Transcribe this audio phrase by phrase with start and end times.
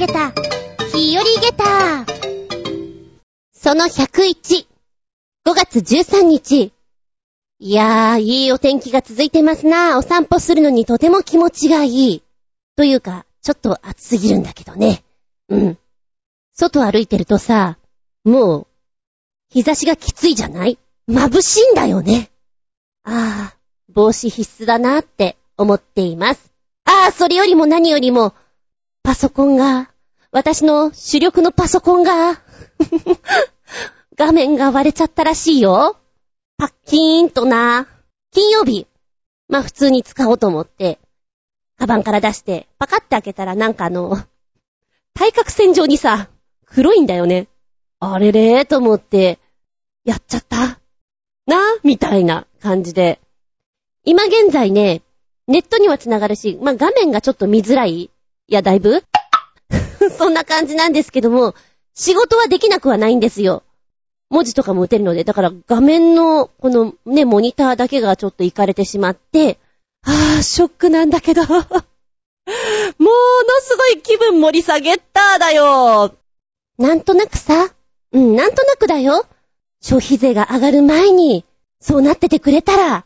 [0.00, 0.32] げた、
[0.94, 2.06] 日和げた。
[3.52, 4.66] その101、
[5.46, 6.72] 5月13日。
[7.58, 9.98] いやー、いいお天気が続いてますな。
[9.98, 12.22] お散歩するのにとても気持ちがいい。
[12.76, 15.04] というか、ちょっと暑すぎるんだけどね。
[15.50, 15.78] うん。
[16.54, 17.76] 外歩いてるとさ、
[18.24, 18.66] もう、
[19.50, 20.78] 日差しがきついじゃない？
[21.10, 22.30] 眩しいんだよね。
[23.04, 23.56] ああ、
[23.92, 26.50] 帽子必須だなって思っています。
[26.86, 28.32] ああ、それよりも何よりも、
[29.02, 29.89] パソコンが、
[30.32, 32.40] 私の主力のパソコンが、
[34.16, 35.96] 画面が割れちゃったらしいよ。
[36.56, 37.88] パッキーンとな。
[38.30, 38.86] 金曜日、
[39.48, 41.00] まあ普通に使おうと思って、
[41.78, 44.18] カバンから出して、パカって開けたらなんかあの、
[45.14, 46.28] 対角線上にさ、
[46.64, 47.48] 黒いんだよね。
[47.98, 49.40] あれれーと思って、
[50.04, 50.78] やっちゃった
[51.46, 53.20] なみたいな感じで。
[54.04, 55.02] 今現在ね、
[55.48, 57.92] ネットには繋がるし、まあ、画面がちょっと見づらい。
[58.02, 58.10] い
[58.46, 59.02] や、だいぶ
[60.16, 61.54] そんな感じなんですけども、
[61.94, 63.62] 仕事はできなくはないんですよ。
[64.30, 69.58] 文字とかも打てるので、だから画面の、このね、モニターだけがちょっといかれてしまって、
[70.02, 71.70] あー、ショックなんだけど もの
[73.60, 76.14] すごい気分盛り下げっただよ。
[76.78, 77.70] なんとなくさ、
[78.12, 79.26] うん、なんとなくだよ。
[79.82, 81.44] 消費税が上がる前に、
[81.80, 83.04] そうなっててくれたら、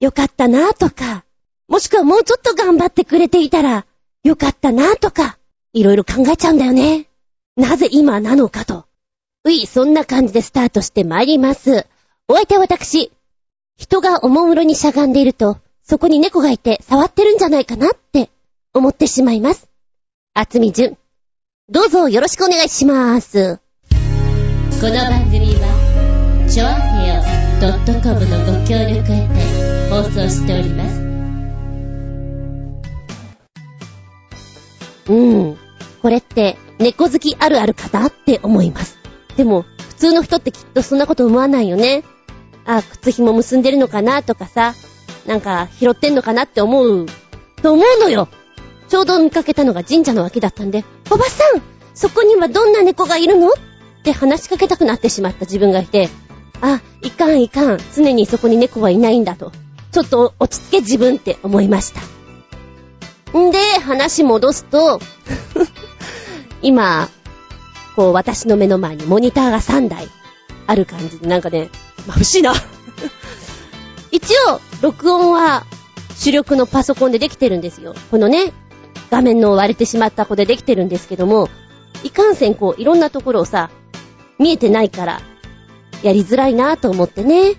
[0.00, 1.24] よかったなとか、
[1.68, 3.86] もしくはもうちょっと頑張ってくれていたら、
[4.22, 5.38] よかったなとか、
[5.74, 7.06] いろいろ考えちゃうんだよね。
[7.56, 8.86] なぜ今なのかと。
[9.44, 11.86] うい、そんな感じでスタートして参ります。
[12.28, 13.10] お相手は私。
[13.76, 18.30] 人がおもむろにしゃがんでいると、そこに猫がいて触ってるんじゃないかなって
[18.72, 19.68] 思ってしまいます。
[20.32, 20.98] あつみじゅん。
[21.68, 23.58] どうぞよろしくお願いします。
[24.80, 26.70] この番組は、ちょあ
[27.02, 27.22] へよ
[28.00, 31.00] .com のご協力へて放送しております。
[35.06, 35.14] う
[35.52, 35.63] ん。
[36.04, 38.98] これって、猫好きあるあるかなって思います。
[39.38, 42.04] でも、普通の人ってきっとそんなこと思わないよね。
[42.66, 44.74] あ、靴紐結んでるのかなとかさ、
[45.24, 47.06] なんか拾ってんのかなって思う、
[47.62, 48.28] と思うのよ。
[48.88, 51.62] ちょうど見かけたのが神社の脇だったんで、おばさん
[51.94, 53.52] そこにはどんな猫がいるのっ
[54.02, 56.10] て話しかけたくなってしまった自分がいて、
[56.60, 59.52] あ、いかんいかん、常にそこに猫はいないんだと、
[59.90, 63.38] ちょっと落ち着け自分って思いました。
[63.38, 65.00] んで、話戻すと
[66.64, 67.08] 今、
[67.94, 70.08] こう私の目の前にモニターが3台
[70.66, 71.70] ある感じで、なんかね、
[72.08, 72.52] 眩しいな
[74.10, 75.64] 一応、録音は
[76.16, 77.94] 主力のパソコンでできてるんですよ。
[78.10, 78.52] このね、
[79.10, 81.48] 画面の割れてしまった子でできてるんですけども、
[82.02, 83.70] いかんせんこう、いろんなところをさ、
[84.38, 85.20] 見えてないから、
[86.02, 87.54] やりづらいなと思ってね。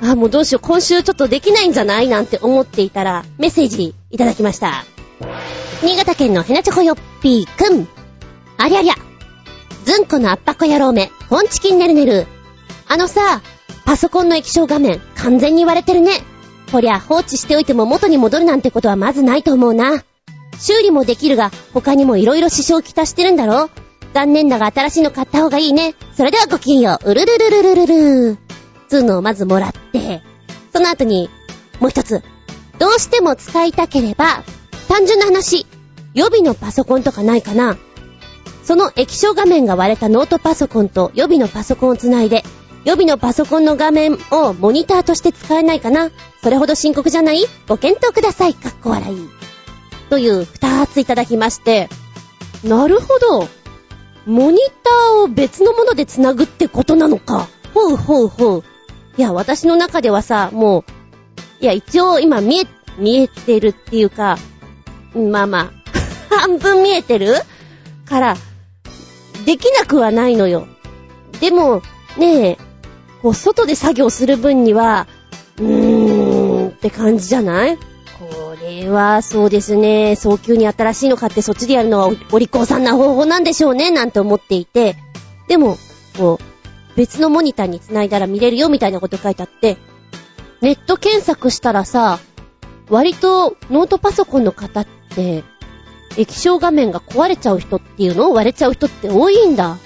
[0.00, 2.08] あ、もうどうしよう、今週ちょっとできないんじゃない？
[2.08, 4.84] なんて思っていたら、メッセージいただきました。
[5.82, 7.88] 新潟県のヘナチョコヨッピーくん。
[8.58, 8.94] ありゃりゃ。
[9.84, 12.26] ずんこの圧迫野郎め、ポンチキンねるねる。
[12.88, 13.40] あのさ、
[13.84, 16.12] パソコンの液晶画面、完全に割れてるね。
[16.72, 20.02] こりゃ放置しておいても元に戻るなんてことはまずないと思うな。
[20.58, 23.70] 修理もできるが、他にも色々支障をきたしてるんだろ
[24.14, 25.94] 残念だが新しいの買った方がいいね。
[26.16, 27.10] それではごきんよう。
[27.10, 27.86] うるるるるるる
[28.32, 28.38] る。
[28.88, 30.22] つうのをまずもらって、
[30.72, 31.28] その後に、
[31.80, 32.22] もう一つ。
[32.78, 34.42] どうしても使いたければ、
[34.88, 35.66] 単純な話、
[36.14, 37.76] 予備のパソコンとかないかな
[38.66, 42.42] その液晶画面が割れたノートパソコンと予備のパソコンをつないで、
[42.84, 46.10] 予備のパソコンの画面をモニターとして使えないかな？
[46.42, 47.44] それほど深刻じゃない？
[47.68, 48.54] ご検討ください。
[48.54, 49.28] かっこ笑い。
[50.10, 51.88] という二ついただきまして、
[52.64, 53.48] なるほど。
[54.26, 57.48] モニターを別のもので繋ぐってことなのか。
[57.72, 58.64] ほうほうほう。
[59.16, 60.84] いや、私の中ではさ、もう、
[61.62, 62.64] いや、一応今見え、
[62.98, 64.38] 見えてるっていうか、
[65.14, 65.70] まあまあ、
[66.34, 67.34] 半分見えてる
[68.04, 68.36] から、
[69.46, 70.66] できなくはないのよ。
[71.40, 71.80] でも、
[72.18, 72.58] ねえ、
[73.22, 75.06] こう、外で作業する分には、
[75.58, 77.76] うーんって感じじゃない？
[77.76, 77.82] こ
[78.60, 84.96] れは、そうですね、早急に新しいの買ってそっちでやるのはお利口さんな方法なんでしょうね、なんて思っていて、
[85.48, 85.78] でも、
[86.18, 89.76] こう、別のモニターに繋いだら見れるよみたいなこと書いてあって、
[90.60, 92.18] ネット検索したらさ、
[92.88, 95.44] 割とノートパソコンの方って、
[96.16, 98.30] 液晶画面が壊れちゃう人っていうの？
[98.30, 99.76] を割れちゃう人って多いんだ。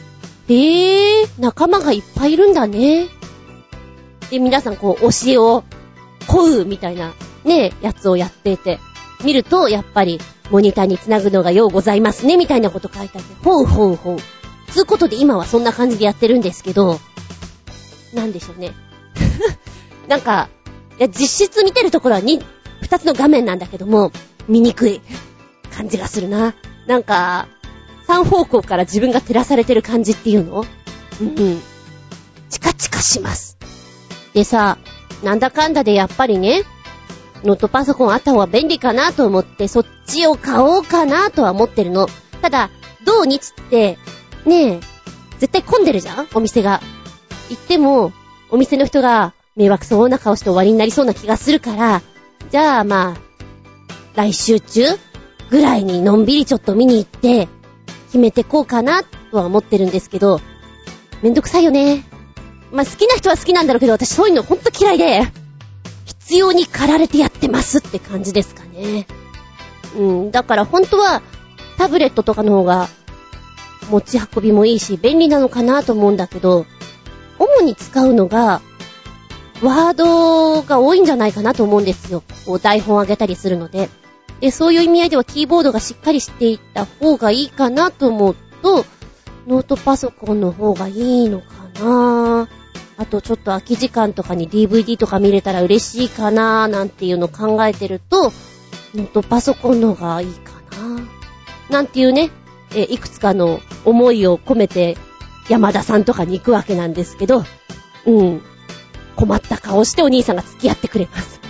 [0.48, 3.08] へえ、仲間がいっぱいいるんだね。
[4.30, 5.64] で、皆さんこう、教えを、
[6.26, 7.12] こうみたいな
[7.44, 8.78] ね、やつをやっていて、
[9.24, 14.18] 見ると、やっぱり、モニターにつなぐのがようございますね、みたいなこと書いてあって、ほうほうほう。
[14.72, 17.00] つうことで今はそんな感じでやってるんですけど、
[18.14, 18.72] なんでしょうね。
[20.08, 20.48] なんか、
[20.98, 22.40] いや、実質見てるところはに、
[22.80, 24.12] 二つの画面なんだけども、
[24.48, 25.00] 見にくい
[25.80, 26.54] 感じがするな。
[26.86, 27.48] なんか、
[28.06, 30.66] 3方向から自分が照らされてる感じっていうの？
[31.20, 31.60] うん。
[32.50, 33.56] チカチカします。
[34.34, 34.76] でさ、
[35.24, 36.64] なんだかんだでやっぱりね、
[37.44, 42.08] ノートパソコンあった方が便利かなと思って、そっちを買おうかなとは思ってるの。
[42.42, 42.68] ただ、
[43.06, 43.96] 土日って、
[44.44, 44.80] ねえ、
[45.38, 46.28] 絶対混んでるじゃん？
[46.34, 46.82] お店が。
[47.48, 48.12] 行っても、
[48.50, 52.02] お店の人が迷惑そうな顔して終わりになりそうな気がするから、
[52.50, 53.16] じゃあまあ、
[54.14, 54.82] 来週中
[55.50, 57.48] ぐらいにのんびりちょっと見に行って、
[58.06, 60.40] 決めてこうかなとは思ってるんですけど、
[61.22, 62.04] めんどくさいよね。
[62.72, 65.22] まあ好きな人は好きなんだろうけど、私そういうのほんと嫌いで、
[66.06, 69.06] 必要に駆られてやってますって感じですかね。
[69.96, 71.22] うん、だから本当は
[71.76, 72.88] タブレットとかの方が
[73.90, 76.66] 持ち運びもいいし便利なのかなと思うんだけど、
[77.38, 78.60] 主に使うのが、
[79.62, 82.22] ワードが多いんじゃないかなと思うんですよ。
[82.46, 83.88] こう台本上げたりするので。
[84.40, 88.84] で、そういう意味合いではキーボードがしっかりしていった方がいいかなと思うと、
[89.46, 91.46] ノートパソコンの方がいいのか
[91.82, 92.48] な
[92.98, 98.32] あとちょっと空き時間とかに DVD とか見れたら嬉しいかななんていうのを考えてると、
[98.94, 101.08] ノートパソコンの方がいいかな
[101.70, 102.30] なんていうね、
[102.74, 104.96] えいくつかの思いを込めて
[105.48, 107.44] 山田さんとかに行くわけなんですけど、
[108.06, 108.42] うん。
[109.16, 111.40] 困った顔してお兄さんが付き合ってくれます。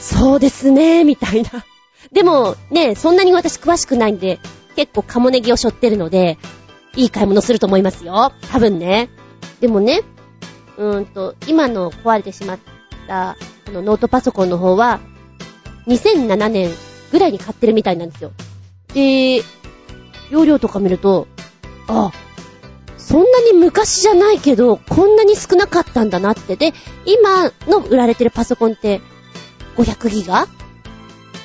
[0.00, 1.64] そうですね、みたいな。
[2.10, 4.40] でも、ね、そんなに私詳しくないんで、
[4.76, 6.38] 結構カモネギを背負ってるので、
[6.96, 8.32] いい買い物すると思いますよ。
[8.50, 9.08] 多分ね。
[9.60, 10.02] でもね、
[10.76, 12.58] うーんと、今の壊れてしまっ
[13.06, 15.00] た、このノートパソコンの方は、
[15.86, 16.70] 2007年
[17.10, 18.32] ぐらいに買ってるみたいなんですよ。
[18.94, 19.42] で、
[20.30, 21.28] 容量とか見ると、
[21.88, 22.10] あ、
[22.96, 26.56] そんなに昔じゃないけど、こんなに少なかったんだなって。
[26.56, 26.72] で、
[27.04, 29.00] 今の売られてるパソコンって、
[29.76, 30.46] 500ギガ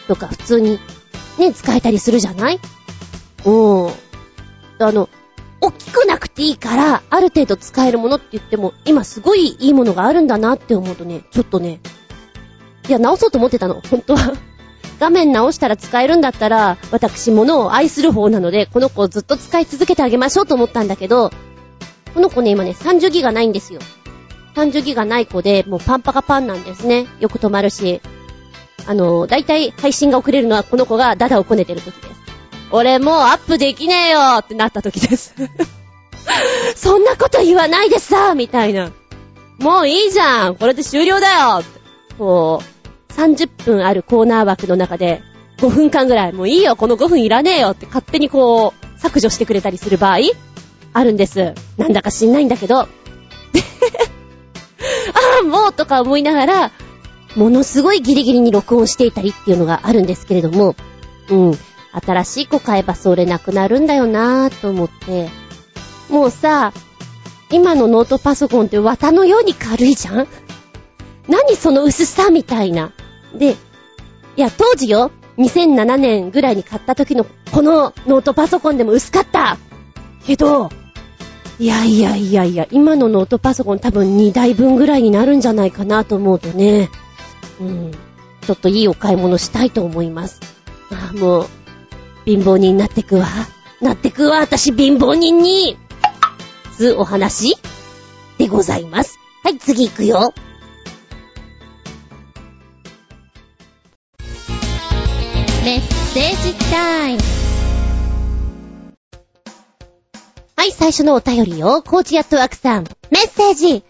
[0.07, 0.79] とか普通に
[1.37, 2.59] ね、使えたりするじゃない？
[3.45, 3.87] うん。
[4.79, 5.09] あの、
[5.61, 11.79] 大きくなくていいから、ある程度使えるものって言っても、今すごいいいものがあるんだなって思うとね、ちょっとね、
[12.87, 14.33] いや、直そうと思ってたの、本当は。
[14.99, 21.31] 画面直したら使えるんだったら、私、物を愛する方なので、この子をずっと使い続けてあげましょうと思ったんだけど、
[22.13, 23.79] この子ね、今ね、30ギガないんですよ。
[24.55, 27.05] 30ギガない子で、もうパンパカパンなんですね。
[27.19, 28.01] よく止まるし。
[28.87, 32.17] あの、だいたい配信が遅れるのはこの子がダダをこねてる時です。
[32.71, 35.35] 俺もうアップできねえよってなった時です。
[36.75, 38.91] そんなこと言わないでさみたいな。
[39.59, 41.63] もういいじゃんこれで終了だよ
[42.17, 45.21] こう、30分あるコーナー枠の中で、
[45.57, 50.17] 5分間ぐらい、もういいよこの5分いらねえよって勝手にこう、削除してくれたりする場合
[50.93, 51.53] あるんです。
[51.77, 52.79] なんだか知んないんだけど。
[52.81, 52.87] あ
[55.41, 56.71] あ、もうとか思いながら、
[57.37, 60.75] ものすごいギリギリに録音していたりっていうのがあるんですけれども、
[61.29, 61.57] うん。
[62.05, 65.29] 新しい子買えばそれなくなるんだよなぁと思って。
[66.09, 66.73] もうさ、
[67.49, 70.27] 今のノートパソコンって綿のように軽いじゃん？
[71.27, 72.91] 何その薄さみたいな。
[73.35, 73.55] で、い
[74.35, 79.57] や、当時よ、2007年ぐらいに買った時のこのノートパソコンでも薄かった
[80.25, 80.69] けど、
[81.59, 86.89] いやいやいやいや、今のノートパソコン多分2台分ぐらいになるんじゃないかなと思うとね、
[87.59, 87.91] うん、
[88.41, 90.41] ちょっといいお買い物したいと思います。
[90.91, 91.47] ああ、もう、
[92.25, 93.27] 貧乏人になってくわ。
[93.81, 95.77] なってくわ、私貧乏人に
[96.77, 97.57] つお話
[98.37, 99.19] でございます。
[99.43, 100.33] はい、次行くよ。
[105.63, 107.21] メッセージタイム。
[110.55, 111.81] はい、最初のお便りよ。
[111.81, 112.83] コーチアットワークさん。
[113.11, 113.83] メッセージ。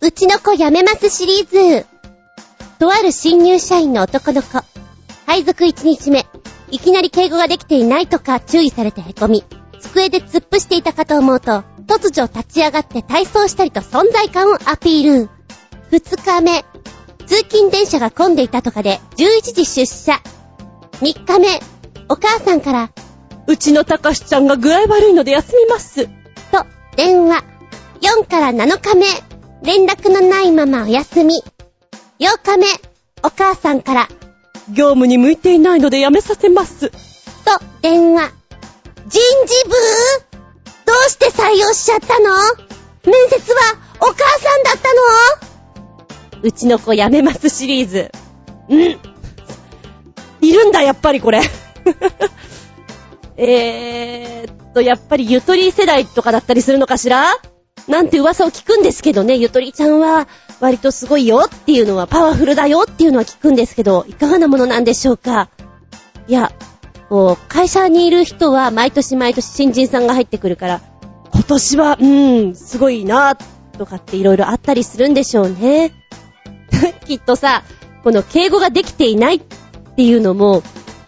[0.00, 1.97] うちの子辞めますシリーズ。
[2.78, 4.62] とある新入社員の男の子。
[5.26, 6.26] 配属1日目。
[6.70, 9.44] いきなり敬語ができていないとか注意されて凹み、
[9.80, 15.28] 机で突っ伏していたかと思うと、突如立ち上がって体操したりと存在感をアピール。
[15.90, 16.64] 2日目。
[17.26, 20.20] 通勤電車が混んでいたとかで11時出社。
[21.00, 21.60] 3日目。
[22.08, 22.90] お母さんから、
[23.46, 26.06] うちのたかしちゃんが具合悪いので休みます。
[26.06, 26.64] と、
[26.96, 27.42] 電話。
[28.02, 29.06] 4から7日目。
[29.62, 31.42] 連絡のないままお休み。
[32.18, 32.66] 8日目。
[33.22, 34.08] お母さんから、
[34.70, 36.90] 業務に向いていないので辞めさせます。
[36.90, 36.96] と、
[37.80, 38.32] 電話。
[39.06, 39.70] 人事部
[40.84, 42.26] どうして採用しちゃったの？
[43.04, 46.42] 面接はお母さんだったの？
[46.42, 48.10] うちの子辞めますシリーズ。
[48.68, 48.80] うん。
[50.40, 51.40] いるんだ、やっぱりこれ。
[53.36, 57.26] えーっと、やっぱりゆとり世代とかだったりするのかしら
[57.86, 60.28] なんて噂を聞くんですけどね、ゆとりちゃんは
[60.60, 65.50] 割とすごいよっていうのはパワフルだよっていうのは聞くんですけど、いかがなものなんでしょうか？
[66.26, 66.52] いや、
[67.08, 70.80] こう、会社にいる人は毎年毎年新人さんが入ってくるから、
[71.32, 73.36] 今年は、うーん、すごいな、
[73.78, 75.92] とかっていろいろあったりするんでしょうね。
[77.06, 77.62] きっとさ、
[78.04, 79.40] この敬語ができていないっ
[79.96, 80.62] ていうのも、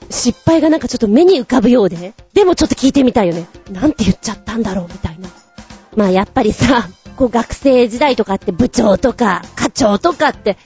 [0.08, 3.46] 失敗がなんかちょっと目に浮かぶようで、でもちょっと聞いてみたいよね。
[3.70, 5.28] なんて言っちゃったんだろうみたいな。
[5.96, 6.88] まあやっぱりさ、
[7.20, 10.56] こう学生時代とかって部長とか課長とかって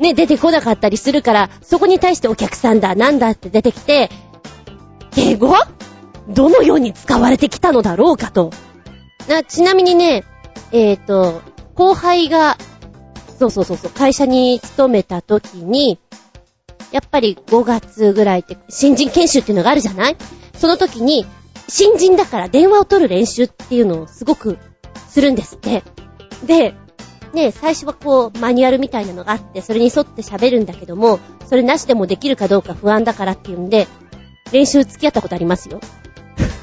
[0.00, 4.10] ね、出てこなかったりするから、そこに対してお客さんだ、なんだって出てきて、
[5.12, 5.54] 敬語？
[6.26, 8.50] どのように使われてきたのだろうかと。
[9.28, 10.24] な、ちなみにね、
[10.72, 11.42] えっ、ー、と、
[11.74, 12.56] 後輩が、
[13.38, 16.00] そうそうそうそう、会社に勤めた時に、
[16.90, 20.16] やっぱり5月ぐらいって新人研修っていうのがあるじゃない？
[20.56, 21.26] その時に、
[21.68, 24.58] 新人だから電話を取る練習っていうのをすごく
[25.08, 25.84] するんですって。
[26.44, 26.74] で、
[27.32, 33.86] ね、最初はこう、マニュアルみたいなのがあって、それに沿って喋るんだけども、それなしでもできるかどうか不安だからっていうんで、
[34.52, 35.80] 練習付き合ったことありますよ。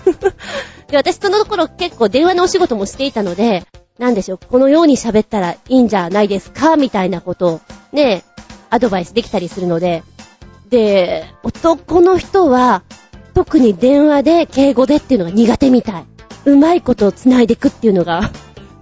[0.90, 3.66] で、私その頃結構電話のお仕事もしていたので、
[3.98, 7.62] なんでしょう、このように喋ったらいいんじゃないですかみたいなことを、
[7.94, 8.24] ね、
[8.70, 10.04] アドバイスできたりするので、
[10.70, 12.84] で、男の人は、
[13.34, 16.06] 特に電話で敬語でっていうのが苦手みたい。
[16.46, 18.32] うまいことを繋いでいくっていうのが、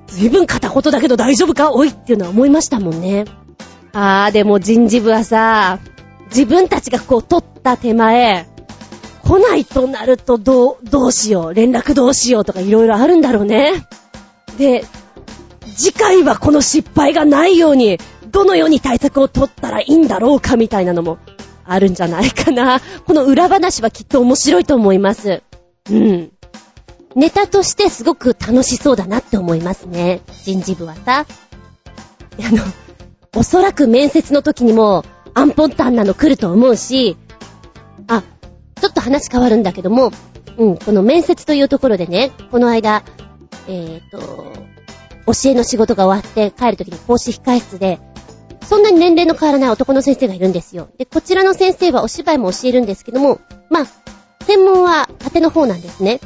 [0.07, 1.71] 随分片言だけど大丈夫か？
[1.71, 3.25] おいっていうのは思いましたもんね。
[3.93, 5.79] あー、でも人事部はさ、
[6.27, 8.47] 自分たちがこう取った手前、
[9.23, 13.73] 来ないとなるとどう、どうしよう、連絡どうしようとか色々あるんだろうね。
[14.57, 14.85] で、
[15.75, 17.97] 次回はこの失敗がないように、
[18.31, 21.17] どのように対策を取ったらいいんだろうかみたいなのも
[21.63, 22.81] あるんじゃないかな。
[23.05, 25.41] この裏話はきっと面白いと思います。
[25.89, 26.31] うん。
[27.15, 30.21] ネタとしてすごく楽しそうだなって思いますね。
[30.43, 31.25] 人事部はさ。
[32.37, 32.61] あの、
[33.35, 37.17] おそらく面接の時にもアンポンタンなの来ると思うし、
[38.07, 38.21] あ、
[38.81, 40.11] ちょっと話変わるんだけども、
[40.57, 43.03] うん、この面接というところでね、この間、
[43.67, 44.19] えっ、ー、と、
[45.25, 47.99] 教えの仕事が終わって帰る時に講師控室で、
[48.61, 50.89] そんなに年齢の変わらない男の先生がいるんですよ。
[50.97, 53.85] で、こちらの先生はお芝居も教えるんですけども、まあ、
[54.45, 56.19] 専門は縦の方なんですね。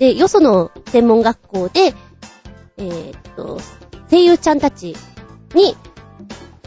[0.00, 1.94] で、よその専門学校で、
[2.78, 3.60] えー、っと、
[4.10, 4.96] 声優ちゃんたち
[5.54, 5.76] に、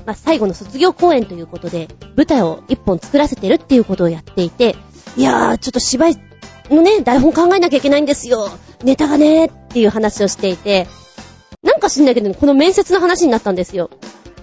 [0.05, 4.75] まあ、最後の卒業公演ということで、舞台を一本作らせてるっていうことをやっていて、
[5.17, 6.17] いやー、ちょっと芝居
[6.69, 8.49] のね、台本考えなきゃいけないんですよ。
[8.83, 10.87] ネタがね、っていう話をしていて、
[11.63, 13.89] なんか知んないけど、この面接の話になったんですよ。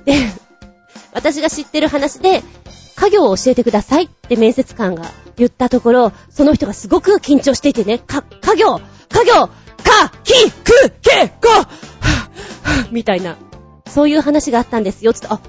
[0.05, 0.15] で、
[1.15, 2.43] 私が知ってる話で、
[3.01, 8.79] 家業を教えてくださいって面接官が言ったところ、その人がすごく緊張していてね、か、家業
[9.09, 11.49] 家業か、き、く、け、こ
[12.93, 13.39] みたいな、
[13.89, 15.15] そういう話があったんですよ。
[15.15, 15.41] つって、あ、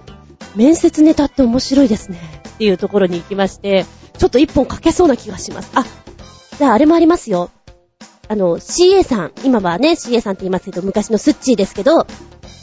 [0.55, 2.41] 面接ネタって面白いですね。
[2.47, 3.85] っていうところに行きまして、
[4.17, 5.71] ちょっと一本書けそうな気がします。
[5.73, 5.83] あ、
[6.57, 7.49] じゃああれもありますよ。
[8.29, 12.07] あの、CA さん、今はね、CA さんって言いますけど、昔のスッチーですけど、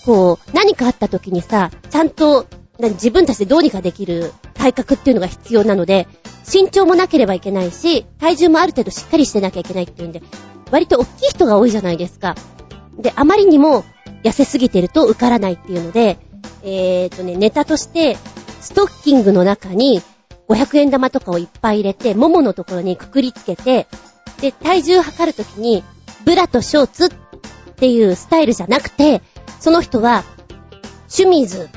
[0.07, 2.47] こう、何かあった時にさ、ちゃんと、
[2.81, 4.33] 自分たちでどうにかできる
[4.73, 6.07] 体格っていうのが必要なので、
[6.51, 10.23] 身長もなければいけないし、体重もある程度しっかりしてなきゃいけないっていうんで、
[10.71, 12.35] 割と大きい人が多いじゃないですか。
[12.99, 13.85] で、あまりにも
[14.25, 16.19] 痩せすぎてると受からないっていうので、
[16.63, 18.17] えーとね、ネタとして、
[18.61, 20.03] ストッキングの中に
[20.49, 23.87] 500円玉とかをいっぱい入れて、もものところにくくりつけて、
[24.41, 25.85] で、体重測るときに、
[26.25, 27.11] ブラとショーツっ
[27.77, 29.23] ていうスタイルじゃなくて、
[29.61, 30.25] その人は、
[31.07, 31.69] シュミーズ、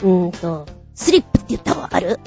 [0.00, 2.18] うーんと、スリップって言ったらわかる？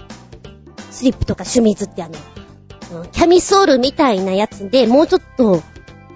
[0.91, 5.61] スリップとかシュミーズってあの、キャミソールみたいなやつで、もうちょっと、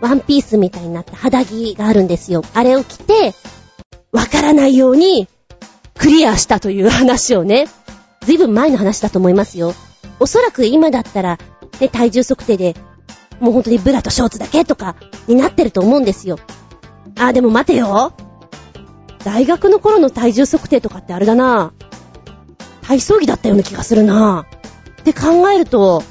[0.01, 2.43] ワンピースみたいになった肌着があるんですよ。
[2.53, 3.33] あれを着て、
[4.11, 5.27] わからないように、
[5.97, 7.67] クリアしたという話をね、
[8.21, 9.73] ずいぶん前の話だと思いますよ。
[10.19, 11.37] おそらく今だったら、
[11.79, 12.75] ね、体重測定で、
[13.39, 14.95] もうほんとにブラとショーツだけとか、
[15.27, 16.39] になってると思うんですよ。
[17.19, 18.13] あでも待てよ。
[19.23, 21.73] 大学の頃の体重測定とかってあれだな。
[22.81, 24.45] 体操着だったような気がするな。
[25.01, 26.03] って考えると、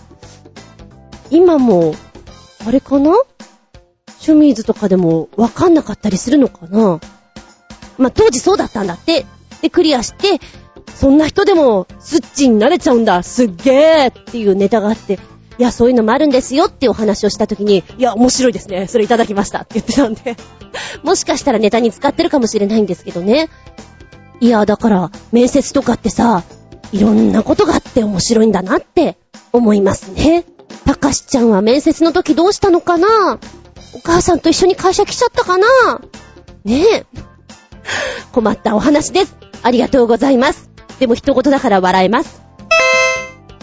[1.31, 1.95] 今も、
[2.67, 3.15] あれかな？
[4.19, 7.01] シュミーズとかでもわかんなかったりするのかな？
[7.99, 9.27] まあ、当時そうだったんだって。
[9.63, 10.41] で、クリアして、
[10.95, 13.23] そんな人でもスッチになれちゃうんだ。
[13.23, 15.19] すっげーっていうネタがあって、
[15.59, 18.87] いや、そういうのもあるんですよっていうお話をしたときに、いや、面白いですね。
[18.87, 20.37] それいただきましたって言ってたんで
[21.05, 23.49] もしかしたらネタに使ってるかもしれないんですけどね。
[24.41, 26.45] いや、だから、面接とかってさ、
[26.93, 29.17] いろんなことがあって面白いんだなって
[29.53, 30.45] 思いますね。
[30.85, 33.39] たかしちゃんは面接の時どうしたのかな？
[33.95, 35.67] お母さんと一緒に会社来ちゃったかな？
[36.65, 37.07] ねえ。
[38.33, 39.37] 困ったお話です。
[39.63, 40.71] ありがとうございます。
[40.99, 42.43] でも一言だから笑えます。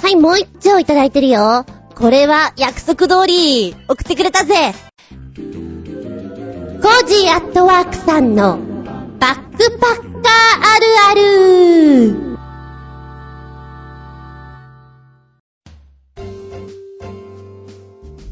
[0.01, 1.65] はい、もう一丁いただいてるよ。
[1.95, 4.73] これは約束通り送ってくれたぜ。
[5.35, 8.59] コージーアットワークさんの
[9.19, 12.26] バックパッカーあるある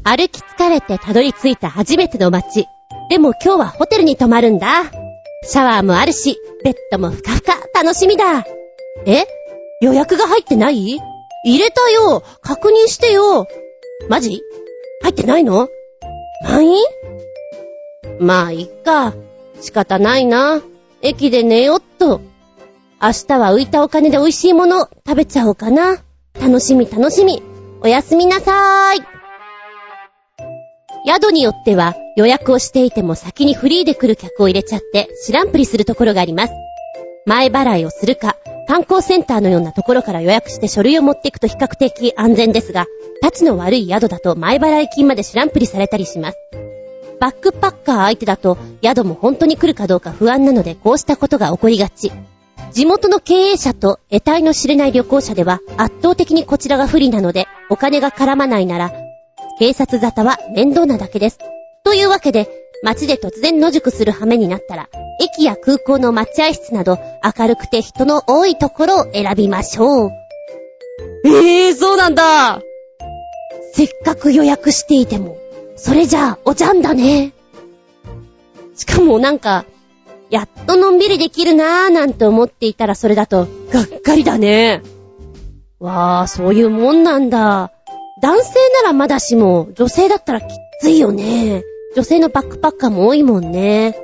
[0.08, 2.68] 歩き疲れてたどり着いた初めての街。
[3.10, 4.84] でも今日はホテルに泊まるんだ。
[5.42, 8.46] シャワーもあるし、ベッドもふかふか、楽しみだ。
[9.04, 9.26] え？
[9.80, 11.00] 予約が入ってない？
[11.44, 13.48] 入れたよ確認してよ
[14.08, 14.42] マジ？
[15.02, 15.68] 入ってないの？
[16.44, 16.84] 満員？
[18.20, 19.12] まあ、いっか。
[19.60, 20.62] 仕方ないな。
[21.02, 22.20] 駅で寝よっと。
[23.02, 25.96] 明日は浮いたお金で美味しいもの食べちゃおうかな。
[26.40, 27.42] 楽しみ楽しみ。
[27.80, 29.15] おやすみなさーい。
[31.06, 36.52] 宿によっては予約をしていても先にフリーで来る客を入れちゃって知らんぷりするところがあります。
[37.26, 38.36] 前払いをするか、
[38.66, 42.86] 観光センターのようなところから予約して書類を持っていくと比較的安全ですが、
[43.22, 46.38] 立ちの悪い宿だと前払い金まで知らんぷりされたりします。
[47.20, 52.10] バックパッカー相手だと宿も本当に来るかどうか不安なのでこうしたことが起こりがち。
[52.72, 59.05] 地元の経営者と得体の知れない旅行者では圧倒的にこちらが不利なのでお金が絡まないなら
[59.58, 61.38] 警察沙汰は面倒なだけです。
[61.84, 62.48] というわけで
[62.82, 66.98] 街で突然野宿する羽目になったら駅や空港の待合室など
[67.38, 70.10] 明るくて人の多いところを選びましょう。
[71.24, 72.60] ええー、そうなんだ。
[73.72, 75.36] せっかく予約していても、
[75.76, 77.32] それじゃあおじゃんだね。
[78.74, 79.64] しかもなんか、
[80.30, 84.82] やっとのんびりできるなーなんて思っていたらそれだと、がっかりだね。
[85.78, 87.72] わー、そういうもんなんだ。
[88.18, 90.44] 男性ならまだしも、女性だったらき
[90.80, 91.62] ついよね。
[91.94, 93.94] 女性のバックパッカーも多いもんね。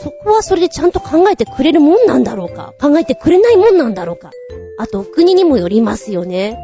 [0.00, 4.30] そこはそれでちゃんと考えてくれるもんなんだろうか考えてくれないもんなんだろうか
[4.78, 6.58] あと、国にもよりますよね。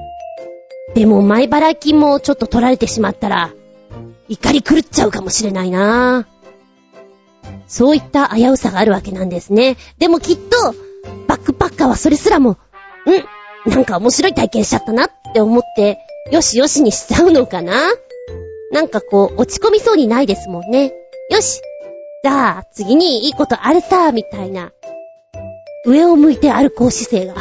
[0.94, 3.52] でも、前払い金もちょっと取られてしまったら、
[4.29, 6.26] 怒り狂っちゃうかもしれないな
[7.66, 9.76] そういった危うさがあるわけなんですね。
[9.98, 10.74] でもきっと、
[11.26, 12.59] バックパッカーはそれすらも、
[13.07, 13.24] うん
[13.66, 15.98] なんか面白い体験しちゃったなって思って、
[16.35, 17.92] よしよしにしちゃうのかな？
[18.73, 20.92] なんかこう、落ち込みそうにないですもんね。
[21.31, 21.61] よし
[22.25, 24.73] じゃあ、次にいいことあるさ、みたいな。
[25.87, 27.35] 上を向いて歩こう姿勢が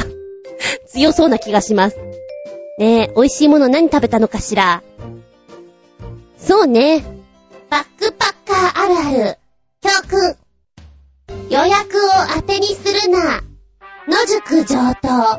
[0.85, 1.97] 強そうな気がします。
[2.77, 4.83] ねえ、美味しいもの何食べたのかしら？
[6.37, 7.03] そうね。
[7.71, 9.37] バックパッカーあるある。
[9.81, 10.37] 教訓。
[11.49, 13.41] 予約を当てにするな。
[14.07, 15.07] 野宿上等。
[15.09, 15.33] 明る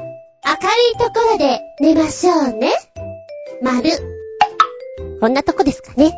[0.93, 2.73] いところで寝ましょうね。
[3.65, 3.91] 丸。
[5.21, 6.13] こんなとこですかね。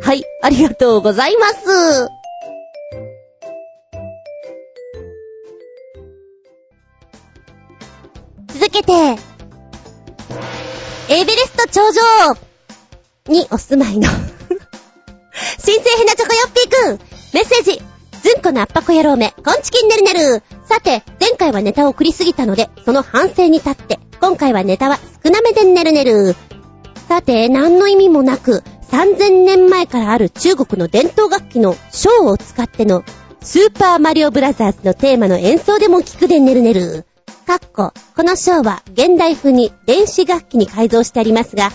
[0.00, 2.08] はい、ありがとうございます。
[8.52, 8.92] 続けて、
[11.08, 14.08] エベレスト頂上にお住まいの
[15.58, 16.98] 新生ヘナチョコヨッピーくん
[17.32, 17.82] メッセージ
[18.22, 26.36] ずんこの圧迫野郎め、コンチキンねるねるさて、前回はネタを送りすぎたので、その反省に立って、今回はネタは少なめでねるねる。
[27.08, 33.04] さて、何の意味もなく、3000年前からある中国の伝統楽器のショーを使っての、
[33.40, 37.04] スーパーマリオブラザーズのテーマの演奏でも聞くでねるねる。
[37.46, 41.70] かっこ、このショーは現代風に電子楽器に改造してありますが、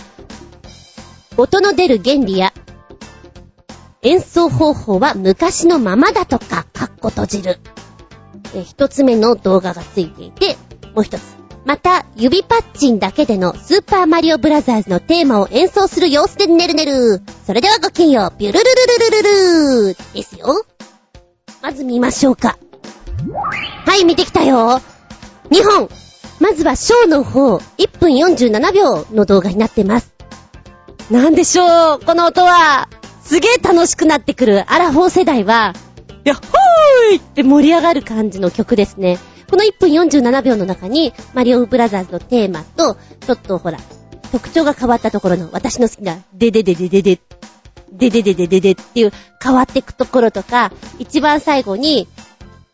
[1.36, 2.52] 音の出る原理や
[4.02, 7.60] 演奏方法は昔のままだとか、かっこ閉じる。
[8.54, 10.56] え、一つ目の動画がついていて、
[10.94, 11.39] もう一つ。
[11.64, 17.22] また、指パッチンだけでのスーパーマリオブラザーズのテーマを演奏する様子でねるねる。
[17.46, 18.38] それではごきげんよう。
[18.38, 18.72] ビュルルル
[19.10, 20.64] ルルルルですよ。
[21.62, 22.58] まず見ましょうか。
[23.86, 24.80] はい、見てきたよ。
[25.50, 25.90] 2本。
[26.40, 30.12] まずはショーの方、1分47秒の動画になってます。
[31.10, 32.88] なんでしょう、この音は。
[33.22, 35.74] すげえ楽しくなってくるアラフォー世代は、
[36.24, 39.18] やっほーいって盛り上がる感じの曲ですね。
[39.50, 43.78] この1分47秒の中に、マリオブラザーズのテーマと、ちょっとほら、
[44.30, 47.20] 特徴が変わったところの私の好きな、デデデデデデ、
[47.92, 52.06] デデデデデデっていう変わっていくところとか、一番最後に、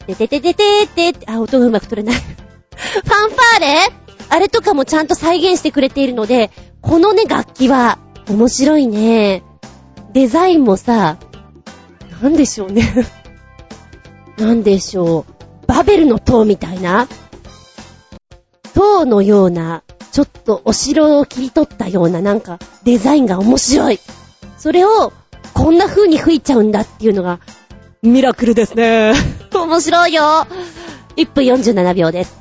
[0.06, 2.20] デデデデデデって、あ、音がうまく取れない。
[2.20, 3.78] ファンファーレ
[4.28, 6.50] あれとかもちゃんと再現してくれているので、
[6.82, 9.42] このね、楽器は、面白いね。
[10.12, 11.16] デザインもさ、
[12.20, 12.82] なんでしょうね
[14.36, 15.35] なんでしょう。
[15.66, 17.08] バベルの塔みたいな
[18.76, 24.00] 塔のような、ちょっとお城を切り取ったようななんかデザインが面白い。
[24.58, 25.12] それを
[25.54, 27.40] こんな風に吹いちゃうんだっていうのが
[28.02, 29.14] ミラクルですね。
[29.54, 30.46] 面白いよ。
[31.16, 32.36] 1分47秒です。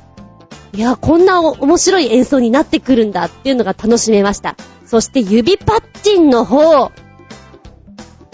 [0.74, 4.56] いや、こんな面白い演奏になってくるんだっていうのが楽しめました。
[4.84, 6.92] そして指パッチンの方、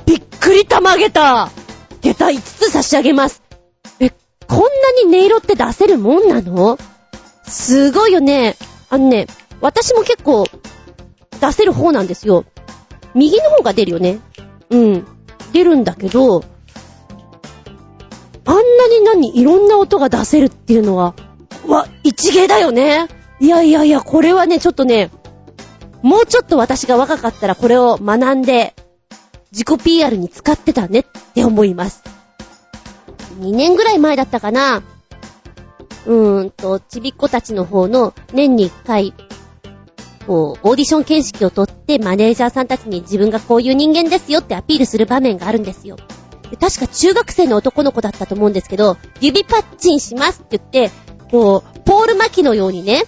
[0.06, 1.50] びっくりたまげた
[2.00, 3.41] 下駄5つ差し上げます。
[4.52, 4.66] こんな
[5.10, 6.76] に音色って出せるもんなの？
[7.42, 8.56] すごいよね。
[8.90, 9.26] あのね、
[9.62, 10.44] 私も結構
[11.40, 12.44] 出せる方なんですよ。
[13.14, 14.20] 右の方が出るよね。
[14.68, 15.06] うん。
[15.54, 16.44] 出るんだけど、
[18.44, 21.14] あんなに何、いろんな音が出せるっていうのは、
[21.66, 23.08] わ、一芸だよね。
[23.40, 25.10] いやいやいや、これはね、ちょっとね、
[26.02, 28.74] もうちょっと私が若かったらこれを学んで、
[29.50, 32.11] 自己 PR に使ってたねって思います。
[33.40, 34.82] 2年ぐらい前だったかな。
[36.06, 39.14] うーんと、ちびっ子たちの方の年に1回、
[40.26, 45.96] こう、オーディション形式をとってマネージャーさんたちに自分がこういう人間ですよってアピールする場面があるんですよ。
[46.60, 50.94] 確か中学生の男の子だったと思うんですけど、指パッチンしますって言って、
[51.30, 53.04] こう、ポール巻きのようにね、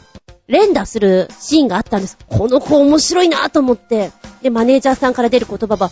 [0.47, 2.17] 連打するシーンがあったんです。
[2.29, 4.13] この子面白いなと思って。
[4.43, 5.91] で、マネージャーさんから出る言葉は、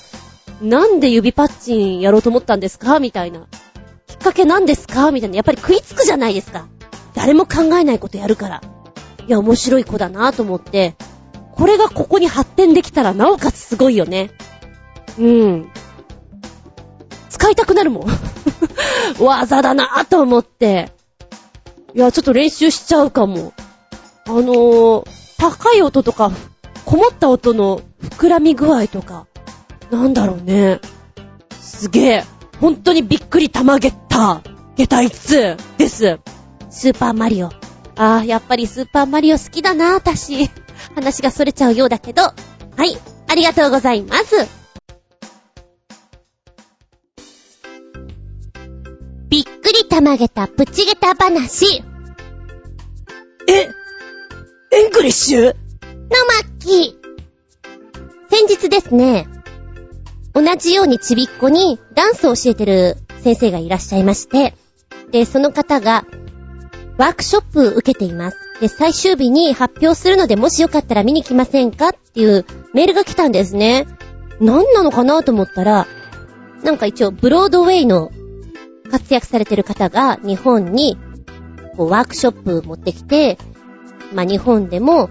[0.61, 3.01] なんで指パッチンやろうと思ったんですか？
[3.01, 3.47] みたいな。
[4.13, 5.11] きっかけなんですか？
[5.11, 5.37] みたいな。
[5.37, 6.67] やっぱり食いつくじゃないですか。
[7.15, 8.63] 誰も考えないことやるから。
[9.27, 10.97] いや、面白い子だなと思って、
[11.55, 14.31] これがここに発展できたらなおかつすごいよね。
[15.19, 15.71] うん。
[17.29, 18.07] 使いたくなるもん。
[19.21, 20.93] 技だなと思って。
[21.95, 23.53] いや、ちょっと練習しちゃうかも。
[24.27, 25.05] あのー、
[25.39, 26.31] 高い音とか、
[26.85, 29.27] こもった音の膨らみ具合とか、
[29.91, 30.81] なんだろうね。
[31.61, 32.25] すげえ。
[32.63, 34.77] 本当にびっくり玉ゲッター。
[34.77, 36.21] ゲタ5つです。
[36.71, 37.49] スーパーマリオ。
[37.97, 40.49] あー、やっぱりスーパーマリオ好きだな、私。
[40.95, 42.23] 話が逸れちゃうようだけど。
[42.23, 42.33] は
[42.85, 42.97] い、
[43.29, 44.47] ありがとうございます。
[49.29, 51.83] びっくりたまげたプチゲタ話。
[53.49, 53.69] え、
[54.71, 55.47] English？
[55.47, 55.55] のま
[56.61, 56.97] き。
[58.31, 59.27] 先日ですね、
[60.35, 64.55] 同じようにちびっこにダンスを教えてる先生がいらっしゃいまして、
[65.11, 66.07] で、その方が
[66.97, 68.39] ワークショップ受けています。
[68.61, 73.87] で、最終日に発表するのでもしよかったら見に来ませんかっていうメールが来たんですね。
[74.41, 75.87] 何なのかなと思ったら、
[76.63, 78.11] なんか一応ブロードウェイの
[78.91, 80.97] 活躍されてる方が日本に、
[81.77, 83.39] こう、ワークショップ持ってきて、
[84.15, 85.11] まあ、日本でも、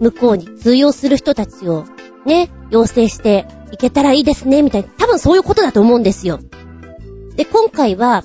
[0.00, 1.84] 向こうに通用する人たちを、
[2.24, 4.88] ね、養成していけたらいいですね、みたいな。
[4.98, 6.40] 多分そういうことだと思うんですよ。
[7.36, 8.24] で、今回は、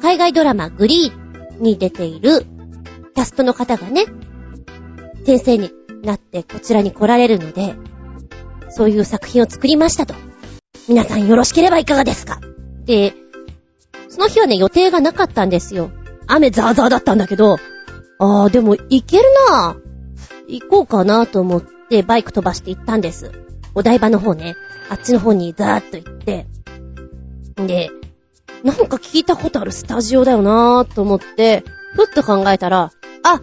[0.00, 2.46] 海外ドラマグリーに出ている
[3.14, 4.04] キャストの方がね、
[5.24, 5.70] 先生に
[6.02, 7.74] なってこちらに来られるので、
[8.70, 10.14] そういう作品を作りましたと。
[10.88, 12.40] 皆さんよろしければいかがですか
[12.84, 13.14] で、
[14.08, 15.90] その日はね、予定がなかったんですよ。
[16.26, 17.58] 雨ザーザーだったんだけど、
[18.18, 19.84] あー、でも行けるなぁ
[20.46, 23.43] 行こうかなと思ってバイク飛ばして行ったんです。
[23.74, 24.56] お台場の方ね。
[24.88, 26.46] あっちの方にザーッと行って。
[27.56, 27.90] で、
[28.62, 33.40] なんか聞いたことあるスタジオだよなーと思って、ふっと考えたら、あ、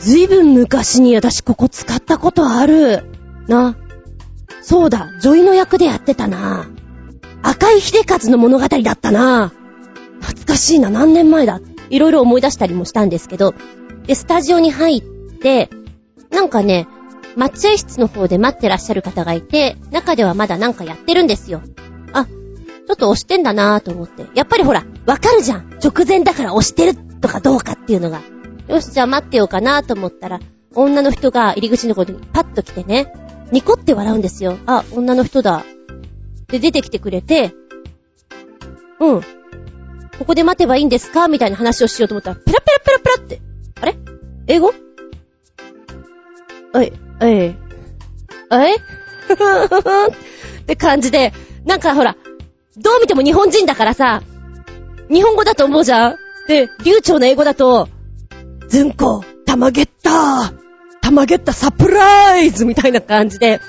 [0.00, 3.04] ずいぶん昔に私ここ使ったことある。
[3.48, 3.76] な。
[4.62, 6.68] そうだ、女医の役でやってたな。
[7.42, 9.52] 赤い秀和の物語だったな。
[10.20, 11.60] 懐かしいな、何年前だ。
[11.88, 13.54] いろいろ思い出したりもしたんですけど、
[14.06, 15.70] で、スタジオに入って、
[16.30, 16.88] なんかね、
[17.36, 21.62] 待合室の方で待ってらっしゃる方がいて、中ではまだなんかやってるんですよ。
[22.12, 24.26] あ、ちょっと押してんだなぁと思って。
[24.34, 25.70] やっぱりほら、わかるじゃん。
[25.82, 28.20] 直前だから押してるとかどうかっていうのが。
[28.68, 30.40] よし、じゃあ待ってようかなと思ったら、
[30.74, 33.12] 女の人が入り口のことにパッと来てね、
[33.52, 34.56] ニコって笑うんですよ。
[34.66, 35.64] あ、女の人だ。
[36.48, 37.54] で、出てきてくれて、
[38.98, 39.20] うん。
[39.20, 43.40] ここで待てばいいんですかみたいな話をしようと思ったら、ペラペラペラペラって、
[43.82, 43.96] あれ？
[44.46, 44.72] 英語？
[46.74, 47.54] おい、おい、
[48.50, 48.74] おい
[50.60, 51.32] って感じで、
[51.64, 52.16] なんかほら、
[52.76, 54.22] どう見ても日本人だからさ、
[55.10, 56.16] 日本語だと思うじゃん？
[56.48, 57.88] で、流暢な英語だと、
[58.68, 60.52] ずんこ、たまげった
[61.00, 63.60] たまげったサプライズみたいな感じで、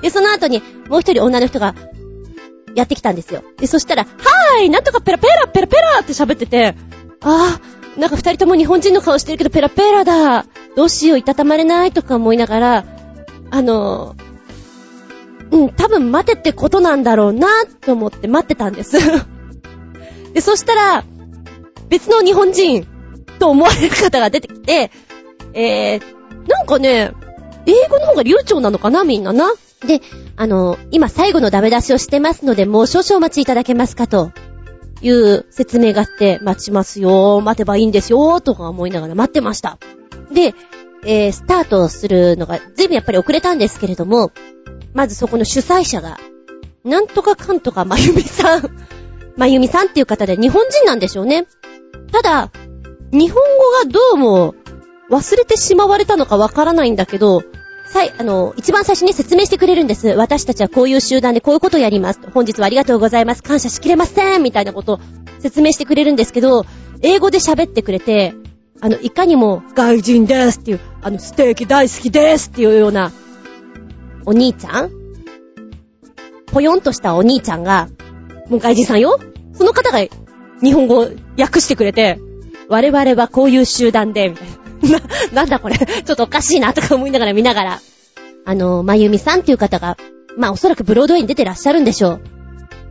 [0.00, 1.74] で、その後にもう一人女の人が、
[2.74, 3.44] やってきたんですよ。
[3.58, 6.74] で、そしたら、はーいなんとかペラペラペラペラって喋ってて、
[7.20, 10.44] あー、なんか二人とも日本人の顔してるけどペラペラだ。
[10.74, 12.84] どうしよう、いたたまれないとか思いながら、
[13.54, 14.16] あの、
[15.52, 18.98] うん、多分待てってことなんだろうなと思って待ってたんです
[20.34, 21.04] で、そしたら、
[21.88, 22.84] 別の日本人
[23.38, 24.90] と思われる方が出てきて、
[25.52, 26.02] えー、
[26.48, 27.12] なんかね、
[27.66, 29.52] 英語の方が流暢なのかなみんなな。
[29.86, 30.00] で、
[30.34, 34.32] あの、今最後のダメ出しをしてますので、もう少々お待ちいただけますかと
[35.00, 39.78] いう説明があって、待ちますよ、待てばいいんですよ、とか思いながら待ってました。
[40.32, 40.56] で、
[41.06, 44.32] えー、スタートするのが、ずいぶんやっぱり遅れたんですけれども、
[44.92, 46.18] まずそこの主催者が、
[46.84, 48.70] なんとかかんとかまゆみさん。
[49.36, 51.46] まゆみさんっていう方で日本人なんでしょうね。
[52.12, 52.50] ただ、
[53.10, 54.54] 日本語がどうも
[55.10, 57.42] 忘れてしまわれたのかわからないんだけど、
[57.86, 60.08] さい、あの、一番最初に説明してくれるんです。
[60.08, 62.20] 私たちはこういう集団でこういうことをやります。
[62.32, 63.42] 本日はありがとうございます。
[63.42, 64.42] 感謝しきれません。
[64.42, 65.00] みたいなことを
[65.40, 66.64] 説明してくれるんですけど、
[67.02, 68.34] 英語で喋ってくれて、
[68.84, 73.12] あの、いかにも、外人ですっていう、あの、ステーキ大好きですっていうような、
[74.26, 74.90] お兄ちゃん？
[76.52, 77.88] ぽよんとしたお兄ちゃんが、
[78.50, 79.18] もう外人さんよ
[79.54, 80.06] その方が
[80.62, 82.20] 日本語を訳してくれて、
[82.68, 84.48] 我々はこういう集団で、みたい
[84.92, 84.98] な。
[84.98, 87.80] な、 なんだこれ、ちょっとおかしいなとか思いながら見ながら。
[88.44, 89.96] あの、まゆみさんっていう方が、
[90.36, 92.20] まあおそらくブロードウェイに出てらっしゃるんでしょ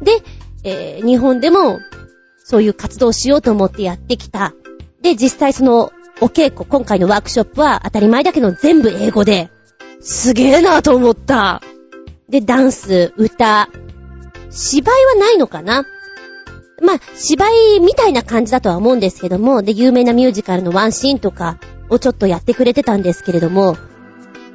[0.01, 0.03] う。
[0.03, 0.23] で、
[0.63, 1.81] えー、日本でも、
[2.43, 4.55] そういう活動をしようと思ってやってきた。
[5.03, 9.51] で、実際その、お稽古、今回のワークショップは当たり前だけど全部英語で、
[9.99, 11.61] すげえなと思った。
[12.29, 13.69] で、ダンス、歌、
[14.49, 15.85] 芝居はないのかな？
[16.81, 21.57] まあ、芝居みたいな感じだとは思うんですけども、で、有名なミュージカルのワンシーンとか
[21.89, 23.77] をちょっとやってくれてたんですけれども、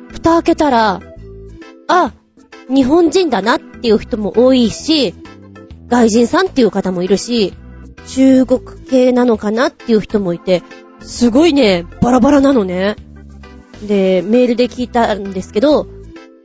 [0.08, 1.00] 蓋開けたら、
[1.88, 2.12] あ、
[2.68, 5.14] 日本人だなっていう人も多いし、
[5.88, 7.54] 外人さんっていう方もいるし、
[8.08, 10.62] 中国系なのかなっていう人もいて、
[11.00, 12.96] すごいね、バラバラなのね。
[13.86, 15.86] で、メールで聞いたんですけど、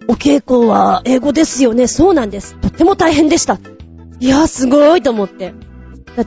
[0.07, 1.87] お稽古は英語ですよね。
[1.87, 2.55] そうなんです。
[2.55, 3.59] とっても大変でした。
[4.19, 5.53] いや、すごいと思って。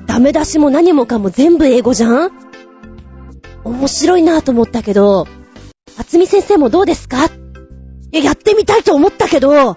[0.06, 2.30] ダメ出しも何もかも全部英語じゃん？
[3.62, 5.28] 面白いなと思ったけど、
[5.98, 7.26] 厚み先生もどうですか？
[7.26, 7.30] い
[8.12, 9.76] や、やってみたいと思ったけど、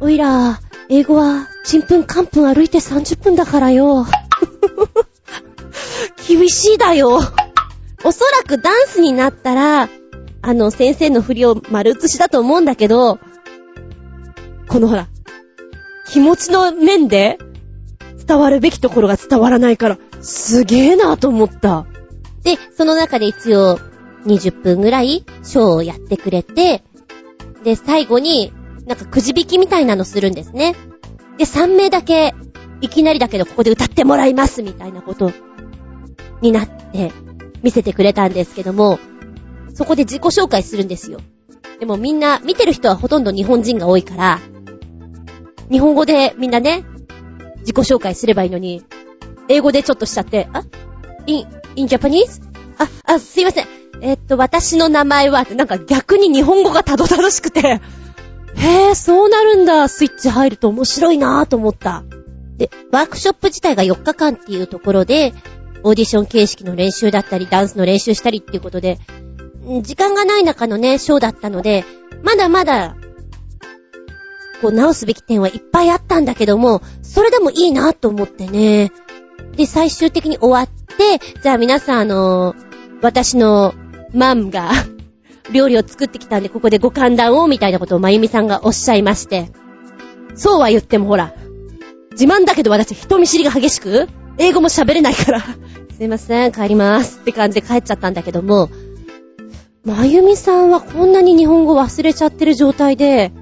[0.00, 4.06] おいら、英語は、ちんぷんかんぷん歩いて30分だからよ。
[6.26, 7.20] 厳しいだよ。
[8.04, 9.88] おそらくダンスになったら、
[10.42, 13.18] あの、先生の振りを丸写しだと思うんだけど、
[14.68, 15.08] このほら、
[16.08, 17.38] 気持ちの面で
[18.26, 21.86] 伝わるべきところが伝わらないから、すげえなと思った。
[22.42, 23.78] で、その中で一応
[24.26, 26.82] 20分ぐらいショーをやってくれて、
[27.64, 28.52] で、最後に
[28.86, 30.74] なんかくじ引きみたいなのするんですね。
[31.36, 32.34] で、3名だけ、
[32.80, 35.32] いきなりだけどここで歌ってもらいますみたいなこと
[36.40, 37.12] になって
[37.62, 38.98] 見せてくれたんですけども、
[39.74, 41.20] そこで自己紹介するんですよ。
[41.78, 44.38] でもみんな、見てる人はほとんど日本人が多いから、
[45.70, 46.84] 日本語でみんなね、
[47.60, 48.82] 自己紹介すればいいのに、
[49.48, 50.64] 英語でちょっとしちゃって、あ
[51.26, 52.42] ?in, in Japanese?
[52.78, 53.66] あ、あ、すいません。
[54.02, 57.80] えっと、私の名前は、なんか逆に日本語がたどたどしくて、
[58.56, 62.04] へぇ、そうなるんだ、スイッチ入ると面白いなぁと思った。
[62.60, 65.32] で、ワークショップ自体が4日間っていうところで、
[65.82, 68.98] オーディション形式の練習だったり、ダンスの練習したりっていうことで、
[69.80, 71.86] 時間がない中のね、ショーだったので、
[72.22, 72.96] まだまだ、
[74.60, 78.92] こう直すべき点はいっぱいあったんだけども、それでもいいなと思ってね。
[79.56, 82.54] で、最終的に終わって、じゃあ皆さんあの
[83.00, 83.72] 私の
[84.12, 84.70] マンが
[85.50, 89.50] 料理を作ってきたんで、ここでご歓談を、みたいなことをまゆみさんがおっしゃいまして。
[90.34, 91.32] そうは言ってもほら、
[92.12, 95.40] 自慢だけど私人見知りが激しく、英語も喋れないから
[95.96, 98.68] すいません、帰りますって感じで帰っちゃったんだけども、
[99.84, 103.32] まゆみさんはこんなに日本語忘れちゃってる状態で、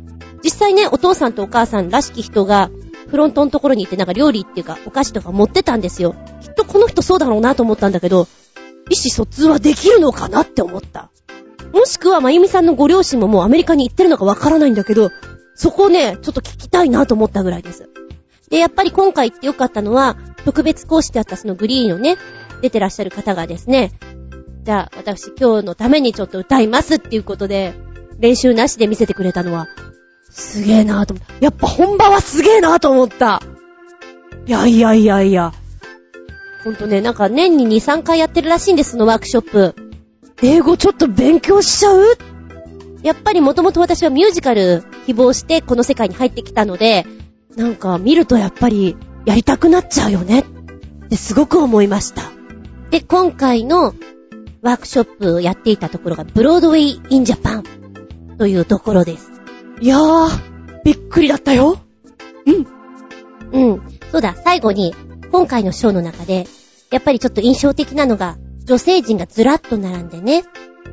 [0.45, 2.71] 実際ね、お父さんとお母さんらしき人が、
[3.09, 6.15] フロントのところに行ってなんか料理っていうかお菓子とか持ってたんですよ。
[6.43, 8.29] きっとこの人そうだろうなと思ったんだけど、
[8.91, 11.11] 意思疎通はできるのかなって思った。
[11.73, 15.11] もしくは、まゆみさんのご両親ももうアメリカに行ってるのかわからないんだけど、
[15.55, 17.89] そこをね、ちょっと聞きたいなと思ったぐらいです。
[18.51, 22.17] で、やっぱり今回行ってよかったのは、特別講師であったそのグリーンのね、
[22.63, 23.93] 出てらっしゃる方がですね、
[24.65, 27.75] じゃあ、私今日のためにちょっと歌いますっていうことで、
[28.19, 29.69] 練習なしで見せてくれたのは、
[30.31, 31.35] すげえなぁと思った。
[31.41, 33.43] やっぱ本場はすげえなぁと思った。
[34.47, 35.53] いやいやいやいや。
[36.65, 39.75] ほんとね、なんか年に2、3回やってるらしいんです、そのワークショップ。
[40.43, 42.05] 英語ちょっと勉強しちゃう？
[43.03, 47.07] やっぱりもともと私はミュージカル希望してこの世界に入ってきたので、
[47.59, 50.45] なんか見るとやっぱりやりたくなっちゃうよねっ
[51.09, 52.23] てすごく思いました。
[52.91, 53.95] で、今回の
[54.63, 57.65] ワークショップをやっていたところがブロードウェイ・イン・ジャパン
[58.39, 59.33] というところです。
[59.81, 61.81] いやー、びっくりだったよ。
[63.53, 63.71] うん。
[63.71, 63.83] うん。
[64.13, 64.95] そうだ、最後に、
[65.33, 66.47] 今回のショーの中で、
[66.91, 70.45] やっぱりちょっと印象的なのが、女性陣がずらっと並んでね、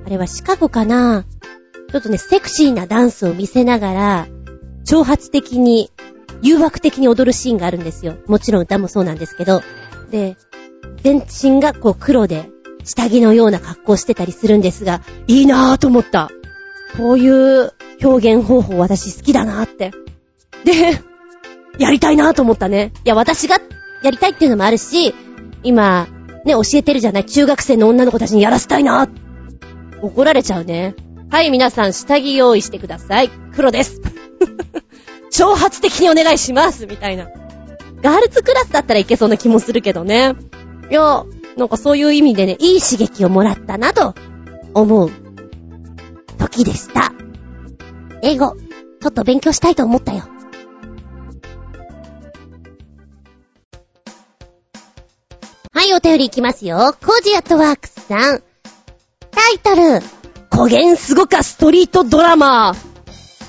[0.06, 1.26] あれはシカゴかな
[1.92, 4.28] ちょっとね、セクシーなダンスを見せながら、
[4.86, 5.92] 挑発的に、
[6.46, 8.18] 誘惑的に踊るシーンがあるんですよ。
[8.28, 9.64] もちろん歌もそうなんですけど。
[10.12, 10.38] で、
[11.02, 12.52] 全身がこう黒で、
[12.84, 16.30] 下着のような格好してたりするんですが、いいなぁと思った。
[16.98, 19.92] こういう表現方法私好きだなぁって。
[20.64, 21.02] で、
[21.80, 22.94] やりたいなぁと思ったね。
[23.04, 23.58] いや、私が
[24.04, 25.16] やりたいっていうのもあるし、
[25.64, 26.08] 今、
[26.46, 29.10] ね、教えてるじゃない中学生の女の子たちにやらせたいなぁ
[30.00, 30.94] 怒られちゃうね。
[31.32, 33.32] はい、皆さん、下着用意してください。
[33.56, 34.00] 黒です。
[35.36, 37.28] 挑発的にお願いしますみたいな。
[38.02, 40.34] ガールズクラスだったらいけそうな気もするけどね。
[40.90, 41.26] いや、
[41.58, 44.16] なんかそういう意味でね、いい刺激をもらったなと
[44.74, 45.12] 思う
[46.38, 47.12] 時でした。
[48.22, 48.56] 英語、
[49.02, 50.24] ちょっと勉強したいと思ったよ。
[55.74, 56.96] はい、お便りいきますよ。
[57.06, 58.42] コージアットワークスさん。
[59.32, 60.02] タイトル、
[60.50, 62.76] 古言すごかストリートドラマー。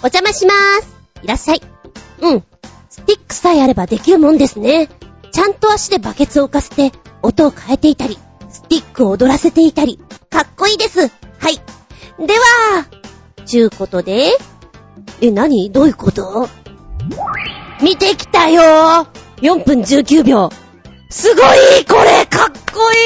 [0.02, 0.96] お邪魔しまーす。
[1.22, 1.75] いらっしゃい。
[2.20, 2.44] うん。
[2.88, 4.88] スティックさえあればできるもんですね。
[5.32, 10.00] ちゃんと足でバケツを浮かせて、音を変えていたり、スティックを踊らせていたり、
[10.30, 11.00] かっこいいです。
[11.00, 11.06] は
[11.50, 11.56] い。
[12.26, 12.86] では、
[13.44, 14.30] ちゅうことで、
[15.20, 15.70] え、何？
[15.70, 16.48] どういうこと？
[17.82, 19.06] 見てきたよ
[19.42, 20.50] !4 分19秒。
[21.10, 22.96] すごいこれかっこい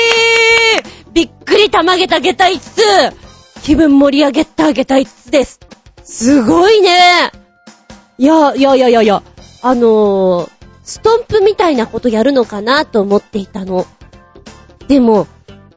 [0.78, 5.60] いびっくりたまげた下駄5つ気分盛り上げた下駄5つです。
[6.02, 7.30] すごいね
[8.20, 9.22] いや、いやいやいやいや、
[9.62, 10.50] あのー、
[10.85, 13.87] ストンプみたいなことやるのかなと思っていたの。
[14.88, 15.26] でも、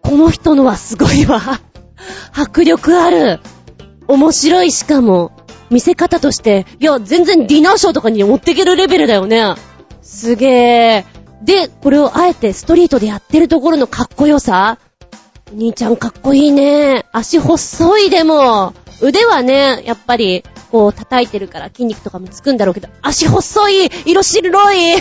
[0.02, 1.40] この人のはすごいわ。
[2.36, 3.40] 迫力ある。
[4.10, 5.32] 面白いしかも、
[5.70, 9.56] 見せ方として、いや、全然ディナーショーとかに持っていけるレベルだよね。
[10.02, 11.46] すげー。
[11.46, 14.80] で、これをあえてストリートでやってるところのかっこよさ
[15.54, 17.06] 兄ちゃんかっこいいね。
[17.14, 18.74] 足細いでも。
[19.00, 24.96] 腕はね、やっぱり、こう叩いてるから筋肉とかもつくんだろうけど、足細い色白い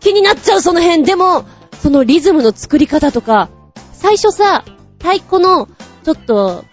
[0.00, 1.04] 気になっちゃうその辺。
[1.04, 1.44] でも、
[1.80, 3.50] そのリズムの作り方とか、
[3.92, 4.64] 最初さ、
[4.98, 5.68] 太鼓の、
[6.02, 6.64] ちょっと、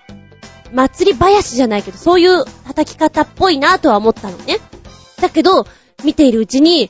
[0.73, 4.57] 祭り林じゃないけど、そういう叩き方っぽいなとは思ったのね。
[5.21, 5.67] だけど、
[6.03, 6.89] 見ているうちに、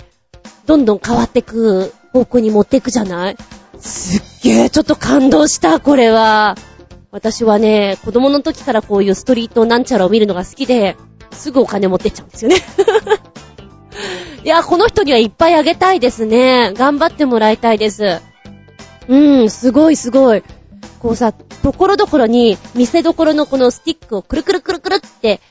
[0.66, 3.38] どんどん変わってく方向に持っていくじゃない
[3.82, 6.56] すっげー、ちょっと感動した、これは。
[7.12, 10.96] 私はね、子供の時からこういうストリートなんちゃらを見るのが好きで、
[11.32, 12.58] すぐお金持ってっちゃうんですよね。
[14.44, 16.72] いや、この人にはいっぱいあげたいですね。
[16.76, 18.22] 頑張ってもらいたいです。
[19.08, 20.44] うん、すごいすごい。
[21.00, 25.42] こうさ、ところどころに、見せどころのこのスティックをくるくるくるくるって、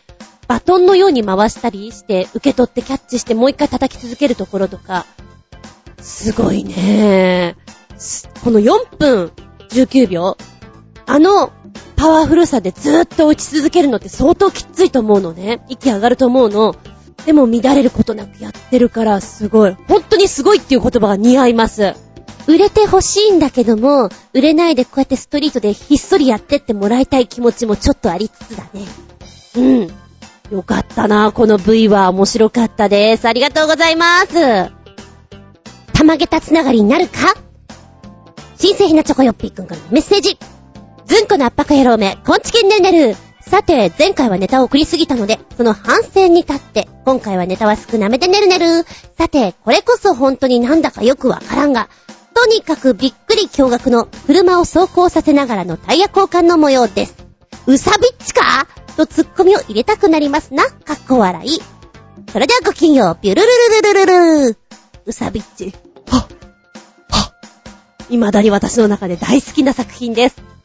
[0.47, 5.07] バトンのように回したりして、受け取ってキャッチしてもう一回叩き続けるところとか、
[6.01, 7.57] すごいね
[8.45, 9.33] この4分
[9.71, 10.37] 19秒、
[11.09, 11.53] あの
[11.97, 15.65] パワフルさでずーっと落ち続けるのって相当きついと思うのね。
[15.69, 16.77] 息上がると思うの。
[17.25, 19.77] でも乱れることなくやってるからすごい。
[19.89, 21.95] 本当にすごいっていう言葉が似合います。
[22.47, 28.85] 売れてほしいんだけども、売れないでこうやってストリートでひっそりやってってもらいたい気持ちもちょっとありつつだね。
[29.57, 30.57] うん。
[30.57, 33.27] よかったな、この V は面白かったです。
[33.27, 34.71] ありがとうございます。
[35.93, 37.35] たまげたつながりになるか？
[38.57, 40.39] 新製品なチョコヨッピーくんからのメッセージ。
[41.09, 43.17] ずんこの圧迫野郎め、こんちきんねんねる。
[43.41, 48.85] さて、前回はネタを送りすぎたので、その反省に立って、今回はネタは少なめでねるねる。
[49.17, 51.89] さて、これこそ本当になんだかよくわからんが、
[52.35, 57.17] とにかくびっくり驚愕の車を走行させながらのタイヤ交換の模様です。
[57.67, 58.67] うさびっちか？
[58.99, 60.67] とツッコミを入れたくなりますな。
[60.67, 61.59] かっこ笑い。
[62.31, 63.49] それではごきんよう、ビュルル
[63.83, 64.59] ルルルルル
[65.07, 65.73] うさびっち。
[66.11, 66.29] はっ、はっ。
[68.11, 70.58] 未だに私の中で大好きな作品です。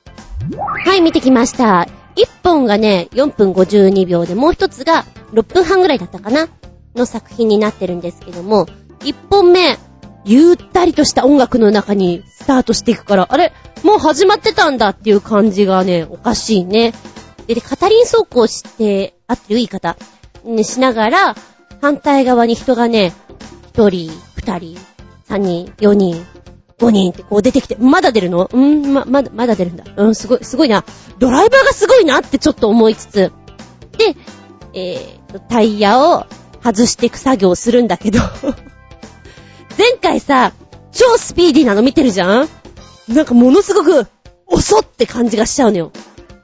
[0.86, 1.88] はい、見てきました。
[2.16, 6.48] 1本がね、4分52秒で、もう1つが6分半ぐらいだったかな
[6.96, 8.68] の作品になってるんですけども、
[9.00, 9.78] 1本目、
[10.26, 13.52] ゆったりとした音楽の中にスタートしていくから、あれ
[13.84, 16.94] もう始まってたんだっていう感じがね、おかしいね。
[17.48, 19.98] で、でカタリン走行して、あってる言い方、
[20.46, 21.36] ね、しながら、
[21.82, 23.14] 反対側に人がね、
[23.74, 24.78] 1人、2人、
[25.28, 26.26] 3人、4人、
[26.80, 28.50] 5人ってこう出てきて、まだ出るの？
[28.52, 29.84] うん、ま、まだ、まだ出るんだ。
[29.96, 30.84] うん、すごい、すごいな。
[31.20, 33.32] ドライバーがすごいなってちょっと思いつつ。
[33.98, 34.16] で、
[34.74, 36.26] えーと、タイヤを
[36.64, 38.20] 外していく作業をするんだけど、
[39.78, 40.54] 前回さ、
[40.92, 42.50] 超スピーディーなの見てるじゃん？
[43.10, 44.08] なんかものすごく、
[44.48, 45.92] 遅って感じがしちゃうのよ。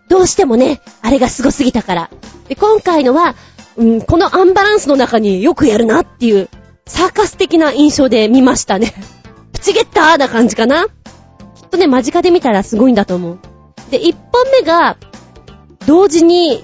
[0.10, 2.10] どうしてもね、あれがすごすぎたから。
[2.48, 3.36] で、今回のは、
[3.78, 6.50] うん、このアンバランスの中によくやるなっていう、
[6.88, 8.94] サーカス的な印象で見ましたね。
[9.60, 10.86] プチゲッターな感じかな？
[10.86, 10.92] きっ
[11.70, 13.40] とね、間近で見たらすごいんだと思う。
[13.92, 14.98] で、1本目が、
[15.86, 16.64] 同時に、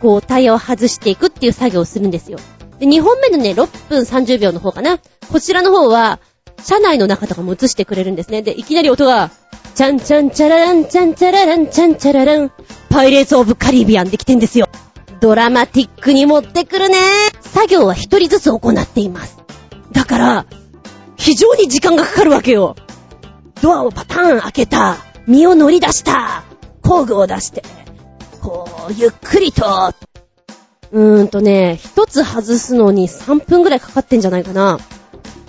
[0.00, 2.38] こう、タイヤを外していくっていう作業をするんですよ。
[2.78, 4.98] で、2本目のね、6分30秒の方かな？
[5.30, 6.18] こちらの方は、
[6.62, 8.40] 車内の中とかも映してくれるんですね。
[8.40, 9.30] で、いきなり音が、
[9.74, 12.50] チャンチャンチャラランチャンチャラランチャンチャララン。
[12.88, 14.68] パイレーツ・オブ・カリビアンできてんですよ。
[15.20, 16.96] ドラマティックに持ってくるね。
[17.42, 19.36] 作業は一人ずつ行っています。
[19.92, 20.46] だから、
[21.18, 22.76] 非常に時間がかかるわけよ。
[23.60, 24.96] ドアをパターン開けた。
[25.26, 26.44] 身を乗り出した。
[26.82, 27.62] 工具を出して。
[28.40, 29.92] こう、ゆっくりと。
[30.90, 34.78] うーんとね、一つ外すのに3分ぐらいかかってんじゃないかな。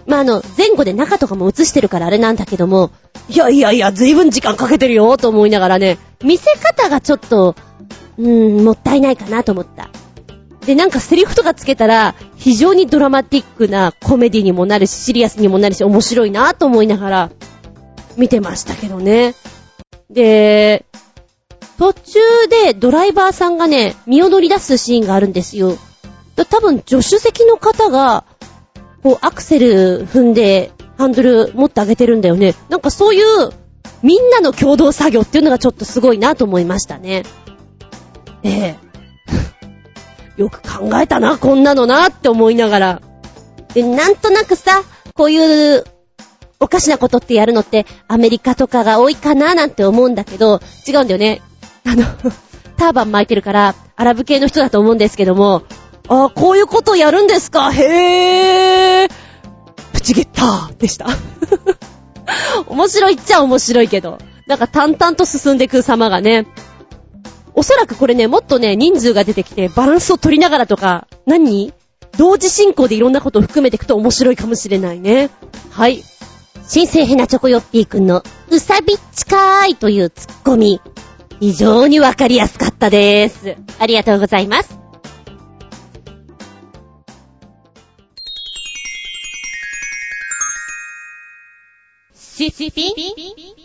[0.06, 2.92] まあ、あの、前後で中とかも映してるからあれなんだけども、
[3.30, 7.56] いやいやいや、随分時間かけてるよ、と思いながらね、見せ方がちょっと、
[8.18, 9.90] うーん、もったいないかなと思った。
[10.70, 17.32] で、なんかセリフとかつけたら、非常にドラマティックなコメディにもなるし、シリアスにもなるし、面白いなと思いながら、
[18.18, 19.34] 見てましたけどね。
[20.12, 20.86] で、
[21.80, 25.76] 途中でドライバーさんがね、身を乗り出すシーンがあるんですよ。
[26.36, 28.26] 多分、助手席の方が、
[29.02, 32.54] こう、アクセル踏んで、ハンドル持ってあげてるんだよね。
[32.70, 33.50] なんかそういう、
[34.04, 37.24] みんなの共同作業っていうのがちょっとすごいなと思いましたね。
[38.44, 38.89] ええ。
[40.40, 43.02] よく考えたな、こんなのなって思いながら。
[43.74, 44.84] で、なんとなくさ、
[45.14, 45.84] こういう、
[46.62, 51.42] おかしなことってやるのって、アメリカとかが多いかななんて思うんだけど、違うんだよね。
[51.86, 52.06] あの、
[52.78, 55.64] ターバン巻いてるから、アラブ系の人だと思うんですけども、
[56.08, 57.72] ああ、こういうことやるんですか？
[57.74, 59.12] へー。
[59.92, 61.08] プチゲッターでした。
[62.68, 64.18] 面白いっちゃ面白いけど、
[64.48, 66.48] なんか淡々と進んでく様がね、
[67.60, 71.74] おそらくこれね、もっとね、人数が出てきて、バランスを取りながらとか、何？
[72.18, 75.30] 同時進行でいろんなことを含めていくと面白いかもしれないね。
[75.70, 76.02] はい。
[76.66, 80.80] 新生ヘナチョコヨッピーくんの、うさびっちかーいというツッコミ、
[81.42, 83.58] 非常にわかりやすかったです。
[83.78, 84.80] ありがとうございます。
[92.16, 92.94] シシピン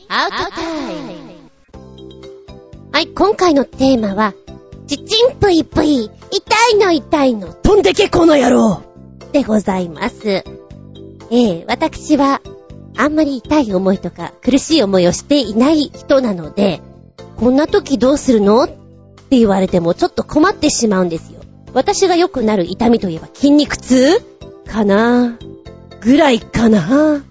[0.08, 1.33] アウトタイム
[2.94, 4.34] はい、今回のテーマは、
[4.86, 8.84] ちちんぷいぷい、痛いの痛いの、飛んでけこの野郎
[9.32, 10.28] でございます。
[10.28, 10.44] え
[11.32, 12.40] え私は、
[12.96, 16.82] あんまり痛い思いとか苦しい思いをしていない人なので、
[17.34, 18.62] こんな時どうするの？
[18.62, 21.40] って言われてもちょっと困ってしまうんですよ。
[21.72, 24.22] 私がよくなる痛みといえば筋肉痛？
[24.68, 25.36] かな？
[26.00, 27.24] ぐらいかな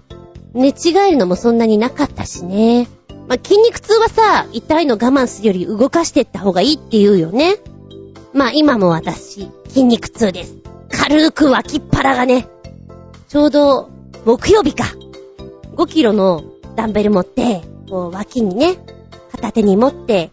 [0.52, 0.72] 寝違
[1.08, 2.86] えるのもそんなになかったしね。
[3.28, 7.56] まあ、筋肉痛はさ、痛いの我慢するより動かしてった方がいいって言うよね。
[8.32, 10.56] まあ今も私、筋肉痛です。
[10.90, 12.48] 軽く脇っ腹がね、
[13.28, 13.90] ちょうど
[14.24, 14.84] 木曜日か。
[15.76, 16.44] 5キロの
[16.76, 18.76] ダンベル持って、こう脇にね、
[19.32, 20.30] 片手に持って、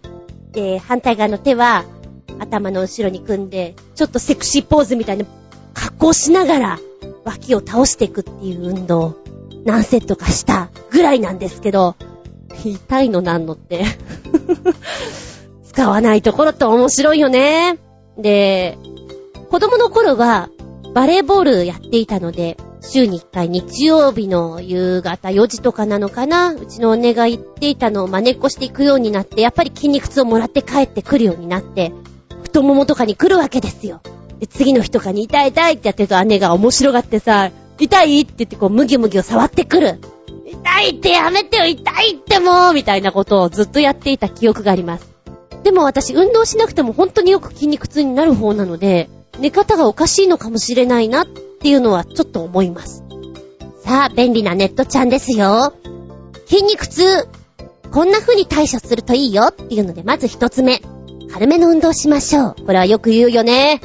[0.51, 1.85] で、反対側の手は
[2.39, 5.25] 頭の後ろに組んで、ちょっとセクシーポーズみたいな
[5.73, 6.79] 格好しながら
[7.23, 9.15] 脇を倒していくっていう運動
[9.63, 11.95] 何セットかしたぐらいなんですけど、
[12.63, 13.85] 痛いのなんのって。
[15.63, 17.77] 使わないところって面白いよね。
[18.17, 18.77] で、
[19.49, 20.49] 子供の頃は
[20.93, 31.93] バレーボールやっていたので、週に1回日曜日の夕方4時とかなのかなうちのお姉が言っていたのを真似っこしていくようになって、やっぱり筋肉痛をもらって帰ってくるようになって、
[32.43, 34.01] 太ももとかに来るわけですよ。
[34.39, 39.99] で、次の日とかに痛い痛いってやってると姉が面白がってさ、痛いって言ってこう、ムギムギを触ってくる。
[40.51, 45.09] 痛いってやめてよ痛いってもうみたいなことをずっとやっていた記憶があります。
[45.63, 53.03] でも私運動しなくても本当によく筋肉痛になる方なので、寝方がおかしいのかもしれないなっていうのはちょっと思います。
[53.83, 55.73] さあ、便利なネットちゃんですよ。
[56.47, 57.27] 筋肉痛。
[57.91, 60.81] こんな風に対処するといいよっていうので、まず一つ目。
[61.31, 62.55] 軽めの運動しましょう。
[62.65, 63.81] これはよく言うよね。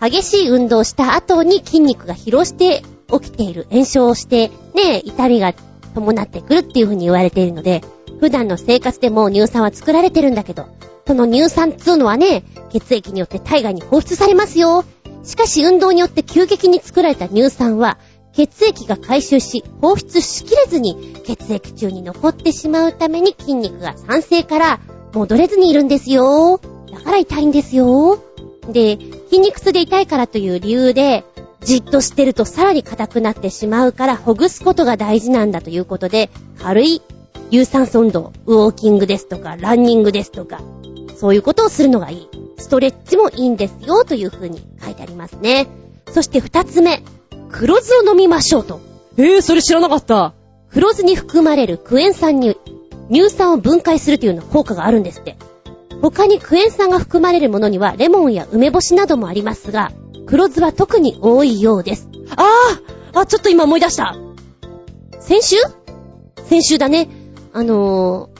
[0.00, 5.54] 激しい運動した後に筋肉が疲労して起きている、炎症をして、ね、痛みが
[5.94, 7.82] 伴ってくるっていう風に言われているので、
[8.20, 10.66] 普段の生活でも乳酸は作られてるんだけど、
[11.06, 14.84] その乳酸っつうのはね、血液によって体外に放出されますよ。
[15.22, 17.98] しかし運動によって急激に作られた乳酸は、
[18.34, 24.80] 血液が回収し、放出しきれずに血液中に残ってしまうために筋肉が酸性から
[25.12, 26.60] 戻れずにいるんですよ。
[26.92, 28.18] だから痛いんですよ。
[28.68, 31.24] で、筋肉痛で痛いからという理由で、
[31.64, 37.02] じっとしてるとさらに硬くなってしまうからほぐすことが大事なんだということで、軽い
[37.50, 40.60] 有酸素運動、ウォーキングですとか、ランニングですとか、
[41.16, 42.28] そういうことをするのがいい。
[42.58, 45.66] ストレッチもいいんですよというふうに書いてありますね。
[46.12, 47.02] そして二つ目、
[47.50, 48.80] 黒酢を飲みましょうと。
[49.16, 50.34] えー、それ知らなかった。
[50.70, 52.56] 黒酢に含まれるクエン酸に
[53.10, 55.36] 乳酸を分解するというような効果があるんですって。
[56.02, 59.92] 他にクエン酸が含まれるものにはレモンや梅干しなどもありますが、
[60.34, 62.08] 黒酢は特に多いようです。
[62.34, 64.16] あーあ、ちょっと今思い出した。
[65.20, 65.56] 先週？
[66.46, 67.08] 先週だね。
[67.52, 68.30] あの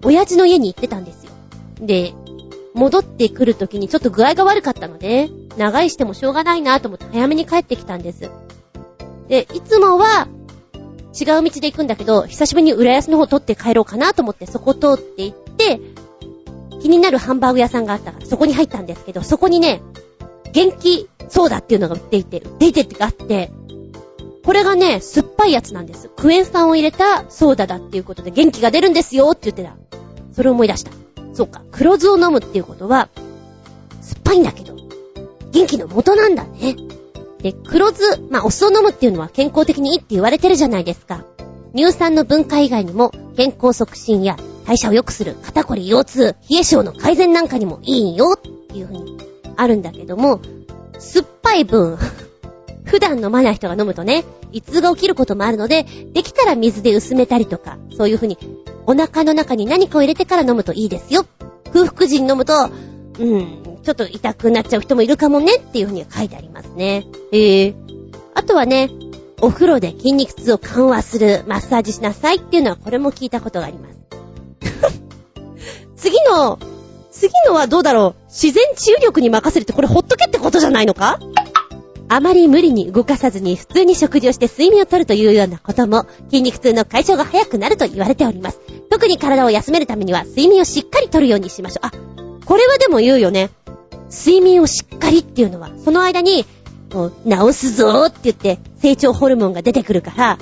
[0.00, 1.32] ー、親父の家に行ってたんですよ。
[1.80, 2.14] で、
[2.72, 8.30] 戻ってくる時にちょっと具合が悪かったので、長居してもしょうがないなと思って早めに帰ってきたんです。
[9.26, 10.28] で、いつもは
[11.20, 15.80] 違う道で行くんだけど、久しぶりに浦安の方通って帰ろうかなと思ってそこ通って行って、
[16.80, 19.82] 気になるハンバーグ屋さんがあったからそこに入ったんですけど、そこにね、
[20.52, 23.50] 元気ソーダっていうのが売っていて、売っていてってがあって、
[24.44, 26.10] これがね、酸っぱいやつなんです。
[26.16, 29.76] クエン酸を入れたソーダだっていうことで元気が出るんですよって言ってた。
[30.32, 30.90] それを思い出した。
[31.34, 33.08] そうか、黒酢を飲むっていうことは、
[34.00, 34.74] 酸っぱいんだけど、
[35.52, 36.76] 元気の元なんだね。
[37.42, 41.24] で、黒酢、まあ、お酢を飲むっていうのは健康的にいいって言われてるじゃないですか。
[41.76, 49.18] 乳酸の分解以外にも、健康促進や代謝を良くする肩こり、腰痛、冷え性の改善なんかにもいいよっていうふうに
[49.56, 50.40] あるんだけども、
[51.00, 51.98] 酸っぱい分
[52.84, 58.36] 普段飲まない人が飲むとね、胃痛が起きることもあるので、できたら水で薄めたりとか、そういうふうに、
[58.86, 61.24] お腹の中に何かを入れてから飲むといいですよ。
[61.72, 62.68] 空腹時に飲むと、
[63.18, 67.06] うん、ちょっと痛くなっちゃう人もいるかもねっていうふうに書いてありますね。
[67.32, 67.74] へえ。
[68.34, 68.90] あとはね、
[69.40, 73.96] お風呂で筋肉痛を緩和するマッサージしなさいっていうのはこれも聞いたことがあります。
[75.96, 76.58] 次の、
[77.20, 78.24] 次のはどうだろう？
[78.28, 81.18] 自然治癒力に任せるってこれほっとけってことじゃないのか？
[82.08, 88.58] あまり無理に動かさずに普通に食事をして睡眠をとるというようなことも筋肉痛の解消が早くなると言われております。
[88.88, 91.86] 特に体を休めるためには睡眠をしっかりとるようにしましょう。
[91.86, 91.90] あ、
[92.46, 93.50] これはでも言うよね。
[94.10, 96.44] 睡眠をしっかりっていうのは、その間に、
[96.90, 100.38] 治すぞーって言って成長ホルモンが出てくるから、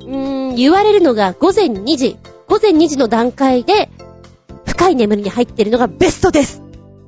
[0.00, 2.16] うーん、言われるのが午前2時、
[2.48, 3.90] 午前2時の段階で
[4.76, 6.62] 深い眠りに入ってるのがベストです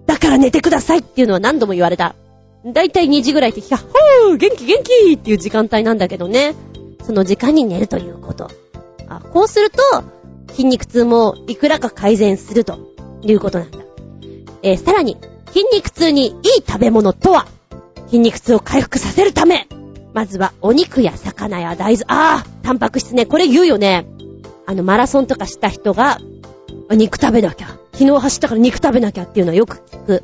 [0.07, 2.17] だから寝てくださいっていうのは何度も言われた。
[2.65, 6.55] だいたい2時ぐらいって、ひゃっほー元気元気っていう時間帯なんだけどね。
[7.05, 8.51] その時間に寝るということ。
[9.07, 9.79] あ、こうすると、
[10.49, 12.79] 筋肉痛もいくらか改善すると
[13.21, 13.79] いうことなんだ。
[14.63, 16.33] えー、さらに、筋肉痛にいい
[16.67, 17.47] 食べ物とは？
[18.07, 19.69] 筋肉痛を回復させるため
[20.15, 24.07] まずはお肉や魚や大豆、ああタンパク質ね、これ言うよね。
[24.67, 26.19] あの、マラソンとかした人が、
[26.95, 27.69] 肉食べなきゃ。
[27.93, 30.23] 昨日走ったから肉食べなきゃっていうのはよく聞く。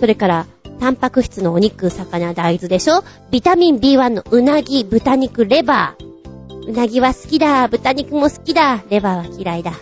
[0.00, 0.46] それから、
[0.80, 3.02] タンパク質のお肉、魚、大豆でしょ？
[3.30, 6.68] ビタミン B1 のうなぎ、豚肉、レバー。
[6.68, 7.68] うなぎは好きだ。
[7.68, 8.82] 豚肉も好きだ。
[8.90, 9.72] レバーは嫌いだ。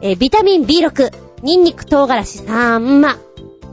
[0.00, 1.12] えー、ビタミン B6、
[1.42, 3.18] ニンニク、唐辛子、サンマ。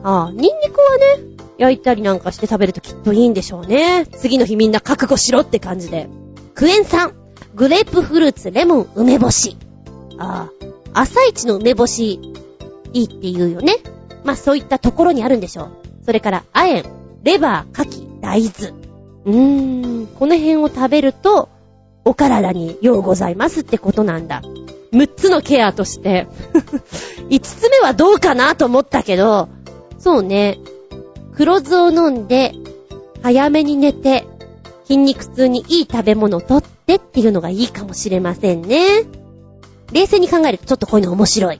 [0.03, 4.05] ああ、ニンニクはね、焼いたりなんかして食べるときっといいんでしょうね。
[4.05, 6.09] 次の日みんな覚悟しろって感じで。
[6.55, 7.13] クエン酸、
[7.55, 9.55] グレープフルーツ、レモン、梅干し。
[10.17, 12.19] ああ、朝一の梅干し、
[12.93, 13.77] いいって言うよね。
[14.23, 15.71] まあそういったところにあるんでしょう。
[16.05, 16.89] それから、亜鉛、
[17.23, 18.73] レバー、牡蠣、大豆。
[19.25, 21.49] うーん、この辺を食べると、
[22.05, 24.41] お体にようございますってことなんだ。
[24.93, 26.27] 6つのケアとして
[27.29, 29.47] 5つ目はどうかなと思ったけど、
[29.97, 30.59] そうね。
[31.35, 32.53] 黒酢を飲んで、
[33.23, 34.25] 早めに寝て、
[34.85, 39.05] 筋肉痛にいい食べ物をとってっていうのがいいかもしれませんね。
[39.91, 41.59] 冷静に考えるとちょっとこういうの面白い。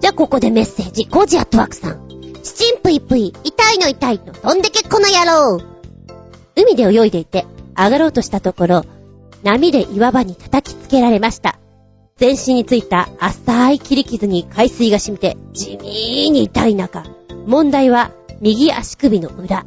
[0.00, 1.06] じゃあここでメッセージ。
[1.06, 2.06] コージアットワークさん。
[2.42, 5.60] チチンプイプイ、痛いの痛いの、飛んでけこの野郎
[6.54, 7.44] 海で泳いでいて、
[7.76, 8.84] 上がろうとしたところ、
[9.42, 11.58] 波で岩場に叩きつけられました。
[12.16, 17.04] 全身についた浅い切り傷に海水が染みて、地味に痛い中、
[17.46, 19.66] 問題は右足首の裏。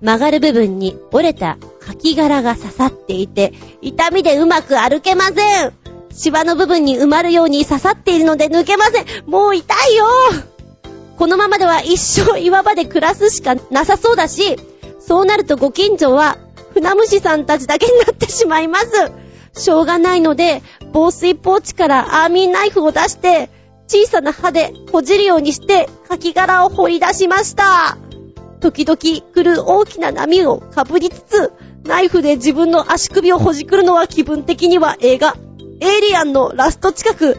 [0.00, 5.79] 曲がる部分に折れた柿殻が刺さっていて、痛みでうまく歩けません。
[6.20, 9.06] 芝の部分に埋まるように刺さっているので抜けません。
[9.24, 10.04] もう痛いよ
[11.16, 14.58] このままでは一生岩場で暮らすしかなさそうだし、
[14.98, 16.36] そうなるとご近所は
[16.74, 19.12] 船虫さんたちだけになってしまいます。
[19.54, 20.62] しょうがないので、
[20.92, 23.48] 防水ポーチからアーミーナイフを出して、
[23.88, 27.96] 小さな歯でほじるようにして、柿殻を掘り出しました。
[28.60, 31.52] 時々来る大きな波をかぶりつつ、
[31.84, 35.34] ナイフで自分の足首をほじくるのは気分的には映画、
[35.80, 37.38] エイリアンのラスト近く、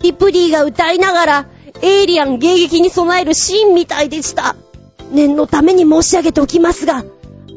[0.00, 1.46] リプリーが歌いながら、
[1.80, 4.56] エイリアン迎撃に備えるシーンみたいでした。
[5.10, 7.04] 念のために申し上げておきますが、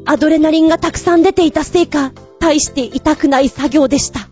[0.06, 4.28] アドレナリンがたくさん出ていたせいか、大して痛くない作業でした。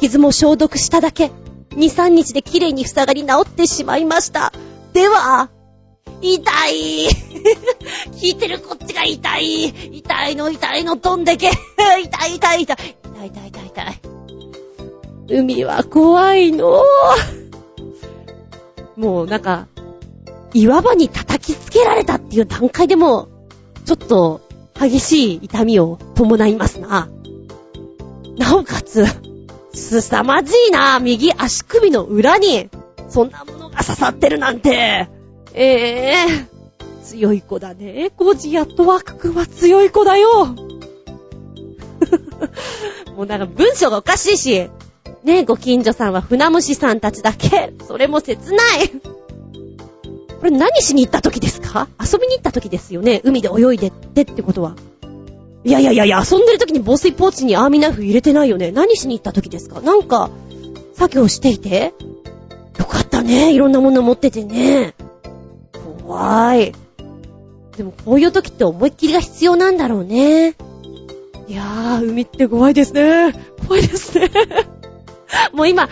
[0.00, 1.30] 傷も消毒しただけ、
[1.70, 4.52] 2、3日で綺麗に塞がり治ってしまいました。
[4.92, 5.50] では、
[6.20, 7.08] 痛い
[8.20, 9.64] 聞いてるこっちが痛い
[9.98, 12.96] 痛いの痛いの飛んでけ 痛い痛い痛い痛い
[13.26, 14.21] 痛い痛い痛い
[15.34, 16.84] 海は怖いの
[18.96, 19.66] もうなんか、
[20.52, 23.28] 岩場に叩きつけられたっていう段階でも、
[23.86, 24.42] ちょっと
[24.78, 27.08] 激しい痛みを伴いますな。
[28.36, 29.06] なおかつ、
[29.72, 32.68] 凄まじいな、右足首の裏に
[33.08, 35.08] そんなものが刺さってるなんて。
[35.54, 36.14] ええ
[37.04, 38.10] 強い子だね。
[38.16, 40.44] ゴジアとワーク君は強い子だよ。
[43.16, 44.68] もうなんか文章がおかしいし。
[45.24, 47.72] ねご近所さんは船虫さんたちだけ。
[47.86, 48.88] それも切ない。
[48.88, 51.88] これ何しに行った時ですか？
[52.00, 53.20] 遊びに行った時ですよね。
[53.24, 54.74] 海で泳いでってってことは。
[55.64, 58.72] いやいやいやいや、遊んでる時に防水ポーチにアーミナイフ入れてないよね。
[58.72, 59.80] 何しに行った時ですか？
[59.80, 60.30] なんか、
[60.94, 61.94] 作業していて
[62.78, 63.52] よかったね。
[63.52, 64.94] いろんなもの持っててね。
[66.02, 66.72] 怖い。
[67.76, 70.56] でもこういう時って思いっきりが必要なんだろうね。
[71.46, 73.32] いやー、海って怖いですね。
[73.68, 74.30] 怖いですね。
[75.52, 75.88] もう今、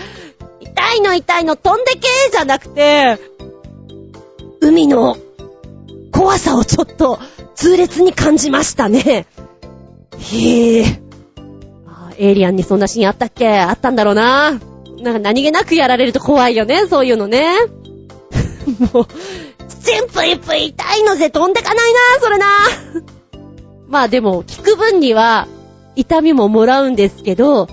[0.60, 3.18] 痛いの痛いの飛んでけーじゃなくて、
[4.60, 5.16] 海の
[6.12, 7.18] 怖さをちょっと
[7.54, 9.26] 痛烈に感じましたね。
[10.18, 11.00] へえ。
[11.86, 13.48] あエイリアンにそんなシーンあったっけ？
[13.48, 14.60] あったんだろうな。
[15.00, 17.56] なんか何気なくやられると怖いよね、そういうのね。
[18.92, 19.06] もう、
[19.82, 22.46] チンプイプイ痛いのぜ飛んでかないな、それな。
[23.88, 25.48] まあでも、聞く分には、
[25.96, 27.66] 痛みももらうんですけど、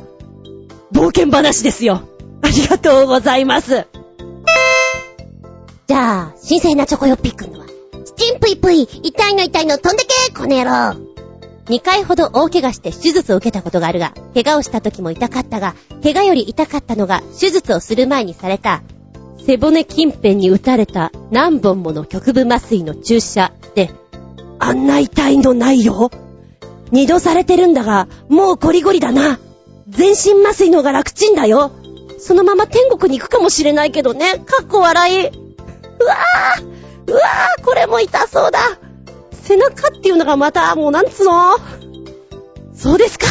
[0.98, 2.02] 冒険話ですよ。
[2.42, 3.86] ありがとうございます。
[5.86, 7.68] じゃあ、新鮮なチョコヨッピーくんのは、
[8.16, 11.00] チンプイプイ、痛いの痛いの飛んでけこの野郎
[11.66, 18.82] 2回ほど大怪我して手術を受けたことがあるが、怪我をした時も痛かったが、怪我より痛かったのが手術をする前にされた、
[19.46, 23.92] 背骨近辺に打たれた何本もの局部麻酔の注射で、
[24.58, 26.10] あんな痛いのないよ。
[26.92, 29.38] 二度されてるんだが、もうゴリゴリだな。
[29.90, 31.72] 全身麻酔の方が楽ちんだよ。
[32.20, 34.40] そのまま天国に行くかもしれないけどね。
[34.40, 35.28] かっこ笑い。
[35.28, 36.66] うわぁ
[37.08, 38.60] うわぁこれも痛そうだ
[39.32, 41.58] 背中っていうのがまた、もうなんつうの？
[42.74, 43.26] そうですか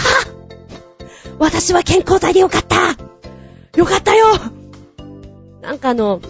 [1.38, 2.76] 私は健康体でよかった
[3.78, 4.26] よかったよ
[5.60, 6.20] なんかあの、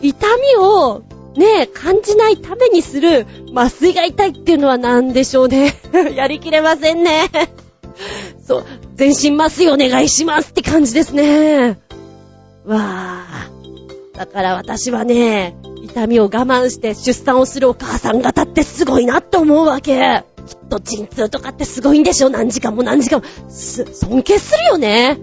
[0.00, 1.02] 痛みを
[1.36, 5.74] ね、感じないためにする麻酔が痛いっていうのは何でしょうね。
[6.14, 7.28] やりきれませんね。
[8.46, 8.64] そう、
[8.94, 11.78] 全身麻酔お願いしますって感じですね。
[12.64, 14.16] わー。
[14.16, 20.24] だから私はね、痛みを我慢して出産をするお母さん方ってすごいなって思うわけ。
[20.46, 23.50] きっと陣痛とかってすごいんでしょ何時間も何時間も。
[23.50, 25.18] す、尊敬するよね。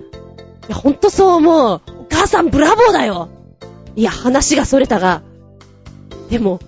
[0.67, 1.82] いや、ほんとそう思う。
[1.99, 3.30] お母さんブラボーだよ。
[3.95, 5.22] いや、話がそれたが。
[6.30, 6.59] でも、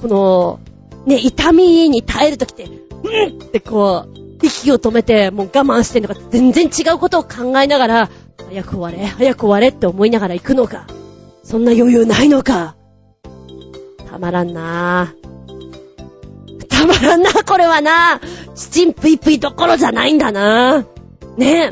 [0.00, 0.60] この、
[1.06, 8.10] ね、痛みに耐えるときって、うんってこう、息を止めて、もう我慢してんのか全然違うことを考えながら、
[8.48, 10.86] 早く終われ、早く終われって思いながら行くのか。
[11.42, 12.76] そんな余裕ないのか。
[14.10, 15.22] たまらんなぁ。
[16.68, 18.20] たまらんな、これはな。
[18.54, 20.84] チチンプイプイどころじゃないんだな。
[21.36, 21.70] ねえ。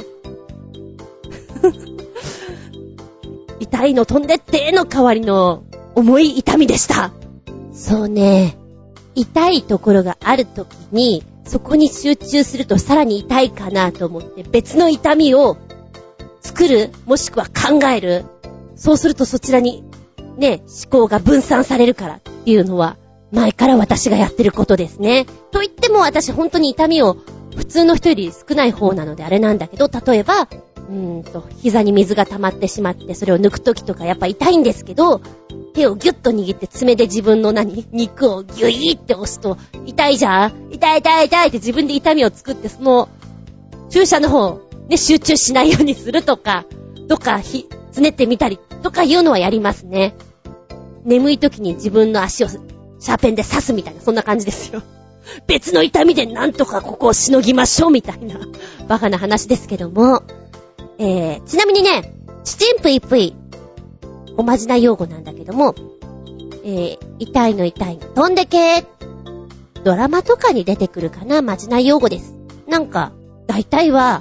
[3.60, 5.64] 痛いの飛んでっての代わりの
[5.94, 7.12] 重い痛みでした。
[7.72, 8.56] そうね。
[9.14, 15.56] 痛いところがあるときに、そこに集中するとさらに痛いかなと思って別の痛みを
[16.40, 18.24] 作る、もしくは考える。
[18.76, 19.84] そうするとそちらに
[20.36, 22.96] ね、思考が分散されるからっていうのは、
[23.30, 25.26] 前から私がやってることですね。
[25.52, 27.16] と言っても私本当に痛みを
[27.56, 30.48] 普通の人より少ない方なのであれなんだけど、例えば、
[30.90, 35.20] うーんと、膝に水が溜まってしまって、それを抜くときとかやっぱ痛いんですけど、
[35.72, 37.86] 手をギュッと握って爪で自分の何？
[37.92, 40.72] 肉をギュイって押すと、痛いじゃん？
[40.72, 43.08] 痛い痛い痛いって自分で痛みを作って、その、
[43.88, 46.64] 注射の方、ね、集中しないようにするとか、
[47.08, 50.14] とか、ひ、つねってみたり、とかいうのはやりますね。
[51.04, 54.82] 眠い時に自分の足をシャーペンで刺すみたいな、そんな感じですよ。
[55.46, 58.40] 別の痛みでなんとかここをしのぎましょうみたいな、
[58.88, 60.22] バカな話ですけども。
[61.02, 62.12] えー、ちなみにね、
[62.44, 63.34] チチンプイプイ、
[64.36, 65.74] おまじない用語なんだけども、
[66.62, 68.58] えー、痛いの痛いの飛んでけ？
[68.58, 68.86] ー。
[69.82, 72.34] ドラマとかに出てくるかな、まじない用語です。
[72.68, 73.12] なんか、
[73.46, 74.20] 大体は、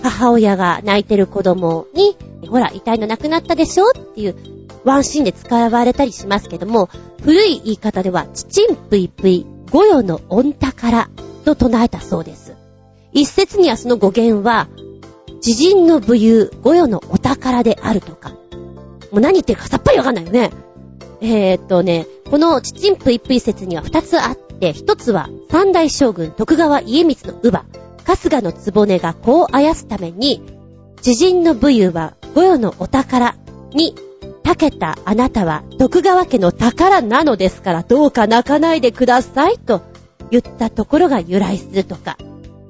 [0.00, 2.16] 母親が泣いてる子供に、
[2.48, 3.90] ほら、痛いのなくなったでしょ？
[3.90, 4.36] っていう
[4.84, 6.88] ワンシーンで使われたりしますけども、
[7.24, 11.08] 古い言い方では、チチンプイプイ、御用の御宝
[11.44, 12.54] と唱えたそうです。
[13.12, 14.68] 一説にはその語源は、
[15.42, 18.30] 知人の武勇、御用のお宝であるとか。
[18.30, 20.50] もう何言ってるかさっぱりわかんないよね。
[21.20, 27.64] えー、っとね、このチチンプイプイ説には二つあって、一つは三代将軍徳川家光の乳母、
[28.04, 30.40] 春日の局が子をあやすために、
[31.02, 33.34] 知人の武勇は御用のお宝
[33.72, 33.96] に
[34.44, 39.82] たけたあなたは徳川家の宝なのですからどうか泣かないでくださいと
[40.30, 42.16] 言ったところが由来するとか。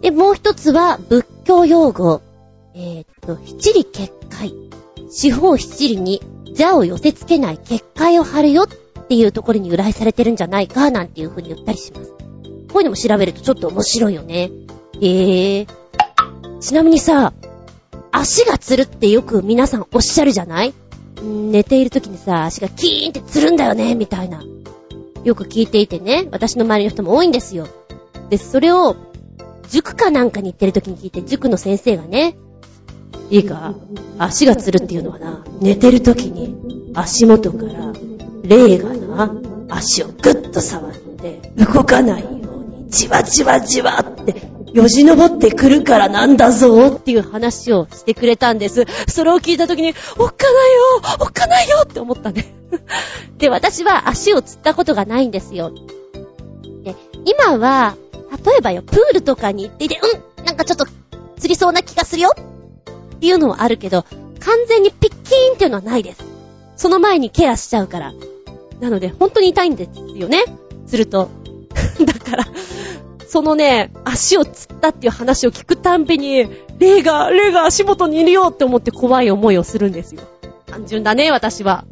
[0.01, 2.23] で、もう一つは仏教用語。
[2.75, 4.55] えー、っと、七里結界。
[5.11, 6.23] 四方七里に
[6.57, 8.66] 蛇を寄せ付けない結界を張るよっ
[9.09, 12.11] ていうところに由来されてるんじゃないかなんていう風に言ったりします。
[12.11, 12.16] こ
[12.77, 14.51] ういうのも調べるとちょっと面白いよね。
[15.01, 15.66] へえ。
[16.61, 17.35] ちなみにさ、
[18.11, 20.73] 足がつるってよく皆さんおっしゃるじゃない？
[21.23, 24.43] 寝ている時にさ、足がキーンってつるんだよね、みたいな。
[25.25, 27.68] よく聞いていてね、私の周りの人も多いんですよ。
[28.31, 28.97] で、それを、
[29.68, 32.37] 塾かなんかに行ってる時に聞いて、塾の先生がね、
[33.33, 33.74] いいか、
[34.18, 36.55] 足がつるっていうのはな、寝てる時に
[36.95, 37.95] 足元から
[38.45, 39.35] 霊がな、
[39.70, 44.35] 足をぐっと触って動かないようにじわじわじわって
[44.74, 48.85] よじ登ってくるからなんだぞっていう話をしてくれたんです。
[49.09, 52.55] それを聞いた時に、おっかないよおっかないよって思ったね。
[53.39, 55.72] で、私は足をつったことがないんですよ。
[56.85, 57.97] で、今は、
[58.45, 60.87] 例えばよ、プールとかに行っていて、うんなんかちょっと
[61.39, 62.30] 釣りそうな気がするよ
[63.23, 64.05] っていうのはあるけど、
[64.41, 66.25] 完全にピッキーンっていうのはないです。
[66.75, 68.12] その前にケアしちゃうから。
[68.81, 70.43] なので、本当に痛いんですよね。
[70.89, 71.29] すると。
[72.05, 72.45] だから、
[73.29, 76.49] そのね、足をつったっていう話を聞くたんびに、
[76.81, 80.23] 霊が、霊が足元にいるよって思って怖い思いをするんですよ。
[80.66, 81.85] 単純だね、私は。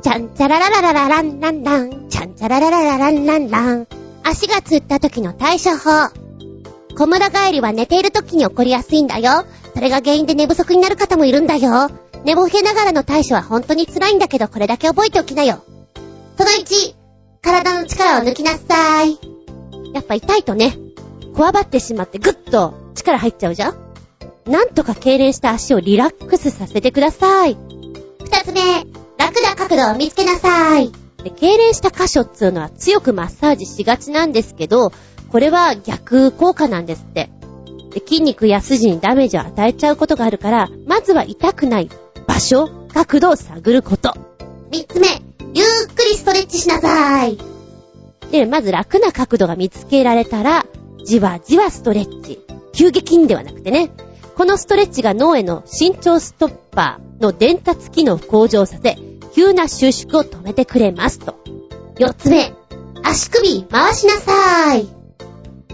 [0.00, 2.08] ちゃんちゃららららららんらんらん。
[2.08, 3.86] ちゃんちゃらららららんらんらん。
[4.22, 6.10] 足がつった時の対処法。
[6.96, 9.44] 小村帰りは寝ている時に起こりやすいんだよ。
[9.74, 11.90] それが原因で寝不足になる方もいるんだよ。
[12.24, 15.64] 寝ぼけながらの対処は本当に辛いんだけど、これだけ覚えておきなよ。
[16.36, 16.94] その1、
[17.40, 19.18] 体の力を抜きなさい。
[19.92, 20.76] やっぱ痛いとね、
[21.34, 23.92] こわばってしまってぐっと力入っちゃうじゃん
[24.46, 27.56] なんとか痙攣した足をリラックスさせてください。
[28.20, 28.60] 二つ目、
[29.18, 30.90] 楽な角度を見つけなさい。
[31.22, 34.92] で、痙攣した箇所っつうのは強くマッサージしがちなんですけど、
[35.30, 37.30] これは逆効果なんですって。
[37.94, 41.90] で筋肉や筋にダメージを与えちゃうことがあるから、まずは痛くない
[42.26, 44.14] 場所、角度を探ること。
[44.70, 45.08] 三つ目、
[45.54, 47.38] ゆっくりストレッチしなさい。
[48.30, 50.64] で、まず楽な角度が見つけられたら、
[51.04, 52.40] じわじわストレッチ。
[52.72, 53.90] 急激にではなくてね。
[54.34, 58.96] このストレッチが脳への身長ストッパーの伝達機能を向上させ、
[59.34, 61.36] 急な収縮を止めてくれますと。
[61.98, 62.54] 四つ目、
[63.02, 65.01] 足首回しなさい。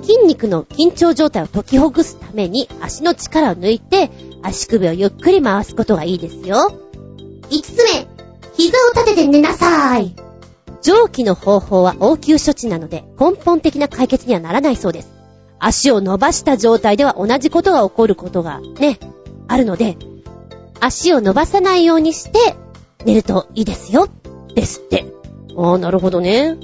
[0.02, 4.10] 筋肉の緊張状態を解きほぐすために足の力を抜いて
[4.42, 6.72] 足首をゆっくり回すことがいいですよ。
[7.50, 8.06] 五つ目、
[8.56, 10.14] 膝を立てて寝なさい。
[10.82, 15.10] 上記の方法は応急処置なので根本的な解決にはならないそうです。
[15.58, 18.98] 足を伸ばした状態では同じことが起こることがね、
[19.48, 19.96] あるので、
[20.80, 22.54] 足を伸ばさないようにして
[23.04, 24.08] 寝るといいですよ。
[24.54, 25.06] ですって。
[25.56, 26.56] ああ、なるほどね。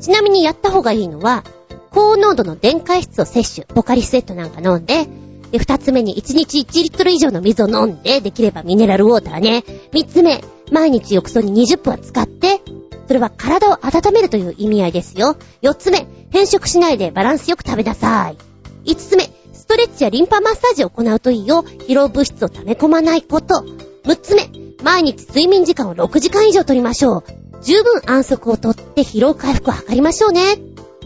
[0.00, 1.44] ちなみにやった方がいいのは、
[1.90, 5.06] 高濃度の電解質を摂取、ポカリスエットなんか飲んで、
[5.50, 9.64] で、二つ目に1日1リットル以上の水を飲んで、できればミネラルウォーターね。
[9.92, 12.60] 三つ目、毎日浴槽に20分は使って、
[13.08, 15.36] それは体を温めるという意味合いですよ。
[15.60, 18.38] 四つ目、変色しないでバランスよく食べなさい。
[18.84, 21.64] 五つ目、ストレッチやリンパマッサージを行うといいよ。
[21.64, 23.64] 疲労物質を溜め込まないこと。
[24.04, 24.48] 六つ目、
[24.84, 27.24] 毎日睡眠時間を6時間以上取りましょう。
[27.62, 30.40] 十分安息をとって疲労回復を図りましょうね。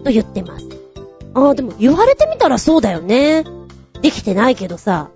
[0.05, 0.69] と言ってます。
[1.35, 3.45] ああ、でも言われてみたらそうだよね。
[4.03, 5.11] できてないけどさ、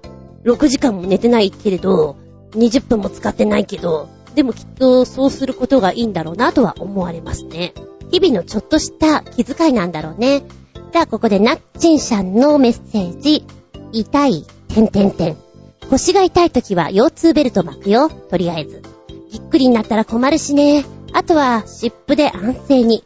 [0.45, 2.17] 6時間も寝てないけれど、
[2.53, 7.75] 20分も使ってないけど、でもきっとそうすることがいいんだろうなとは思われますね。
[8.11, 10.43] 日々のちょっとした気遣いなんだろうね。
[10.93, 13.45] じゃあここでナッチンさんのメッセージ。
[13.93, 15.37] 痛い、てんてんてん。
[15.91, 18.09] 腰が痛い時は腰痛ベルト巻くよ。
[18.09, 18.83] とりあえず。
[19.31, 20.85] ぎっくりになったら困るしね。
[21.13, 23.05] あとは、湿布で安静に。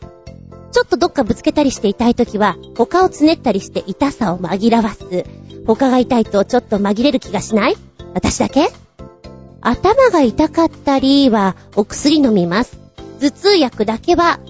[0.72, 5.24] ちょっとどっかぶつけたりして痛い時は、他をつねったりして痛さを紛らわす。
[5.66, 7.76] 他が痛いとちょっと紛れる気がしない？
[8.14, 8.68] 私だけ？
[9.60, 12.78] 頭が痛かったりはお薬飲みます。
[13.20, 14.40] 頭痛薬だけは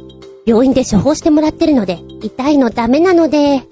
[0.47, 3.63] 病院で処方してもらってるので、痛いのダメなので、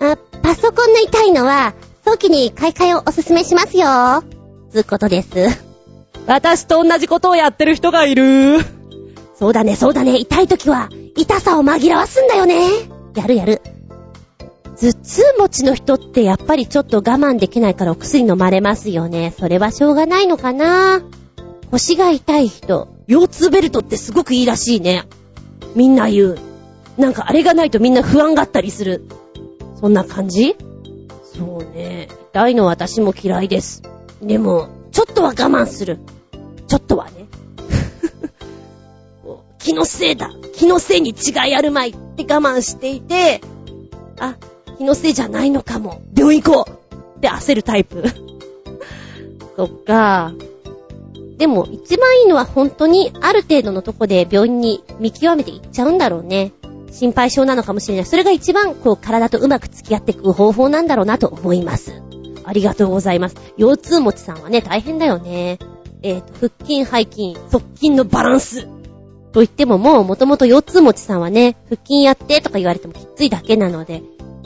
[0.00, 1.74] あ、パソコンの痛いのは
[2.04, 4.24] 早期に買い替えをおすすめしますよ。
[4.72, 5.64] つうことです。
[6.26, 8.58] 私と同じことをやってる人がいる。
[9.36, 12.68] そうだね、そうだね、痛い時は痛さを紛らわすんだよね。
[13.14, 13.62] やるやる。
[14.76, 19.32] 頭痛持ちの人ってやっぱりちょっと我慢できないからお薬飲まれますよね。
[19.38, 21.02] それはしょうがないのかな
[21.70, 25.04] 腰が痛い人、腰痛ベルトってすごくいいらしいね。
[25.74, 26.38] みんな言う。
[26.98, 29.04] なんかあれがないとみんな不安があったりする。
[29.80, 30.56] そんな感じ？
[31.22, 32.08] そうね。
[32.32, 33.82] 痛いの私も嫌いです。
[34.22, 35.98] でも、ちょっとは我慢する。
[36.66, 37.23] ちょっとはね。
[39.64, 40.30] 気のせいだ。
[40.54, 43.40] 気のせいに違いあるまいって我慢していて、
[44.20, 44.36] あ、
[44.76, 46.02] 気のせいじゃないのかも。
[46.14, 48.04] 病院行こうって焦るタイプ。
[49.56, 50.34] そっか。
[51.38, 56.52] でも、一番いいのは本当にある程度のとこで病院に見極めていっちゃうんだろうね。
[56.92, 58.04] 心配性なのかもしれない。
[58.04, 62.02] それが一番、こう、体とうまく付き合っていく方法なんだろうなと思います。
[62.44, 63.36] ありがとうございます。
[63.56, 65.58] 腰痛持ちさんはね、大変だよね。
[66.02, 68.68] えっ、ー、と、腹筋、背筋、側筋のバランス。
[69.34, 74.00] と言ってももう、もともと腰痛持ちさんはね、腹筋やってとか言われてもきついだけなので、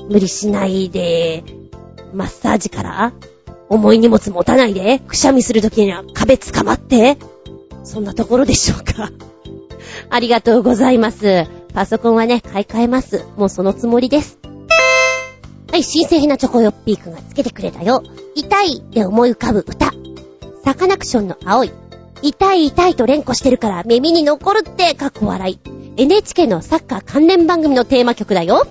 [0.09, 1.45] 無理しないで、
[2.15, 3.13] マッサージから
[3.69, 7.19] 重い荷物持たないで、くしゃみするときには壁捕まって、
[7.85, 9.11] そんなところでしょうか。
[10.09, 11.45] ありがとうございます。
[11.75, 13.27] パソコンはね、買い替えます。
[13.37, 14.39] もうそのつもりです。
[15.71, 18.03] はい、新製品なチョコヨッピーくんがつけてくれたよ。
[18.35, 19.93] 痛いで思い浮かぶ歌。
[20.65, 21.73] サカナクションの青い。
[22.23, 25.59] 痛い痛いと連呼してるから耳に残るって、かっこ笑い。
[25.97, 28.67] NHK のサッカー関連番組のテーマ曲だよ。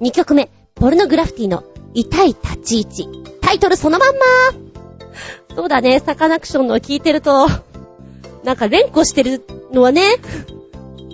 [0.00, 1.64] 2曲目、ポルノグラフィティの
[1.94, 3.08] 痛い立ち位置。
[3.40, 4.20] タイトルそのまんま
[5.54, 7.46] そうだね、サカナクションの聞いてると、
[8.42, 10.02] なんか連呼してるのはね、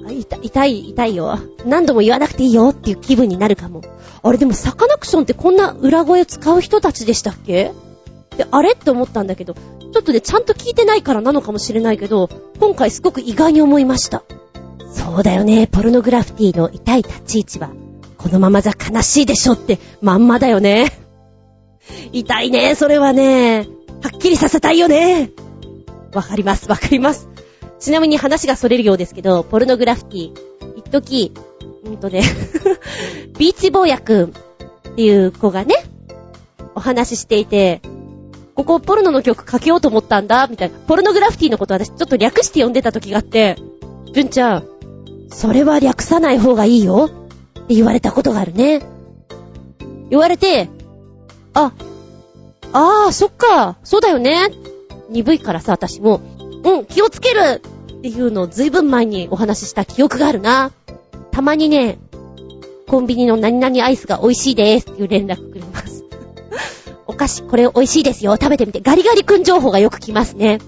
[0.09, 1.39] 痛痛い、痛いよ。
[1.67, 3.83] 何度も言わなくていいよっていう気分になるかも。
[4.23, 7.73] あれでもサカナクションってこんな裏声使う人たちでしたっけ？
[8.37, 9.55] で、あれって思ったんだけど、
[9.93, 12.29] ちょっとね、ちゃんと聞いてないからなのかもしれないけど、
[12.59, 14.23] 今回すごく意外に思いました。
[14.93, 17.71] そうだよね、ポルノグラフィティの痛い立ち位置は、
[18.17, 20.93] このままじゃ悲しいでしょってまんまだよね。
[22.13, 23.67] 痛いね、それはね。
[24.03, 25.31] はっきりさせたいよね。
[26.13, 27.29] わかります、わかります。
[27.79, 31.33] ちなみに話が逸れるようですけど、ポルノグラフィティ、一時、
[31.85, 32.23] うんとね
[33.39, 35.75] ビーチ坊やくんっていう子がね、
[36.75, 37.81] お話ししていて、
[38.61, 40.79] ここポルノの曲かけようと思ったんだ、みたいな。
[40.81, 43.57] ポルノグラフィティのこと私ちょっと略して呼んでた時があって、
[44.13, 44.65] じゅんちゃん、
[45.31, 48.83] それは略さない方がいいよって言われたことがあるね。
[50.11, 50.69] 言われて、
[51.55, 51.73] あ、
[52.75, 54.51] ああ、そっか、そうだよね。
[55.09, 56.21] 鈍いからさ、私も、
[56.63, 57.63] うん、気をつける
[57.97, 60.71] っていうのを随分前にお話しした記憶があるな。
[61.31, 61.99] たまにね、
[62.89, 65.90] コンビニの何々アイスが美味しいですっていう連絡くれます。
[67.11, 68.37] お菓子、これ美味しいですよ。
[68.41, 68.81] 食べてみて。
[68.81, 70.61] ガリガリ君情報がよく来ますね。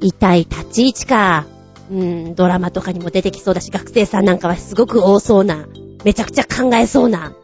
[0.00, 1.44] 痛い立ち位置か。
[1.90, 5.66] うん、ドラマとかにも出てきそうだし、学生さんなんかはすごく多そうな、
[6.04, 7.34] めちゃくちゃ考えそうな、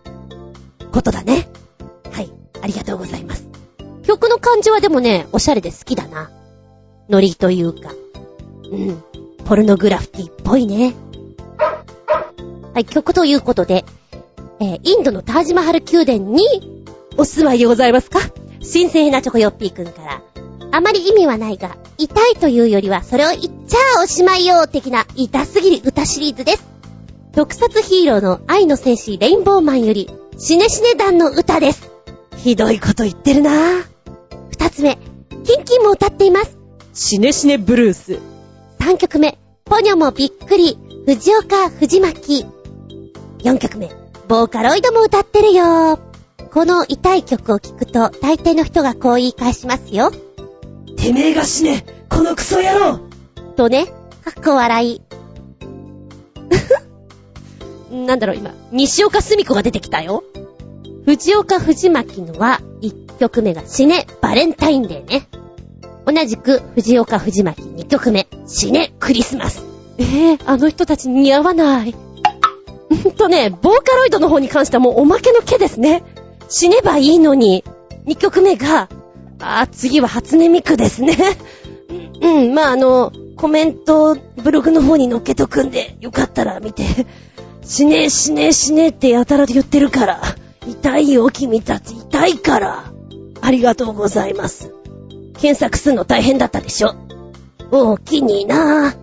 [0.91, 1.51] ことだね。
[2.11, 2.33] はい、
[2.63, 3.47] ありがとうございます。
[4.05, 6.31] 曲の感じはでもね、おしゃれで好きだな。
[7.11, 7.91] ノリというか。
[8.73, 9.03] うん。
[9.45, 10.95] ポルノグラフィティっぽいね。
[12.73, 13.85] はい、曲ということで、
[14.61, 16.78] えー、インドのタージマハル宮殿に
[17.19, 18.21] お住まいでございますか？
[18.63, 20.23] 新鮮なチョコヨッピーくんから。
[20.71, 26.65] あまり意味はないが、痛いというよりはそれを言っちゃおしまいよ的な痛すぎる歌シリーズです。
[27.33, 30.09] 特撮ヒーローの愛の戦士レインボーマンより、
[30.39, 31.91] シネシネ団の歌です。
[32.37, 33.85] ひどいこと言ってるなぁ。
[34.51, 34.97] 二つ目、
[35.45, 36.57] キンキンも歌っています。
[36.95, 38.21] シネシネブルース。
[38.79, 42.47] 三曲目、ポニョもびっくり、藤岡藤巻。
[43.43, 43.91] 四曲目、
[44.29, 45.99] ボーカロイドも歌ってるよ。
[46.53, 50.11] この痛い曲を聴くと、大抵の人がこう言い返しますよ。
[50.97, 53.01] てめえが死ねこのクソ野郎
[53.57, 53.93] とね、か
[54.41, 55.03] っこ笑い。
[58.07, 60.25] なんだろう、今、西岡澄子が出てきたよ。
[61.05, 65.29] 藤岡藤巻のは、1曲目が死ねバレンタインデーね。
[66.07, 69.65] 同じく藤岡藤巻2曲目、死ねクリスマス。
[69.99, 71.91] えー、あの人たちに似合わない。
[71.91, 71.95] ん
[73.17, 76.03] とね、ボーカロイドの方に関してはもうおまけの毛ですね。
[76.49, 77.65] 死ねばいいのに、
[78.07, 78.89] 2曲目が、
[79.41, 81.17] あ、次は初音ミクですね。
[82.21, 86.85] うん、まあ、あの、コメント、ブログの方に載っけとくんで、よかったら見て。
[87.63, 90.23] 死ねえ死ねえ死ねえってやたらと言ってるから。
[90.67, 91.95] 痛いよ、君たち。
[91.95, 92.85] 痛いから。
[93.41, 94.73] ありがとうございます。
[95.35, 96.95] 検索するの大変だったでしょ。
[97.71, 98.95] おおきにな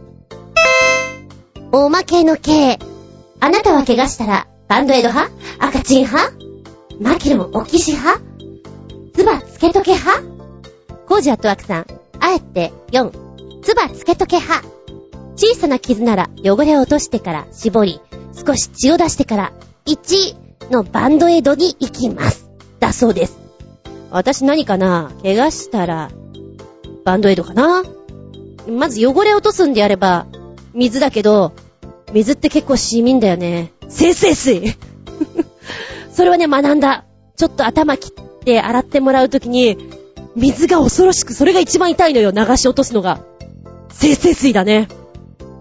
[1.72, 2.80] おまけの系。
[3.40, 5.32] あなたは怪我したら、バンドエド派？
[5.60, 6.45] 赤チン派？
[7.00, 8.22] マキルもオキシ派？
[9.14, 10.24] ツバつけとけ派？
[11.08, 11.86] コージアットワークさん、
[12.20, 14.66] あえて4、ツバつけとけ派。
[15.36, 18.02] 小さな傷なら汚れを落としてから絞り、
[18.34, 19.54] 少し血を出してから
[19.86, 22.50] 1のバンドエイドに行きます。
[22.80, 23.38] だそうです。
[24.12, 25.12] 私何かな？
[25.22, 26.12] 怪我したら、
[27.04, 27.84] バンドエイドかな？
[28.70, 30.28] まず汚れ落とすんであれば、
[30.74, 31.52] 水だけど、
[32.14, 33.74] 水って結構染みんだよね。
[33.90, 34.78] 生成水
[36.16, 37.04] それはね、学んだ。
[37.36, 39.78] ちょっと頭切って洗ってもらうときに、
[40.36, 43.20] 水が恐ろしく、それが一番痛いのよ、流し落とすのが。
[43.90, 44.88] 生成水だね。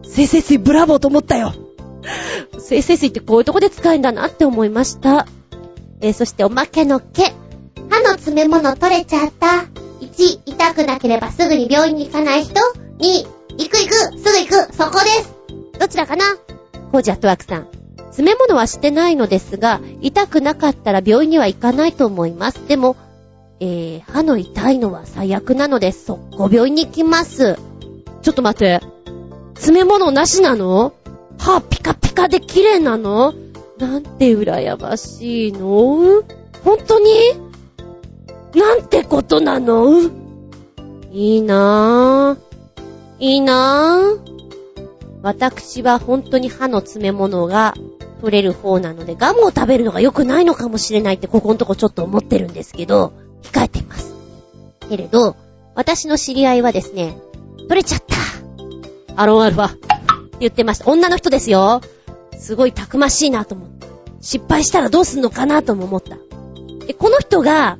[0.04, 1.54] 生成水ブラボーと思ったよ。
[2.60, 5.26] 生成水ってこういうとこで使えんだなって思いました。
[6.00, 7.32] えー、そしておまけの毛。
[7.90, 9.66] 歯の詰め物取れちゃった。
[10.00, 13.26] 1、痛くなければすぐに病院に行かない人 ?2、
[13.58, 15.34] 行く行く、すぐ行く、そこです
[15.80, 16.24] どちらかな？
[16.92, 17.83] コージアットワークさん。
[18.14, 22.68] 詰め物はしてないのですが、痛くなかったら病院には行かないと思います。
[22.68, 22.94] でも、
[23.58, 27.58] えー、歯の痛いのは最悪なので、速攻病院に行きます。
[28.22, 28.80] ちょっと待って。
[29.54, 30.92] 詰め物なしなの？
[31.38, 33.34] 歯ピカピカで綺麗なの？
[33.78, 36.22] なんて羨ましいの？
[36.62, 37.10] 本当に？
[38.54, 40.02] なんてことなの？
[41.10, 42.44] いいなぁ。
[43.18, 44.33] いいなぁ。
[45.24, 47.72] 私は本当に歯の詰め物が
[48.20, 54.14] 取れる方なので、ガムを食べるのが良くないのかもしれないってここのとこちょっと思ってるんですけど、控えています。
[54.86, 55.34] けれど、
[55.74, 57.16] 私の知り合いはですね、
[57.68, 59.22] 取れちゃった。
[59.22, 59.68] アロンアルファ。
[59.68, 59.86] って
[60.40, 60.90] 言ってました。
[60.90, 61.80] 女の人ですよ。
[62.38, 63.86] すごいたくましいなと思って。
[64.20, 66.18] 失敗したらどうすんのかなとも思った。
[66.86, 67.78] で、この人が、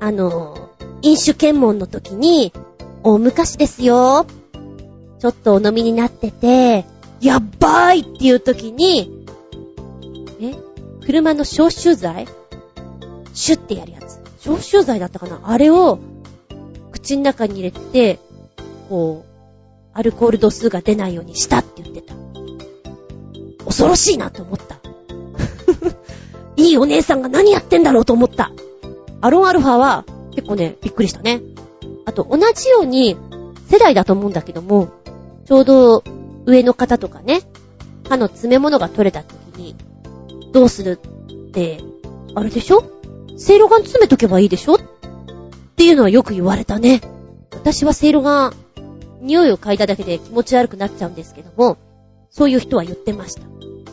[0.00, 0.70] あの、
[1.02, 2.52] 飲酒検問の時に、
[3.04, 4.26] 大昔ですよ。
[5.24, 6.84] ちょっとお飲みになってて、
[7.22, 9.24] やっばーいっていう時に、
[10.38, 10.52] え
[11.06, 12.26] 車の消臭剤？
[13.32, 14.20] シュッてやるやつ。
[14.40, 15.40] 消臭剤だったかな？
[15.44, 15.98] あれを、
[16.92, 18.18] 口の中に入れて、
[18.90, 19.30] こう、
[19.94, 22.14] アルコール度数が出ないようにしたって言ってた。
[23.64, 24.76] 恐ろしいなと思った。
[26.62, 28.52] いいお姉さんが何やってんだろうと思った。
[29.22, 30.04] アロンアルファは
[30.34, 31.40] 結構ね、びっくりしたね。
[32.04, 33.16] あと同じように
[33.70, 34.90] 世代だと思うんだけども、
[35.46, 36.04] ちょうど
[36.46, 37.42] 上の方とかね、
[38.08, 39.76] 歯の詰め物が取れた時に、
[40.52, 41.80] どうするって、
[42.34, 42.84] あれでしょ？
[43.36, 44.74] セいろがん詰めとけばいいでしょ？
[44.74, 44.78] っ
[45.76, 47.00] ていうのはよく言われたね。
[47.52, 48.54] 私はセいろがん、
[49.20, 51.78] 匂いを嗅いだだけで気持ち悪くなっちゃうんですけども、
[52.30, 53.42] そういう人は言ってました。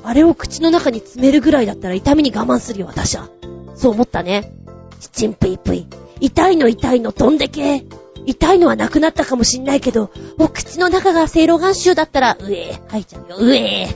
[0.03, 3.29] あれを口の中に詰めるぐらいだったら痛みに我慢するよ、私は。
[3.75, 4.51] そう思ったね。
[4.99, 5.87] ちちんぷいぷい。
[6.19, 7.83] 痛いの痛いの飛んでけ。
[8.25, 13.87] 痛いのはなくなったかもしんないけど、お口の中がセいろがん臭だったら、うえー、吐いちゃうよ、うえ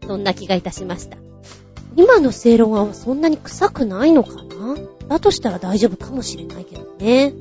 [0.00, 0.06] ー。
[0.06, 1.16] そんな気がいたしました。
[1.96, 4.76] 今のセいろがんはそんなに臭くないのかな？
[5.08, 7.34] だとしたら大丈夫かもしれないけどね。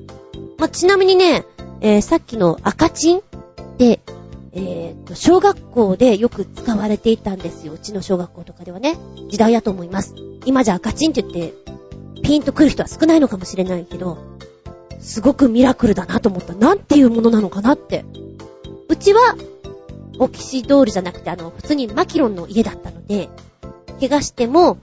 [0.58, 1.46] まあ、ちなみにね、
[1.82, 3.22] えー、さっきの赤チンっ
[3.78, 4.00] て、
[4.52, 7.74] えーと、小学校でよく使われていたんですよ。
[7.74, 8.98] うちの小学校とかではね。
[9.30, 10.14] 時代だと思います。
[10.46, 11.54] 今じゃ赤チンって言って、
[12.22, 14.18] ピンと来る人は少ないのかもしれないけど、
[15.04, 16.56] すごくミラクルだなと思った。
[16.56, 18.06] なんていうものなのかなって。
[18.88, 19.36] うちは、
[20.20, 23.30] オキシドールじゃなくて、あの、普通にマキロンの家だったので、
[24.00, 24.78] 怪我しても、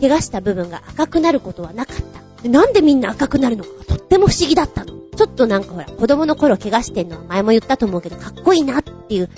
[0.00, 2.42] 怪我した部分が赤くなることはなかった。
[2.42, 4.94] でなんでみんな赤くなるのかがとっても不思議だったの。
[5.16, 9.28] ちょっとなんかほら、子供の頃怪我してんのは前も言ったと思うけど、かっこいいなっていう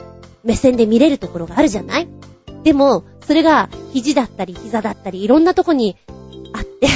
[0.44, 2.08] 目線で見れるところがあるじゃない？
[2.62, 5.96] でも、それが肘だったり膝だったりいろんなとこに
[6.52, 6.86] あって、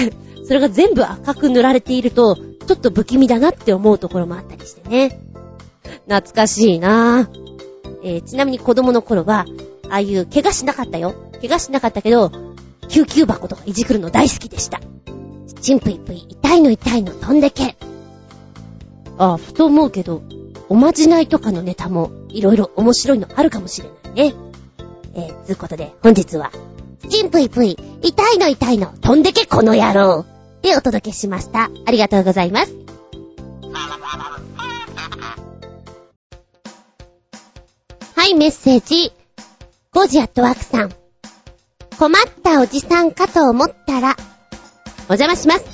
[0.47, 2.37] それが全部赤く塗られていると、
[2.67, 5.21] ちょっと不気味だなって思うところもあったりしてね。
[6.09, 7.47] 懐かしいなぁ。
[8.03, 9.47] えー、ちなみに子供の頃は、
[9.89, 11.15] ああいう怪我しなかったよ。
[11.41, 12.31] 怪我しなかったけど、
[12.89, 14.81] 救急箱とかいじくるの大好きでした。
[15.61, 17.77] チンプイプイ、痛いの痛いの飛んでけ。
[19.19, 20.23] ああ、ふと思うけど、
[20.69, 24.35] おまじないとかのネタも、いろいろ面白いのあるかもしれないね。
[25.15, 26.51] えー、つうことで、本日は、
[27.09, 30.25] チンプイプイ、痛いの痛いの飛んでけこの野郎
[30.63, 31.71] でお届けしました。
[31.87, 32.73] ありがとうございます。
[38.17, 39.13] はい、メッセージ。
[39.93, 40.93] ゴジアットワークさん。
[41.99, 44.17] 困ったおじさんかと思ったら、
[45.09, 45.65] お邪魔します。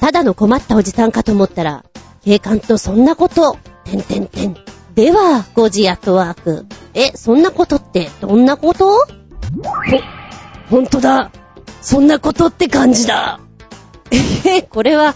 [0.00, 1.84] ただの困ったおじさんかと思ったら、
[2.24, 4.56] 警官とそんなこと、てんてんてん。
[4.94, 6.66] では、ゴジアットワーク。
[6.94, 8.98] え、そんなことって、どんなこと？
[8.98, 9.06] ほ、
[10.70, 11.32] ほんとだ。
[11.82, 13.40] そんなことって感じだ。
[14.10, 15.14] え、これは、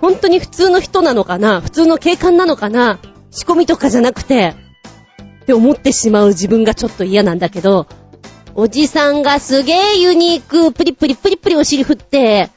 [0.00, 1.60] 本当に普通の人なのかな？
[1.60, 2.98] 普通の警官なのかな？
[3.30, 4.54] 仕込みとかじゃなくて、
[5.42, 7.86] って思ってしまう自分がちょっと嫌なんだけど、
[8.54, 12.50] おじさんがすげえユニーク、プリプリプリプリお尻振って、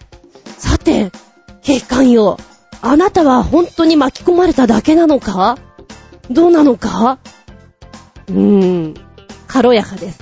[0.58, 1.12] さて、
[1.62, 2.38] 警官よ、
[2.82, 5.58] あなたは本当に巻き込まれただけなのか？
[6.30, 7.20] どうなのか？
[8.28, 8.94] うーん、
[9.48, 10.20] 軽やかです。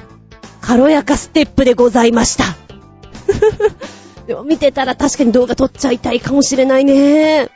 [0.62, 2.46] 軽やかステップでございました。
[4.28, 7.50] でも見てたら確かに動画撮っちゃいたいかもしれないね。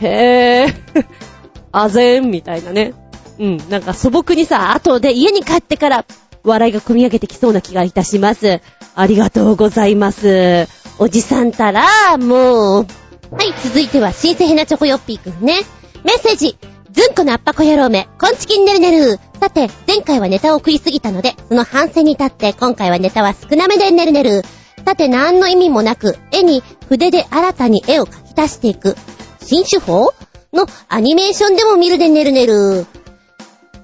[0.00, 1.06] へぇー。
[1.72, 2.94] あぜんみたいなね。
[3.38, 6.04] うん、なんか素朴にさ、後で家に帰ってから
[6.44, 8.60] 笑いが組み上げてきそうな気がいたします。
[8.94, 10.68] ありがとうございます。
[10.98, 12.86] おじさんたら、もう。
[13.30, 15.60] はい、続いては、新鮮ヘナチョコヨッピーくんね。
[16.04, 16.58] メッセージ。
[16.90, 19.20] ずんこのアッパコ野郎め、こんちきんねるねる。
[19.40, 24.42] さて、前回はネタを送りすぎたので、その反省に立って、今回はネタは少なめでねるねる。
[24.84, 28.96] さて何の意味もなく、絵に筆で新たに絵を描き足していく、
[29.40, 30.12] 新手法？
[30.52, 32.86] のアニメーションでも見るでねるねる。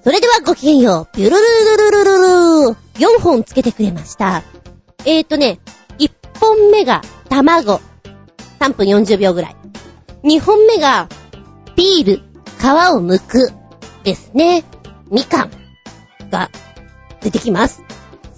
[0.02, 1.16] それではごきげんよう。
[1.16, 2.76] ピュルルルルルルルー。
[2.94, 4.42] 4本つけてくれました。
[5.04, 5.60] えーとね、
[5.98, 7.80] 1本目が卵。
[8.60, 9.56] 3分40秒ぐらい。
[10.24, 11.08] 2本目が
[11.76, 12.22] ビール。
[12.58, 13.52] 皮を剥く。
[14.02, 14.64] ですね。
[15.10, 15.50] みかん。
[16.30, 16.50] が
[17.20, 17.82] 出てきます。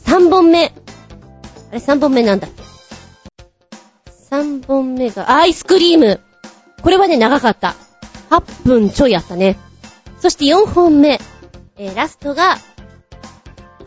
[0.05, 0.73] 3本目。
[1.71, 2.63] あれ3本目なんだっけ
[4.31, 6.21] ?3 本目がアイスクリーム。
[6.83, 7.75] これはね、長かった。
[8.31, 9.59] 8分ちょいあったね。
[10.21, 11.21] そして4本目。
[11.77, 12.57] えー、ラストが、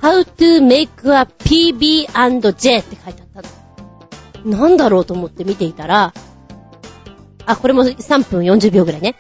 [0.01, 4.57] How to make a PB&J って書いてあったの。
[4.57, 6.13] なんだろうと思って見ていたら、
[7.45, 9.15] あ、これも3分40秒ぐらいね。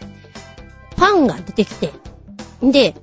[0.95, 1.91] パンが出てきて、
[2.61, 2.95] で、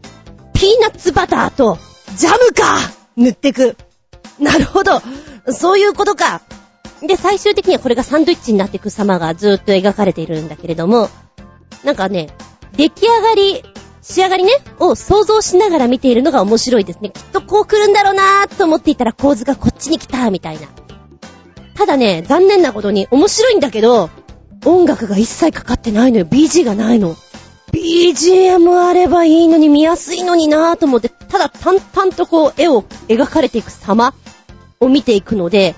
[0.54, 1.78] ピーナッツバターと
[2.16, 2.78] ジャムか
[3.16, 3.76] 塗ってく。
[4.38, 5.00] なるほど。
[5.52, 6.42] そういうことか。
[7.02, 11.08] で、最終的にはこれがサンドイッチになっていく様がずっと描かれているんだけれども、
[11.84, 12.28] なんかね、
[12.76, 13.62] 出来上がり、
[14.02, 17.10] 仕上がりね、を想像しながら見ているのが面白いですね。
[17.10, 20.68] きっとこう来るんだろうなーと思っていたら構図がこっちに来た、みたいな。
[21.74, 24.10] ただね、残念なことに面白いんだけど、
[24.66, 26.26] 音楽が一切かかってないのよ。
[26.26, 27.14] BG がないの。
[27.72, 34.14] BGM あればいいのに見やすいのになぁと思って、ただ淡々とこう絵を描かれていく様
[34.80, 35.74] を見ていくので、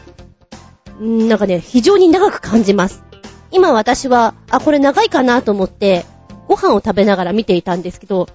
[1.00, 3.02] なんかね、非常に長く感じます。
[3.50, 6.04] 今私は、あ、これ長いかなと思って、
[6.46, 8.28] ご飯を食べながら見ていたんですけど、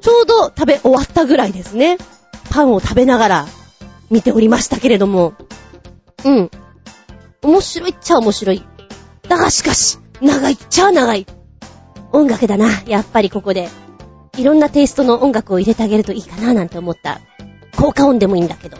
[0.00, 1.98] ちょうど食べ終わったぐらいですね。
[2.50, 3.46] パンを食べながら
[4.08, 5.34] 見ておりましたけれども。
[6.24, 6.50] うん。
[7.42, 8.64] 面白いっちゃ面白い。
[9.28, 11.26] だがしかし、長いっちゃ長い。
[12.12, 13.68] 音楽だな、やっぱりここで。
[14.36, 17.20] いろんなテイストの音楽を入れてあげるといいかななんて思った。
[17.76, 18.78] 効果音でもいいんだけど。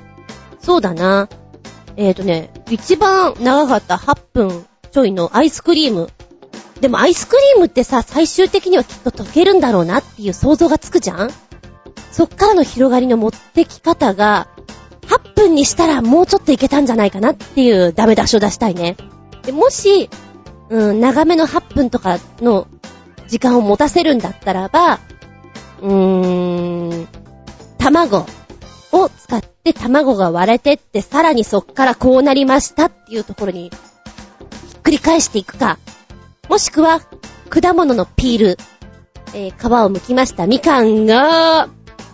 [0.60, 1.28] そうだな。
[1.96, 6.08] えーとね、一番長かった8分ちょいのアイスクリーム。
[6.80, 11.30] でもアイスクリームってさ、最終的にはきっと溶けるんだろうなっていう想像がつくじゃん？
[12.10, 14.48] そっからの広がりの持ってき方が、
[15.06, 18.96] 8分にしたらもうちょっといけたんじゃないかなっていうダメ出しを出したいね。
[19.42, 20.08] で、もし、
[20.68, 22.66] うん、長めの8分とかの
[23.28, 25.00] 時間を持たせるんだったらば、
[25.82, 27.08] うーん、
[27.78, 28.26] 卵
[28.92, 33.70] を使って卵が割れてってさらにそっからこうなりましたっていうところにひ
[34.78, 35.78] っくり返していくか、
[36.48, 37.00] もしくは
[37.48, 38.58] 果物のピール、
[39.34, 41.68] えー皮を剥きましたみかんが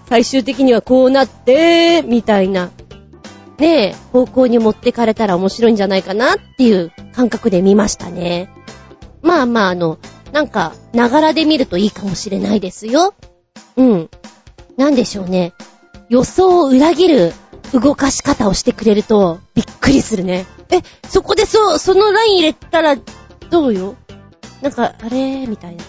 [0.09, 2.71] 最終的にはこうなって、みたいな、
[3.59, 8.49] ねえ、方向に持ってかれたら面白いんじゃないかなっていう感覚で見ましたね。
[9.23, 9.99] まあまああの、
[10.33, 13.15] なんか、ながらで見るといいかもしれないですよ。
[13.77, 14.11] うん。
[14.77, 15.55] なんでしょうね。
[16.09, 17.33] 予想を裏切る
[17.73, 20.47] 動かし方をしてくれると、びっくりするね。
[20.71, 22.97] え、そこでそ、そのライン入れたら、
[23.51, 23.97] どうよ？
[24.63, 25.47] なんか、あれ？
[25.47, 25.85] みたいな。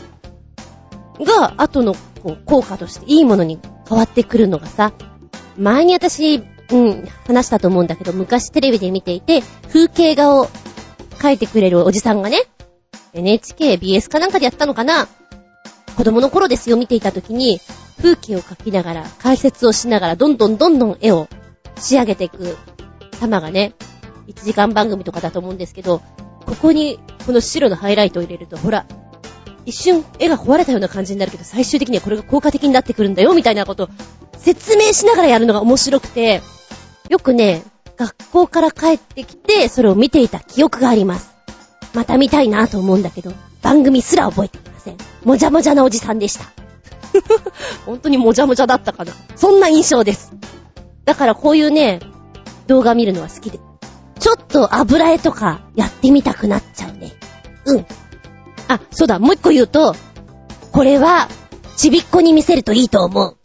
[1.26, 1.93] が、後の、
[2.24, 4.93] こう、効果としていいものに変わってくるのがさ、
[5.57, 10.47] 前に私、うん、話したと思うんだけど、昔テレビで見ていて、風景画を
[11.20, 12.43] 描いてくれるおじさんがね、
[13.13, 15.07] NHK、BS かなんかでやったのかな？
[15.95, 17.59] 子供の頃ですよ、見ていた時に、
[17.98, 21.28] 風景を描きながら、解説をしながら、どんどんどんどん絵を
[21.78, 22.58] 仕上げていく
[23.20, 23.74] 様がね、
[24.28, 26.02] 1時間番組とかだと思うんですけど、
[26.45, 28.86] ここに、この白のハイライトを入れると、ほら、
[29.65, 33.90] 一瞬絵が壊れたような感じになるけど、最終的にはこれが効果的になってくるんだよ、みたいなことを
[34.38, 36.41] 説明しながらやるのが面白くて、
[37.10, 37.64] よくね、
[37.98, 41.32] 学校から帰ってきて、それを見ていた記憶があります。
[41.94, 44.98] また見たいなと思うんだけど、番組すら覚えていません。
[45.24, 46.66] もじゃもじゃなおじさんでした。
[47.85, 49.14] 本当にもじゃもじゃだったかな。
[49.35, 50.34] そんな印象です。
[51.06, 51.99] だからこういうね、
[52.68, 53.60] 動画見るのは好きで。
[54.19, 57.14] ちょっと油絵とかやってみたくなっちゃうね。
[57.65, 57.85] うん。
[58.68, 59.95] あ、そうだ、もう一個言うと、
[60.72, 61.27] これは、
[61.76, 63.38] ちびっこに見せるといいと思う。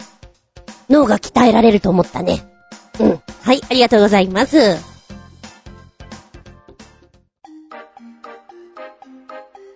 [0.88, 2.44] 脳が鍛えられると思ったね。
[2.98, 3.20] うん。
[3.42, 4.76] はい、ありがとうございます。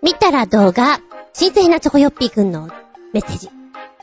[0.03, 1.01] 見たら動画、
[1.33, 2.69] 新鮮なチョコヨッピーくんの
[3.13, 3.56] メッセージ。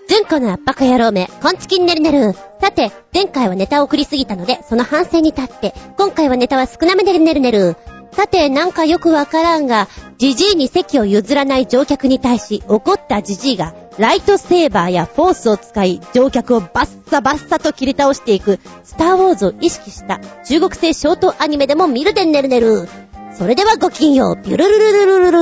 [0.08, 2.34] 純子の圧迫野郎め、こんちきにねるねる。
[2.60, 7.76] さて、前回はネタを送りすぎたので、その反省に立って、今回はネタは少なめでねるねる。
[8.12, 22.88] さて、なんかよくわからんが、じじいに席を譲らない乗客に対し、怒ったじじいが、ライトセーバーやフォースを使い、乗客をバッサバッサと切り倒していく、スターウォーズを意識した中国製ショートアニメでも見るでねるねる。
[23.36, 25.40] それではごきんよう、ピュルルルルルルル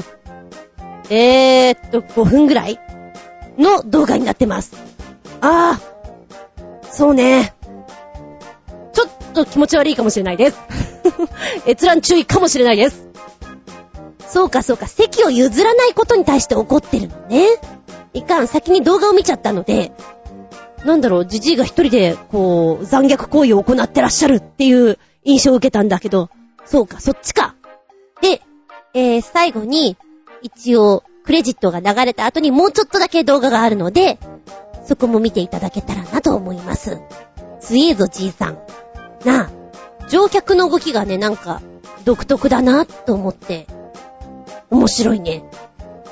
[0.00, 0.04] ー。
[1.10, 2.80] えーっと、5分ぐらい？
[3.60, 4.72] の動画になってます。
[5.40, 7.54] あー、そうね。
[8.92, 10.58] ちょっと気持ち悪いかもしれないです。
[11.66, 13.08] 閲覧注意かもしれないです。
[14.26, 17.46] そうかそうか、席を譲らないことに対して怒ってるのね。
[18.12, 19.92] いかん、先に動画を見ちゃったので、
[20.84, 26.30] なんだろう、じじいが一人で、こう、残虐行為を行ってらっしゃるっていう印象を受けたんだけど、
[26.64, 27.54] そうか、そっちか。
[28.22, 28.40] で、
[28.94, 29.96] えー、最後に、
[30.42, 34.18] 一応、クレジットが流れた後にもうちょっとだけ動画があるので、
[34.84, 36.98] そこも見ていただけたらなと思います。
[37.60, 38.58] 強えぞ、じいさん。
[39.24, 39.50] なあ、
[40.08, 41.62] 乗客の動きがね、なんか、
[42.04, 43.68] 独特だな、と思って、
[44.70, 45.44] 面白いね。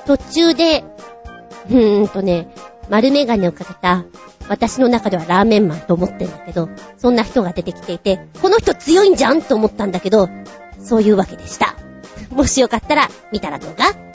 [0.07, 0.85] 途中で、
[1.69, 2.55] うーんとね、
[2.89, 4.05] 丸メガネをかけた、
[4.49, 10.29] 私の中ではラーメンマンと思ってんだけど、そんな人が出てきていて、この人強いんじゃんと思ったんだけど、
[10.81, 11.75] そういうわけでした。
[12.31, 14.08] もしよかったら、見たらどうか？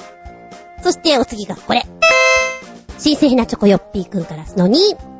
[0.84, 1.84] そしてお次がこれ。
[2.99, 5.14] 新鮮なチョコヨッピーくんからの2。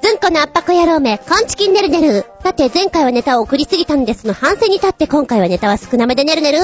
[0.00, 2.24] ずんこの圧迫野郎め、カンチキンねるねる。
[2.42, 6.58] さて、前回はネタを送りすぎたんですの反省に立って今回はネタは少なめでねるねる。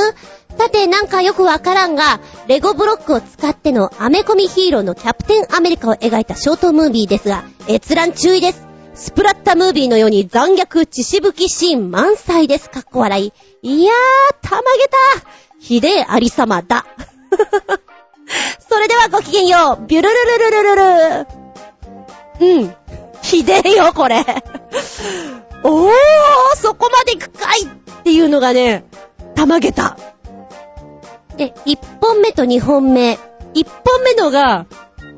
[0.56, 8.66] さて、なんかよくわからんが、レゴブロックを使ってのアメコミヒーローのキャプテンアメリカを描いたショートムービーですが、閲覧注意です。
[8.94, 12.70] スプラッタムービーのように残虐血しぶきシーン満載です。
[12.70, 13.32] かっこ笑い。
[13.62, 14.96] いやー、たまげた。
[15.58, 16.86] ひでえありさまだ。
[18.68, 19.86] それではごきげんよう。
[19.86, 21.26] ビュルルルルルル
[22.40, 22.58] ル。
[22.60, 22.74] うん。
[23.22, 24.24] ひでえよ、これ。
[25.62, 25.92] おー、
[26.56, 28.84] そこまで行くかいっていうのがね、
[29.34, 29.96] たまげた。
[31.36, 33.18] で、1本目と2本目。
[33.54, 34.66] 1本目のが、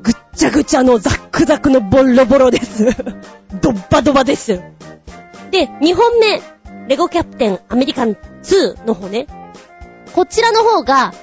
[0.01, 2.85] ぐっちゃぐちゃのザックザクのボロボロです。
[3.61, 4.61] ドッバドバです。
[5.51, 6.41] で、2本目、
[6.87, 9.27] レゴキャプテンアメリカン2の方ね。
[10.13, 11.13] こちらの方が、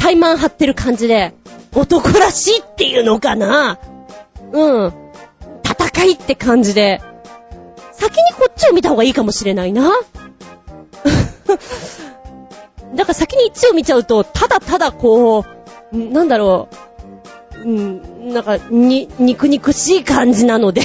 [0.00, 1.34] 怠慢張ってる感じで、
[1.74, 3.78] 男らしいっていうのかな？
[4.52, 4.92] うん。
[5.62, 7.00] 戦いって感じで、
[7.92, 9.92] 先にこっちを見た方がいいかもしれないな。
[12.96, 15.44] だから先に1を見ちゃうと、ただただこ
[15.92, 16.68] う、なんだろ
[17.62, 20.82] う、うん、なんか、に、肉肉しい感じなので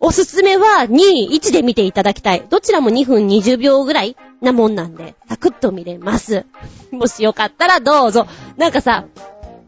[0.00, 2.44] おすすめは2、1で見ていただきたい。
[2.48, 6.44] どちらも2分20秒ぐらいなもんなんで、サクッと見れます。
[6.90, 8.26] もしよかったらどうぞ。
[8.56, 9.04] なんかさ、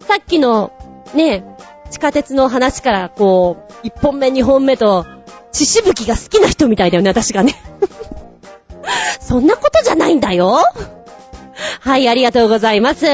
[0.01, 0.73] さっきの、
[1.15, 1.45] ね、
[1.91, 5.07] 地下鉄の話からこう、一本目二本目と、
[5.53, 7.55] 血しぶきが好きな人みたいだよね、私がね。
[9.21, 10.61] そんなことじゃないんだよ。
[11.81, 13.07] はい、ありがとうございます。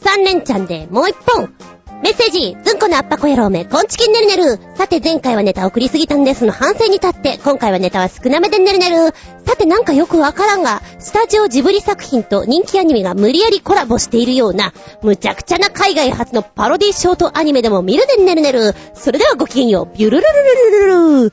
[0.00, 1.54] 三連チャンでもう一本。
[2.02, 4.60] メッセージ、ずんこのアッパコ野郎め、こんちきんねるねる。
[4.76, 9.14] さて前回はネタ送りすぎたんですの反省に立って、今回はネタは少なめでねるねる。
[9.44, 14.72] さてなんかよくわからんが、スタジオジブリ作品と人気アニメが無理やりコラボしているような、
[15.02, 18.74] むちゃくちゃな海外発のパロディショートアニメでも見るでねるねる。
[18.94, 21.32] それではごきげんよう、ビュルルルルルルル。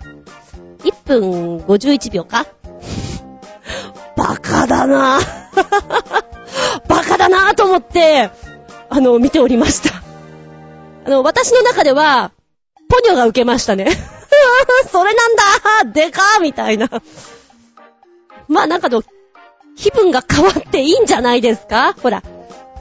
[0.83, 2.47] 1分51秒か
[4.17, 5.19] バカだな
[6.87, 8.31] バカだなと思って、
[8.89, 10.04] あの、見ておりました。
[11.05, 12.31] あの、私の中では、
[12.89, 13.87] ポニョが受けましたね。
[14.91, 16.89] それなんだでかーみたいな。
[18.47, 19.03] まあなんかの、
[19.75, 21.95] 気分が変わっていいんじゃないですか？
[22.01, 22.23] ほら、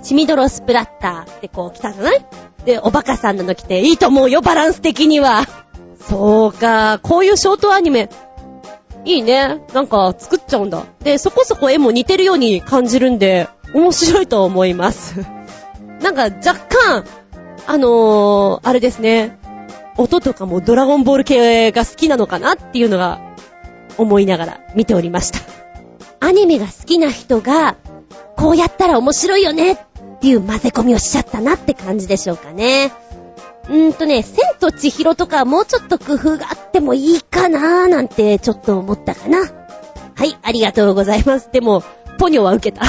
[0.02, 2.24] チミドロスプラッターってこう来たじゃない？
[2.64, 5.42] で、おバカさんなの来ていいと思うよ、バランス的には。
[6.08, 8.08] そうか、こういうショートアニメ、
[9.04, 9.62] いいね。
[9.72, 10.82] なんか作っちゃうんだ。
[11.02, 15.16] で、そこそこ絵も似てるように感じるんで、面白いと思います。
[16.00, 17.04] なんか若干、
[17.66, 19.38] あのー、あれですね。
[19.96, 23.20] 音とかもドラゴンボール系が好きなのかなっていうのが
[23.96, 25.38] 思いながら見ておりました。
[26.20, 27.76] アニメが好きな人が、
[28.36, 29.78] こうやったら面白いよねっ
[30.20, 32.92] ていう混ぜ込みをしちゃったなって感じでしょうかね。
[33.68, 39.38] うーんとね、千と千尋とかもうちょっと工夫があってもいいかなーなんてちょっと思ったかな。
[40.16, 41.50] はい、ありがとうございます。
[41.52, 41.82] でも、
[42.18, 42.84] ポニョは受けた。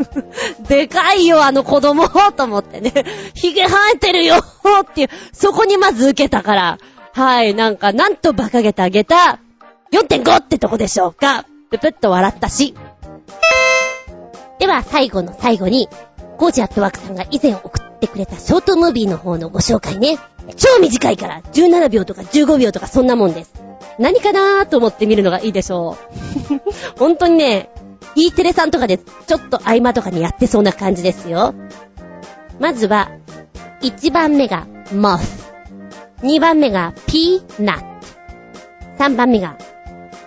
[0.68, 2.92] でかいよ、あの子供と思ってね。
[3.34, 6.78] 髭生えてるよっていう、そこにまず受けたから。
[7.12, 9.38] はい、なんか、なんと馬鹿げてあげた、
[9.92, 11.44] 4.5ってとこでしょうか。
[11.70, 12.74] ぷぷっと笑ったし。
[14.58, 15.88] では、最後の最後に、
[16.38, 20.18] ゴージアットワークさんが以前送ってくれたショートムービーの方のご紹介ね。
[20.56, 23.52] 超短いから、17秒とか15秒とかそんなもんです。
[23.98, 25.96] 何かなーと思って見るのがいいでしょ
[26.50, 26.96] う。
[26.98, 27.70] 本当にね、
[28.14, 31.54] E テレさんとかでちょっと合間とかにやってそうな感じですよ。
[32.60, 33.10] まずは、
[33.80, 35.42] 1番目が moth。
[36.20, 37.82] 2番目が peanut。
[38.98, 39.56] 3番目が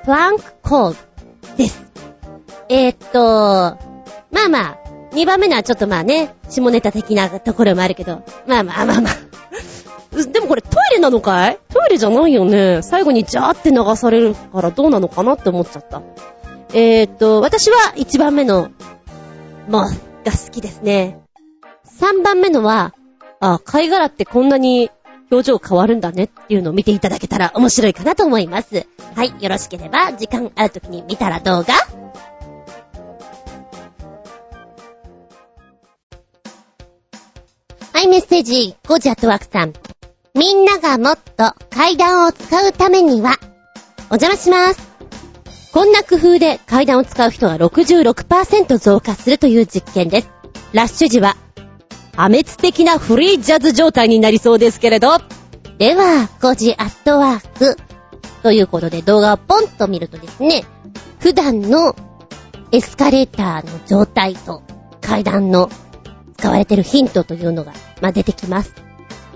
[0.05, 0.97] plank cold
[1.57, 1.85] です。
[2.67, 3.77] えー、っと、
[4.31, 4.77] まあまあ、
[5.13, 9.13] 2番目のはちょっとまあね、下ネタ的なところもあるけど、まあまあまあまあ。
[10.31, 11.59] でもこれトイレなのかい？
[11.69, 12.81] トイレじゃないよね。
[12.81, 16.01] 最後にジャーって流されるからどうなのかなって思っちゃった。
[16.75, 18.69] えー、っと、私は1番目の、
[19.69, 21.17] モスが好きですね。
[22.01, 22.93] 3番目のは、
[23.39, 24.91] あ、貝殻ってこんなに
[25.31, 28.85] 表情変わるんだねっていうのを見ていただけたら面白いかなと思います。
[29.15, 31.73] はい、よろしければ時間ある時に見たら動画
[37.93, 39.71] はい、メッセージ、ゴジアトワクさん。
[40.33, 43.37] みんながもっと階段を使うためには、
[44.09, 44.94] お邪魔します。
[45.75, 50.31] こんな工夫で階段を使う人が66%増加するという実験です。
[50.71, 51.35] ラッシュ時は
[52.15, 55.17] 破滅的なフリージャズ状態になりそうですけれど。
[55.77, 57.75] では、5時アットワーク。
[58.41, 60.63] ということで動画をポンと見るとですね、
[61.19, 61.93] 普段の
[62.71, 64.63] エスカレーターの状態と
[65.01, 65.69] 階段の
[66.37, 68.73] 使われてるヒントというのが、まあ、出てきます。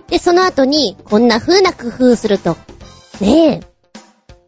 [0.08, 2.56] で、その後に、こんな風な工夫すると、
[3.20, 3.60] ねえ、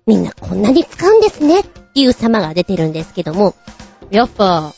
[0.08, 1.64] みんなこんなに使うんですねっ
[1.94, 3.56] いう様が出てるんですけども、
[4.10, 4.74] やっぱ、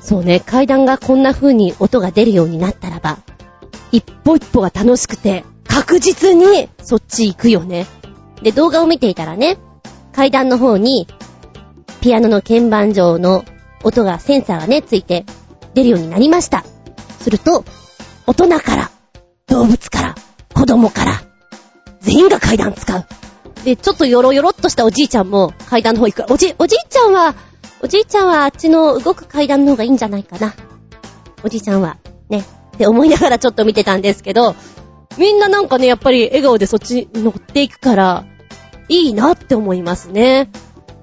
[0.00, 3.18] そうね、階段がこんな風に音が出るようになったらば、
[3.92, 7.86] 一歩一歩が楽しくて、確実にそっち行くよね。
[8.42, 9.58] で、動画を見ていたらね、
[10.12, 11.06] 階段の方に、
[12.00, 13.44] ピアノの鍵盤上の
[13.84, 15.24] 音が、センサーがね、ついて
[15.74, 16.64] 出るようになりました。
[17.20, 17.64] すると、
[18.26, 18.90] 大人から、
[19.46, 20.14] 動物から、
[20.54, 21.22] 子供から、
[22.00, 23.04] 全員が階段使う。
[23.68, 27.34] で、ちょっとヨロヨロっとしたおじいちゃんも階段の方行くから、おじ、おじいちゃんは、
[27.82, 30.54] おじいちゃんはあっちの動く階段の方がいいんじゃないかな。
[31.44, 31.98] おじいちゃんは、
[32.30, 34.56] ね、って思いながらちょっと見てたんですけど、
[35.18, 38.24] みんななんかね、やっぱり笑顔でそっちに乗っていくから、
[38.88, 40.50] いいなって思いますね。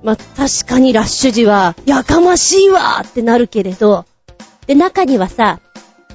[0.01, 4.05] まあ、確かにラッシュ時は、やかましいわってなるけれど、
[4.65, 5.59] で、中にはさ、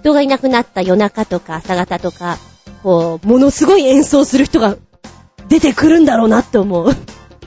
[0.01, 2.39] 人がいなくなった夜中とか朝方とか、
[2.82, 4.77] こう、ものすごい演奏する人が
[5.51, 6.89] 出てくるんだろうなって思う。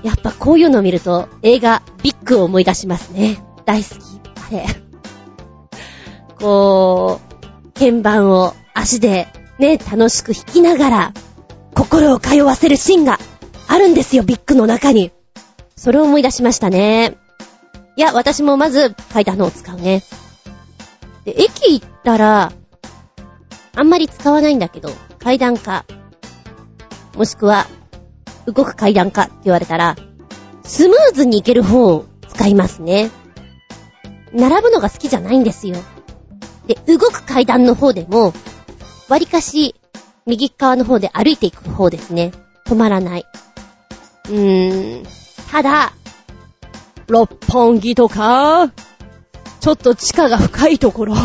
[0.04, 3.42] やっぱこういうのを見ると映画ビッグを思い出しますね。
[3.66, 4.00] 大好き。
[4.48, 4.66] あれ。
[6.38, 7.22] こ
[7.74, 11.14] う、鍵盤を足でね、楽しく弾きながら
[11.74, 13.18] 心を通わせるシーンが
[13.70, 15.14] あるんですよ、ビッグの中に。
[15.78, 17.18] それを思い出しましたね。
[17.96, 20.04] いや、私もまず階段のを使うね。
[21.24, 22.52] で、駅行ったら、
[23.76, 24.90] あんまり使わないんだけど、
[25.20, 25.86] 階段か、
[27.16, 27.68] もしくは
[28.46, 29.96] 動く階段かって言われたら、
[30.64, 33.12] スムーズに行ける方を使いますね。
[34.34, 35.78] 並ぶのが好きじゃないんですよ。
[36.68, 38.34] で、動く階段の方でも、
[39.10, 39.76] 割かし、
[40.26, 42.32] 右側の方で歩いていく方ですね。
[42.66, 43.26] 止まらない。
[44.30, 45.06] うーん。
[45.52, 45.94] ただ、
[47.08, 48.72] 六本木とか、
[49.60, 51.16] ちょっと地下が深いところ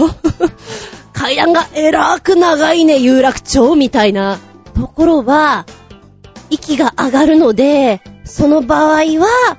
[1.13, 4.39] 階段がえらく長いね、有楽町みたいな
[4.75, 5.67] ところは、
[6.51, 9.59] 息が上がるので、その場合は、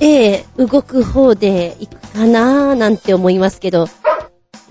[0.00, 3.88] ええ、動く方で行くかなーなんて思いますけど、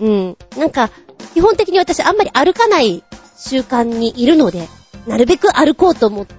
[0.00, 0.36] うん。
[0.56, 0.90] なんか、
[1.34, 3.04] 基本的に私あんまり歩かない
[3.36, 4.68] 習慣にいるので、
[5.06, 6.36] なるべく歩こうと思って、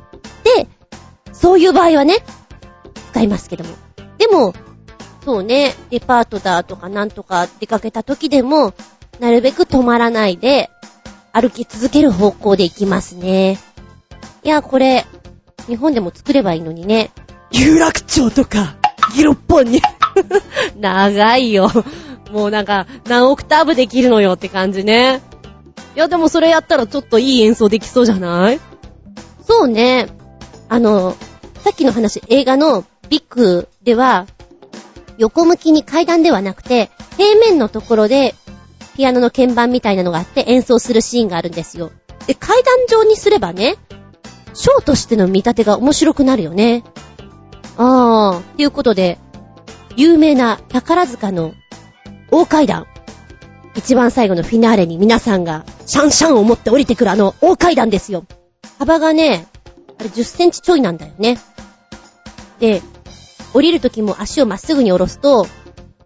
[1.34, 2.18] そういう場合はね、
[3.12, 3.76] 使いますけども。
[4.18, 4.54] でも、
[5.24, 8.74] そうね、デパートだとかなんとか出かけた時でも、
[9.20, 10.70] なるべく止まらないで、
[11.32, 13.60] 歩き続ける方向で行きますね。
[14.44, 15.06] いや、これ、
[15.70, 17.12] 日本でも作ればいいのにね。
[17.52, 18.76] 有楽町とか、
[19.16, 19.82] ギロッポンに
[20.80, 21.70] 長いよ。
[22.32, 25.22] もうなんか、何オクターブできるのよって感じね。
[25.96, 28.60] いや、でもそれやったらちょっといい演奏できそうじゃない？
[29.48, 30.08] そうね。
[30.68, 31.16] あの、
[31.64, 34.28] さっきの話、映画のビッグでは、
[35.18, 38.36] 横向きに階段ではなくて、平面のところで、
[38.96, 41.92] ピアノの鍵盤みたいなのがあって演奏するシーンがあるんですよ。
[42.28, 43.78] で、階段状にすればね、
[44.60, 46.84] ショーとしての見立てが面白くなるよね。
[47.78, 49.18] あー、ということで、
[49.96, 51.54] 有名な宝塚の
[52.30, 52.86] 大階段。
[53.74, 58.26] 一番最後のフィナーレに皆さんがシャンシャンを持って降りてくるあの大階段ですよ。
[58.80, 59.48] 幅がね、
[59.98, 61.38] あれ10センチちょいなんだよね。
[62.60, 62.82] で、
[63.54, 65.48] 降りるときも足をまっすぐに下ろすと、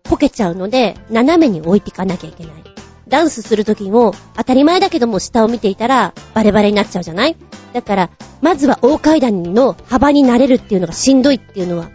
[0.08, 2.73] こけちゃうので、斜めに置いていかなきゃいけない。
[3.14, 7.38] ダンスするときも、当たり前だけども下を見ていたら、バレバレになっちゃうじゃない？
[7.72, 8.10] だから、
[8.42, 11.92] まずは大階段の幅になれるっていうのがしんどいっていうのは、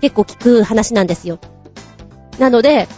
[0.00, 1.38] 結構聞く話なんですよ。
[2.40, 2.88] なので、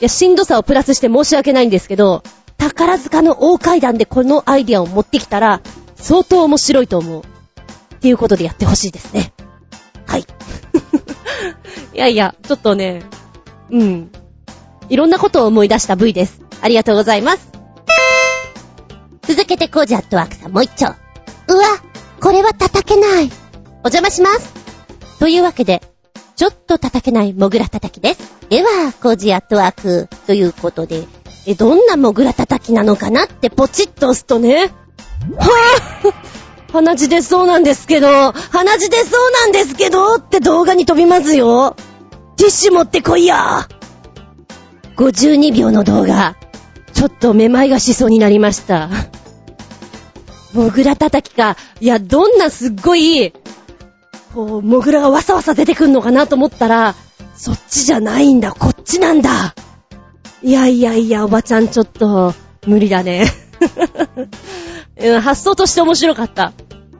[0.00, 2.22] いや、しんどさをプラスして申し訳ないんですけど、
[2.56, 5.60] 宝塚の大階段でこのアイディアを持ってきたら、
[5.96, 7.22] 相当面白いと思う。
[7.96, 9.32] っていうことでやってほしいですね。
[10.06, 10.20] はい。
[10.20, 10.26] い
[11.98, 13.02] やいや、ちょっとね、
[13.70, 14.12] うん。
[14.88, 16.45] いろんなことを思い出した V です。
[16.66, 17.48] ありがとうございます。
[19.22, 20.86] 続けてコージアットワークさんもう一丁。
[20.86, 21.64] うわ、
[22.20, 23.30] これは叩けない。
[23.84, 24.52] お邪魔します。
[25.20, 25.80] というわけで、
[26.34, 28.36] ちょっと叩けないモグラ叩きです。
[28.48, 31.04] では、コジアットワークということで、
[31.46, 34.72] え、どんなモグラ叩きなのかなってポチッと押すとね、
[35.36, 41.76] はぁ鼻血出そうなんですけど、鼻血出そうなんですけどって動画に飛びますよ。
[42.36, 43.68] ティッシュ持ってこいや
[44.96, 46.34] !52 秒の動画。
[46.96, 48.88] ちょっとめまいがしそうになりました。
[50.54, 51.58] モグラ叩きか。
[51.78, 53.34] いや、どんなすっごい、
[54.34, 56.94] こう、モグラがわさわさ出てくんのかなと思ったら、
[57.34, 59.54] そっちじゃないんだ、こっちなんだ。
[60.42, 62.34] いやいやいや、おばちゃんちょっと、
[62.66, 63.26] 無理だね。
[65.22, 66.54] 発想として面白かった。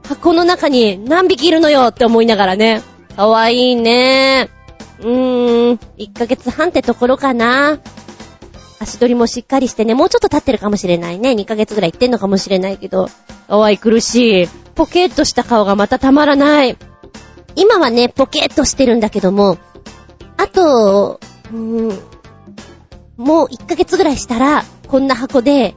[0.06, 2.82] 箱の中に何匹いるのよって思いながらね。
[3.16, 4.51] かわいいね。
[5.01, 7.78] うーん、1ヶ月半ってところかな。
[8.78, 11.30] 足取りもしっかりしてね、もうちょっと経ってるかもしれないね。
[11.32, 13.08] 2ヶ月ぐらい行ってんのかもしれないけど。
[13.48, 14.48] かわい苦しい。
[14.74, 16.76] ポケッとした顔がまたたまらない。
[17.54, 19.58] 今はね、ポケッとしてるんだけども、
[20.36, 21.20] あと、
[21.52, 21.88] うん、
[23.16, 25.74] もう1ヶ月ぐらいしたら、こんな箱で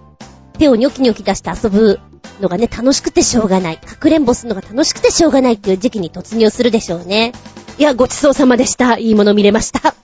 [0.57, 1.99] 手をニョキニョキ出して遊ぶ
[2.41, 3.77] のがね、楽しくてしょうがない。
[3.77, 7.31] かくれんぼするのが楽しくてしょうがないっていう時期に突入するでしょうね。
[7.77, 8.97] いや、ごちそうさまでした。
[8.97, 9.95] いいもの見れました。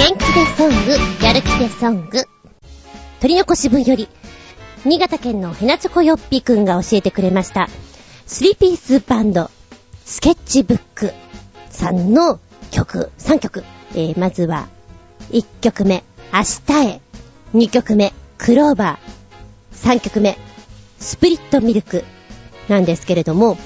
[0.00, 2.24] 元気でソング、やる気でソング。
[3.20, 4.08] 鳥の子し分より、
[4.86, 7.68] 新潟県のヘナチョコヨッピくんが教えてくれました。
[8.26, 9.50] スリーピースバンド、
[10.06, 11.12] スケッチブック
[11.68, 12.40] さんの
[12.70, 13.62] 曲、3曲。
[13.92, 14.68] えー、まずは、
[15.32, 16.02] 1曲目、
[16.32, 17.00] 明日へ。
[17.54, 19.96] 2曲目、クローバー。
[19.96, 20.38] 3曲目、
[20.98, 22.04] スプリットミルク。
[22.68, 23.58] なんですけれども、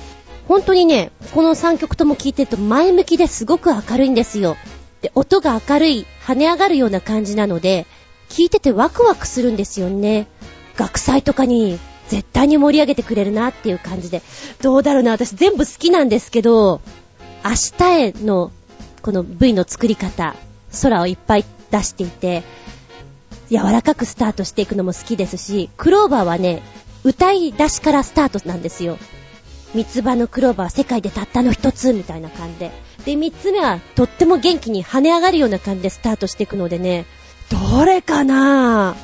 [0.48, 4.56] 本当にね、この3曲とも聴いてると前向きですごく明るいんですよ。
[5.05, 7.86] で、音が明るい、跳ね上がるような感じなので、
[8.31, 10.26] 聴いててワクワクするんですよね。
[10.76, 11.78] 学祭とかに
[12.09, 14.22] 絶対に盛り上げてくれるなっていう感じで。
[14.62, 16.81] どうだろうな、私全部好きなんですけど、
[17.44, 18.51] 明日への
[19.02, 20.35] この V の作り方、
[20.81, 22.43] 空をいっぱい出していて、
[23.51, 26.62] 柔らかくスタートしていくのも好きですし、クローバーはね、
[27.05, 28.97] 歌い出しからスタートなんですよ。
[29.74, 32.94] 三つ葉のクローバー世界でたったの一つみたいな感じで。
[33.05, 37.06] で、三つ目はとっても元気に跳ね上がるような感じでスタートしていくのでね、
[37.51, 38.97] どれかな？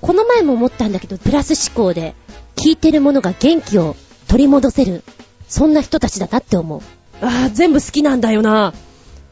[0.00, 2.14] この前も思ったんだけど、プラス思考で、
[2.56, 3.96] 聴いてるものが元気を
[4.28, 5.02] 取り戻せる。
[5.48, 6.80] そんな人たちだなって思う。
[7.20, 8.74] ああ、全部好きなんだよな。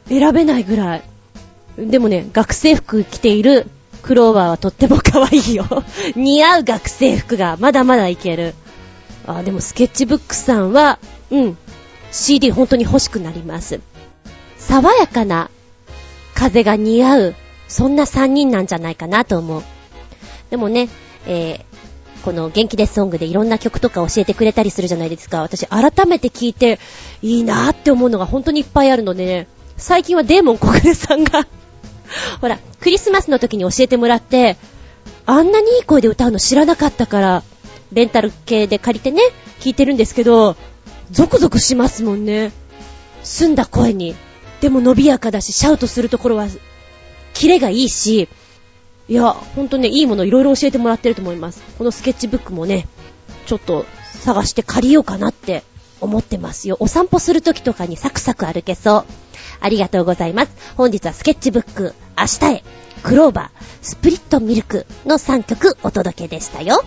[0.08, 1.02] 選べないぐらい。
[1.78, 3.66] でもね、学生服着ている
[4.02, 5.66] クローバーはとっても可愛いよ。
[6.16, 8.54] 似合う学生服がまだまだいける。
[9.26, 10.98] あ、でもスケッチブックさんは、
[11.30, 11.58] うん、
[12.12, 13.80] CD 本当に欲しくなります。
[14.58, 15.50] 爽やかな
[16.34, 17.34] 風が似合う、
[17.68, 19.62] そんな3人なんじゃないかなと思う。
[20.50, 20.88] でもね、
[21.26, 25.40] えー、この元気ですソングでいろんな曲とか教えてくれたりするじゃないですか。
[25.42, 26.78] 私改めて聞いて
[27.22, 31.46] いいなーって思うのが本当にいっぱいあるのでね、最近はデーモン小暮さんが
[32.40, 34.56] ほら、クリスマスの時に教えてもらって、
[35.24, 37.42] あんなにいい声で歌うの知らなかったから、
[37.92, 39.22] レンタル系で借りてね、
[39.60, 40.56] 聞いてるんですけど、
[41.12, 42.52] ゾクゾクしますもんね。
[43.22, 44.16] 澄んだ声に。
[44.60, 46.48] でも伸びやかだし、シャウトするところは、
[47.34, 48.28] キレがいいし、
[49.08, 51.62] いや、ほんとね、いいものいろいろ教えてもらってると思います。
[51.76, 52.88] このスケッチブックもね、
[53.46, 53.84] ちょっと
[54.20, 55.64] 探して借りようかなって
[56.00, 56.76] 思ってますよ。
[56.80, 59.04] お散歩するときとかにサクサク歩けそう。
[59.60, 60.52] ありがとうございます。
[60.76, 62.64] 本日はスケッチブック、明日へ、
[63.02, 66.82] クローバー、スプリットミルクの3曲お届けでしたよ。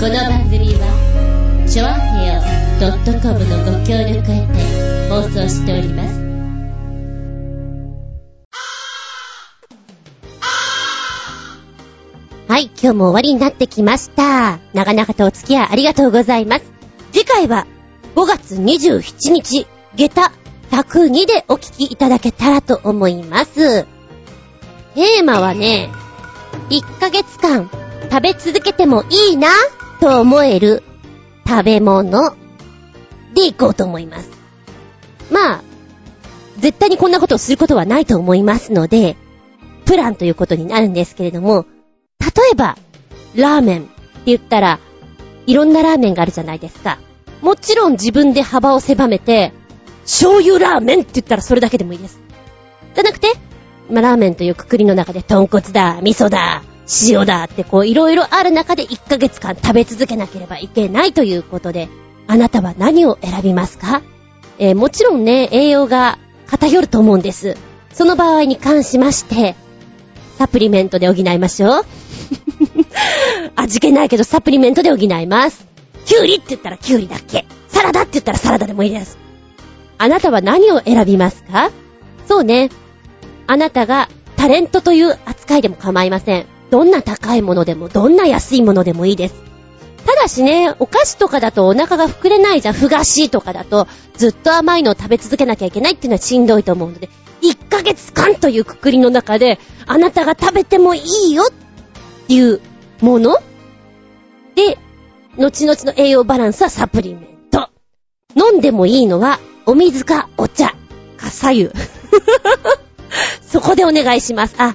[0.00, 2.40] この番組は、ちょあへよ
[3.20, 6.20] .com のご協力へて放送しております。
[12.46, 14.60] はい、今日も終わりになってきました。
[14.72, 16.64] 長々とお付き合いありがとうございます。
[17.10, 17.66] 次回は
[18.14, 19.66] 5月27日、
[19.96, 20.32] 下駄
[20.70, 23.82] 102でお聞きいただけたらと思います。
[24.94, 25.90] テーマはね、
[26.70, 27.68] 1ヶ月間
[28.12, 29.48] 食べ続けてもいいな
[30.00, 30.82] と思える
[31.46, 32.36] 食べ物
[33.34, 34.30] でいこうと思います。
[35.30, 35.62] まあ、
[36.58, 39.16] 絶対にこんなことをすることはないと思いますので、
[39.84, 41.66] プランということになるんですけれども、
[42.20, 42.76] 例えば、
[43.34, 43.90] ラーメンって
[44.26, 44.78] 言ったら、
[45.46, 46.98] いろんなラーメンがあるじゃないですか。
[47.40, 49.52] もちろん自分で幅を狭めて、
[50.02, 52.20] 醤油ラーメンって言ったらそれだけでもいいです。
[52.94, 53.32] じゃなくて、
[53.90, 56.62] まあ、ラーメンというくくりの中で豚骨だ、味噌だ、
[57.08, 61.88] 塩だってこういろいろある中で1ヶ月間食べ続けなければいけないということで、
[62.26, 64.02] あなたは何を選びますか？
[64.58, 67.56] えー、もちろんね、栄養が偏ると思うんです。
[67.92, 69.54] その場合に関しまして、
[70.38, 71.84] サプリメントで補いましょう。
[73.56, 75.66] 味気ないけどサプリメントで補います。
[76.06, 77.44] キュウリって言ったらキュウリだっけ？
[77.68, 79.18] サラダって言ったらサラダでもいいです。
[79.98, 81.70] あなたは何を選びますか？
[82.26, 82.70] そうね。
[83.46, 86.46] あなたがタレントという扱いでも構いません。
[86.70, 89.34] どんな高いものでも、どんな安いものでもいいです。
[90.06, 92.74] ただしね、お菓子とかだとお腹が膨れないじゃん。
[92.74, 97.08] ふがしいとかだと、ずっと甘いのを食べ続けなきゃいけないっていうのはしんどいと思うので、
[97.42, 101.46] 1ヶ月間というくくりの中で、あなたが食べてもいいよっ
[102.26, 102.60] ていう
[103.00, 103.36] もの
[104.54, 104.78] で、
[105.36, 107.70] 後々の栄養バランスはサプリメント。
[108.34, 110.74] 飲んでもいいのは、お水かお茶
[111.16, 111.70] か左右。
[113.46, 114.54] そこでお願いします。
[114.58, 114.74] あ、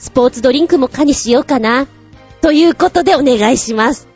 [0.00, 1.86] スポーツドリンクも可にしようかな。
[2.40, 4.08] ということでお願いします。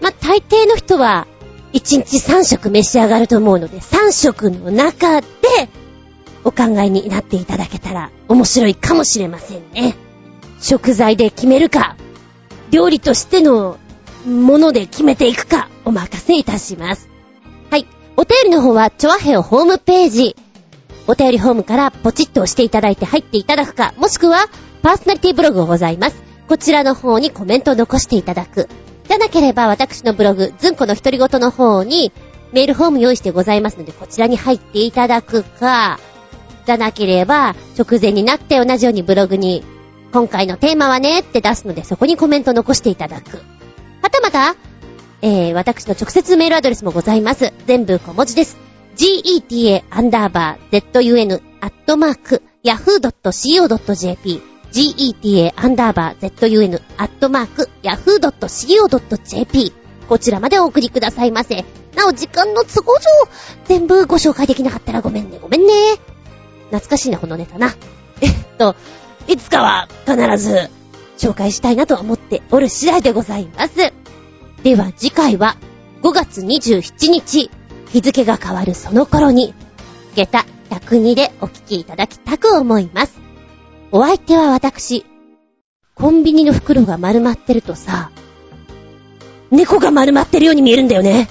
[0.00, 1.26] まあ、大抵の人は、
[1.74, 5.28] 1日3食召し上がると思うので、3食の中で、
[6.44, 9.94] お考えになっていただけたら面白いかもしれませんね。
[10.60, 11.96] 食材で決めるか、
[12.70, 13.78] 料理としての
[14.26, 17.08] もので決めていくか、お任せいたします。
[17.70, 17.86] はい。
[18.16, 20.36] お便りの方は、チョアヘオホームページ、
[21.06, 24.46] お便りホームからポチッと押していただいて入っていただくか、もしくは、
[24.82, 26.22] パーソナリティブログがございます。
[26.48, 28.68] こちらの方にコメントを残していただく。
[29.08, 32.12] じゃなければ、私のブログ、ズンコの独り言の方に、
[32.52, 35.98] メールフォーム用意してございますので、こちらに入っていただくか、
[36.66, 39.64] じゃなければ、直前になって同じようにブログに、
[40.12, 43.36] 今回のテーマはねって出すので、そこにコメント残していただく。
[44.02, 44.56] はたまた、
[45.22, 47.52] えー、私の直接メールアドレスもございます。
[47.66, 48.58] 全部小文字です。
[48.96, 54.42] geta アンダーバー zun アットマーク yahoo.co.jp
[54.72, 59.72] geta アンダーバー zun アットマーク yahoo.co.jp
[60.08, 61.64] こちらまでお送りくださいませ。
[61.94, 63.00] なお、時間の都合上、
[63.64, 65.72] 全部ご紹介できなかったらごめんね、ごめんね。
[66.66, 67.74] 懐かしいな、このネタな。
[68.20, 68.74] えっと、
[69.28, 70.70] いつかは必ず
[71.18, 73.92] 紹介したいなと思っておる次第でございます。
[74.62, 75.56] では次回は
[76.02, 77.50] 5月27日、
[77.88, 79.54] 日付が変わるその頃に、
[80.14, 83.31] 下駄102でお聞きいただきたく思います。
[83.94, 85.04] お相手は私、
[85.94, 88.10] コンビニの袋が丸まってるとさ、
[89.50, 91.28] 猫が丸まってるように見えるんだよね。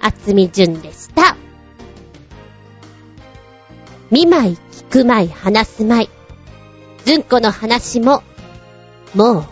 [0.00, 1.36] あつみじゅんでした。
[4.10, 6.08] 見舞い、聞く舞い、話す舞い。
[7.04, 8.24] ずんこの話も、
[9.14, 9.44] もう、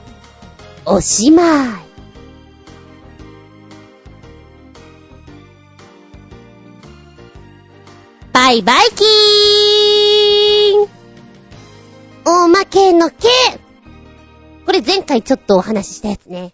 [0.85, 1.47] おしまい。
[8.33, 10.98] バイバイキーン
[12.31, 13.27] おまけのけ
[14.67, 16.53] これ前回ちょっとお話ししたやつね。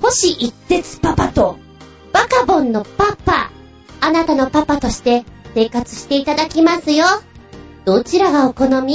[0.00, 1.58] 星一徹パパと、
[2.12, 3.50] バカボンのパパ、
[4.00, 5.24] あなたのパパとして
[5.54, 7.04] 生活していただきますよ。
[7.84, 8.94] どちらがお好み？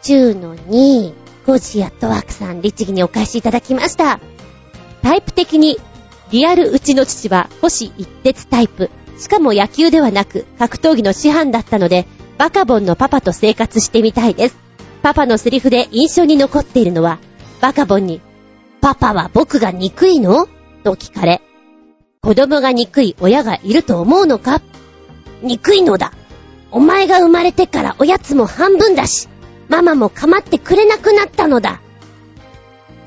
[0.00, 1.12] 中の2、
[1.46, 4.20] ゴジアットワークさん、律儀にお返しいただきました。
[5.02, 5.78] タイプ的に、
[6.30, 8.90] リアルうちの父は星一徹タイプ。
[9.18, 12.06] しかも野球ではなく、格闘技の師範だったので、
[12.38, 14.67] バカボンのパパと生活してみたいです。
[15.02, 17.18] パパのセリフで印象に残っているのは、
[17.60, 18.20] バカボンに、
[18.80, 20.46] パパは僕が憎いの？
[20.84, 21.42] と聞かれ、
[22.22, 24.62] 子供が憎い親がいると思うのか
[25.42, 26.12] 憎いのだ。
[26.70, 29.28] お前が生まれてからおやつも半分だし、
[29.68, 31.80] ママも構ってくれなくなったのだ。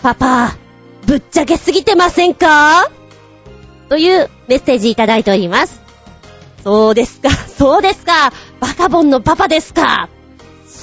[0.02, 0.56] パパ、
[1.06, 2.90] ぶっちゃけすぎてませんか？
[3.90, 5.82] というメッセージいただいております。
[6.64, 10.10] そうですか、そうですか、バカボンのパパですか？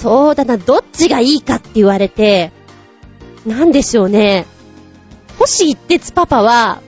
[0.00, 2.52] そうだな、どっちがいいかって言われて、
[3.44, 4.46] なんでしょうね。
[5.38, 6.80] 星一徹パパは、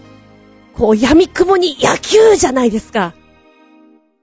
[0.74, 3.14] こう闇雲に野球じゃないですか。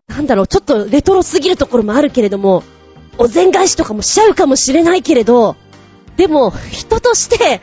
[0.07, 2.63] なんだろう、ちょっとレトロすぎるところもあるけれども、
[3.17, 5.57] お膳返しとかもしちゃうかもしれないけれど、
[6.15, 7.59] でも、人として、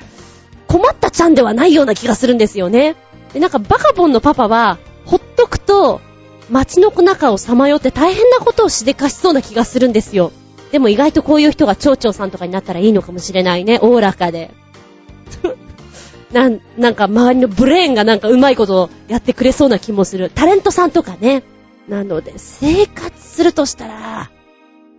[0.68, 2.96] 困ったちゃんではないような気がするんですよね。
[3.32, 4.76] で、なんかバカボンのパパは、
[5.06, 6.02] ほっとくと、
[6.50, 10.30] 街の中をさまよって大変なことをしでかしそうな気がするんですよ。
[10.74, 13.78] でも意外とこういう人が町長さんとかになったらいいのかもしれないね。
[13.80, 14.50] おおらかで。
[16.34, 20.32] なん、なんか周りのブレーンがなんかうまいことやってくれそうな気もする。
[20.34, 21.44] タレントさんとかね。
[21.88, 24.32] なので、生活するとしたら、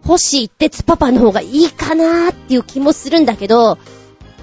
[0.08, 3.78] 星一徹パパの方がいいかなーっていう気もするんだけど、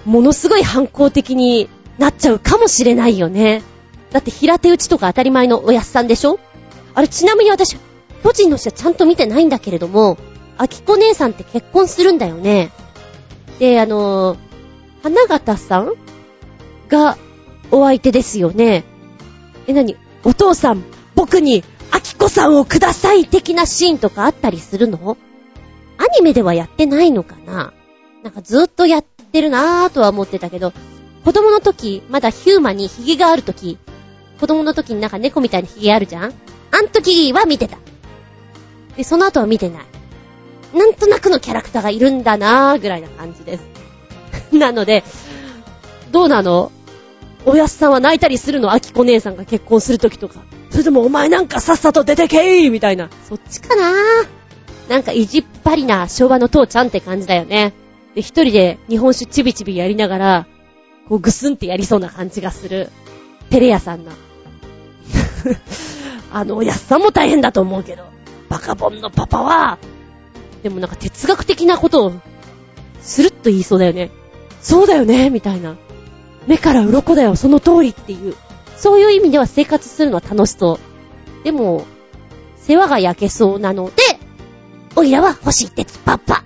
[0.04, 3.62] ものすごい反抗的になっちゃうかもしれないよね。
[4.10, 6.38] だって平手打ちとか当たり前のおやすさんでしょ？
[6.92, 7.78] あれちなみに私、
[8.22, 10.18] 巨人の詩はちゃんと見てないんだけれども、
[10.58, 12.70] あきこ姉さんって結婚するんだよね。
[13.58, 14.38] で、あのー、
[15.02, 15.94] 花形さん
[16.88, 17.16] が
[17.70, 18.84] お相手ですよね。
[19.66, 20.84] え、なにお父さん、
[21.14, 25.16] 僕にアキコさんをください的なシーンとかあったりするの？
[25.98, 27.72] アニメではやってないのかな？
[28.22, 30.72] なんかずっとやってるなぁとは思ってたけど、
[31.24, 33.78] 子供の時、まだヒューマにヒゲがある時、
[34.40, 36.32] 子供の時になんか猫みたいなヒゲあるじゃん？
[36.72, 37.78] あん時は見てた。
[38.96, 39.84] で、その後は見てない。
[40.74, 43.65] なんとなくのキャラクターがいるんだなーぐらいな感じです。
[44.53, 45.05] なので、
[46.11, 46.73] どうなの？
[47.44, 48.73] おやすさんは泣いたりするの？
[48.73, 50.40] あきこ姉さんが結婚するときとか。
[50.70, 53.11] それともお前なんかさっさと出てけーみたいな。
[53.28, 53.93] そっちかな
[54.89, 57.73] なんか意地っ張りな昭和の父ちゃんって感じだよね。
[58.15, 60.47] で、一人で日本酒ちびちびやりながら、
[61.09, 62.90] こうぐすんってやりそうな感じがする。
[63.51, 64.12] テレ屋さんな。
[66.32, 68.05] あの、おやすさんも大変だと思うけど、
[68.49, 69.78] バカボンのパパは、
[70.62, 72.12] でもなんか哲学的なことを、
[73.01, 74.10] スルッと言いそうだよね。
[74.60, 75.76] そうだよねみたいな。
[76.47, 78.34] 目から鱗だよ、その通りっていう。
[78.76, 81.44] そういう意味では生活するのは楽しそう。
[81.44, 81.84] でも、
[82.56, 84.02] 世話が焼けそうなので、
[84.94, 86.44] おいらは星鉄パパ。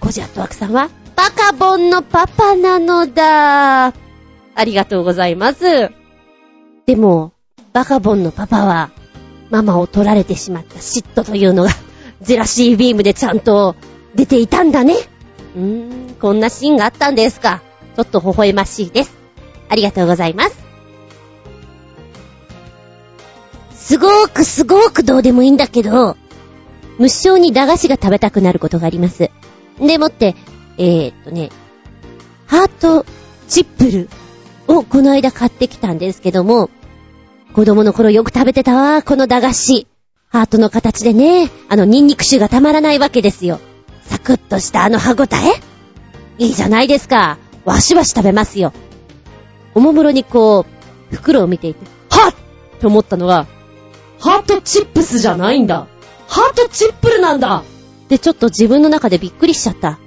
[0.00, 3.86] コジアットワクさんは、バカボンのパパなのだ。
[3.86, 3.94] あ
[4.64, 5.90] りがとうございます。
[6.86, 7.32] でも、
[7.72, 8.90] バカボンのパパは、
[9.50, 11.70] ママを取られてしまった嫉妬というのが、
[12.20, 13.76] ゼラシービームでちゃんと
[14.14, 14.94] 出ていたんだね。
[15.56, 17.62] うーん、こんなシーンがあったんですか。
[17.96, 19.16] ちょっと微笑ましいです。
[19.68, 20.58] ありがとうございます。
[23.74, 26.16] すごーくすごーくどうでもいいんだけど、
[26.98, 29.30] 無性に駄菓子が食べたくなることがあります。
[29.80, 30.36] でもって、
[30.78, 31.50] えー、っとね、
[32.46, 33.06] ハート
[33.48, 34.08] チップル
[34.68, 36.70] をこの間買ってきたんですけども、
[37.54, 39.86] 子供の頃よく食べてたわ、この駄菓子。
[40.30, 43.58] ハートの形でね、あのニンニク臭がたまらないわけですよ。
[44.02, 45.60] サクッとしたあの歯ごたえ？
[46.38, 47.36] いいじゃないですか。
[47.64, 48.72] わしわし食べますよ。
[49.74, 50.66] おもむろにこ
[51.12, 53.48] う、袋を見ていて、はっって思ったのは、
[54.20, 55.88] ハートチップスじゃないんだ。
[56.28, 57.64] ハートチップルなんだ
[58.08, 59.98] で、ちょっと自分の中でびっくりしちゃった。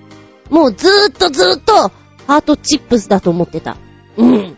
[0.49, 1.91] もうずーっとずーっと、
[2.27, 3.75] ハートチップスだと思ってた。
[4.15, 4.57] うん。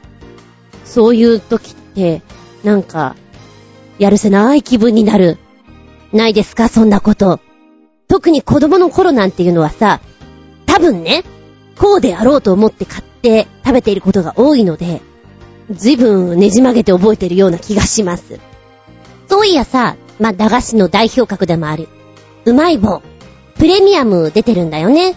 [0.84, 2.22] そういう時って、
[2.64, 3.16] なんか、
[3.98, 5.40] やるせない気分になる。
[6.16, 7.40] ないですかそんなこと。
[8.08, 10.00] 特に子供の頃なんていうのはさ、
[10.66, 11.24] 多分ね、
[11.78, 15.02] こうであろうと思って買って食べていることが多いので、
[15.72, 18.40] ずいぶんねじ曲げて覚えてるような気がします。
[19.28, 21.90] そういやさ、まあ、駄菓子の代表格でもある。
[22.46, 23.02] うまい棒。
[23.56, 25.16] プレミアム出てるんだよね。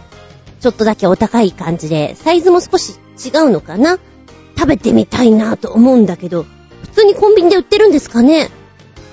[0.60, 2.94] ちょっとだけお高い感じで、サイズも少し
[3.24, 3.98] 違うのかな
[4.56, 6.44] 食べてみたいなと思うんだけど、
[6.82, 8.50] 普通にコンビニで売ってるんですかね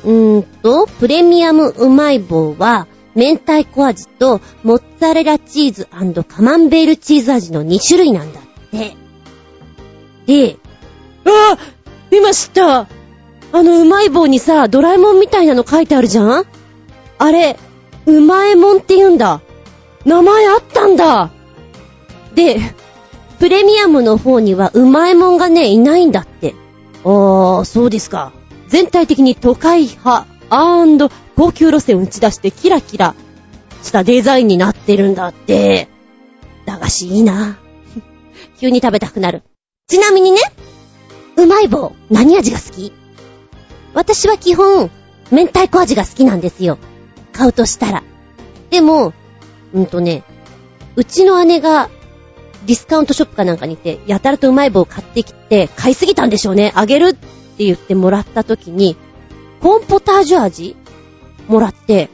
[0.06, 5.88] うーんと、プレミアムうまい棒は、明太子味とモッツァレラチーズ
[6.27, 8.95] カマンベールチーズ味の2種類なんだって。
[10.26, 10.57] で、
[11.26, 11.57] あ
[12.11, 12.88] 今知ったあ
[13.53, 16.45] のうまい棒にさ、ドラえもんみたいなの書いてあるじゃん？
[17.18, 17.57] あれ、
[18.06, 19.40] うまえもんって言うんだ。
[20.06, 21.32] 名前あったんだ。
[22.36, 22.60] で、
[23.40, 26.53] プレミアムの方にはうまいもんがね、いないんだって。
[27.06, 28.34] あー、そうですか。
[28.76, 33.15] 全体的に都会派、高級路線を打ち出してキラキラ
[33.81, 35.88] したデザインになってるんだって。
[36.65, 37.57] 駄菓子いいな。
[38.60, 39.43] 急に食べたくなる。
[39.88, 40.41] ちなみにね、
[41.38, 42.91] うまい棒、何味が好き？
[43.93, 44.91] 私は基本、
[45.31, 46.77] 明太子味が好きなんですよ。
[47.31, 48.03] 買うとしたら。
[48.72, 49.14] でも、
[49.73, 50.23] うんとね、
[50.97, 51.89] うちの姉が
[52.65, 56.73] ディスカウントショップかなんかに行って、やたらとうまい棒を買ってきて、買いすぎたんでしょうね。
[56.76, 58.98] あげるってって言ってもらった時に、
[59.61, 60.76] コーンポタージュ味？
[61.48, 62.10] もらって、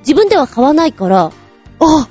[0.00, 1.30] 自分では買わないから、
[1.80, 2.08] あ、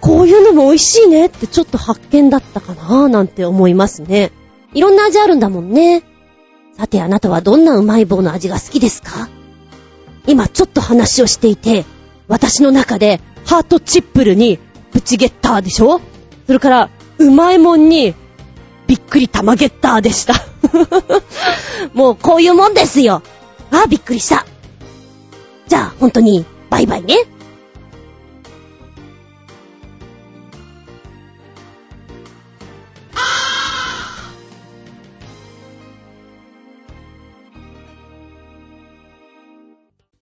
[0.00, 4.30] こういうのも美味しいねってちょっと発見だったかななんて思いますね。
[4.72, 6.04] いろんな味あるんだもんね。
[6.76, 9.28] さてあなたはどんなうまい棒の味が好きですか？
[10.26, 11.84] 今ちょっと話をしていて、
[12.28, 14.58] 私の中でハートチップルに
[14.92, 16.00] プチゲッターでしょ？
[16.46, 18.14] それから、うまいもんに
[18.90, 20.34] びっくり玉ゲッターでした。
[21.94, 23.22] もうこういうもんですよ。
[23.70, 24.44] ああ、びっくりした。
[25.68, 27.14] じゃあ、本当に、バイバイね。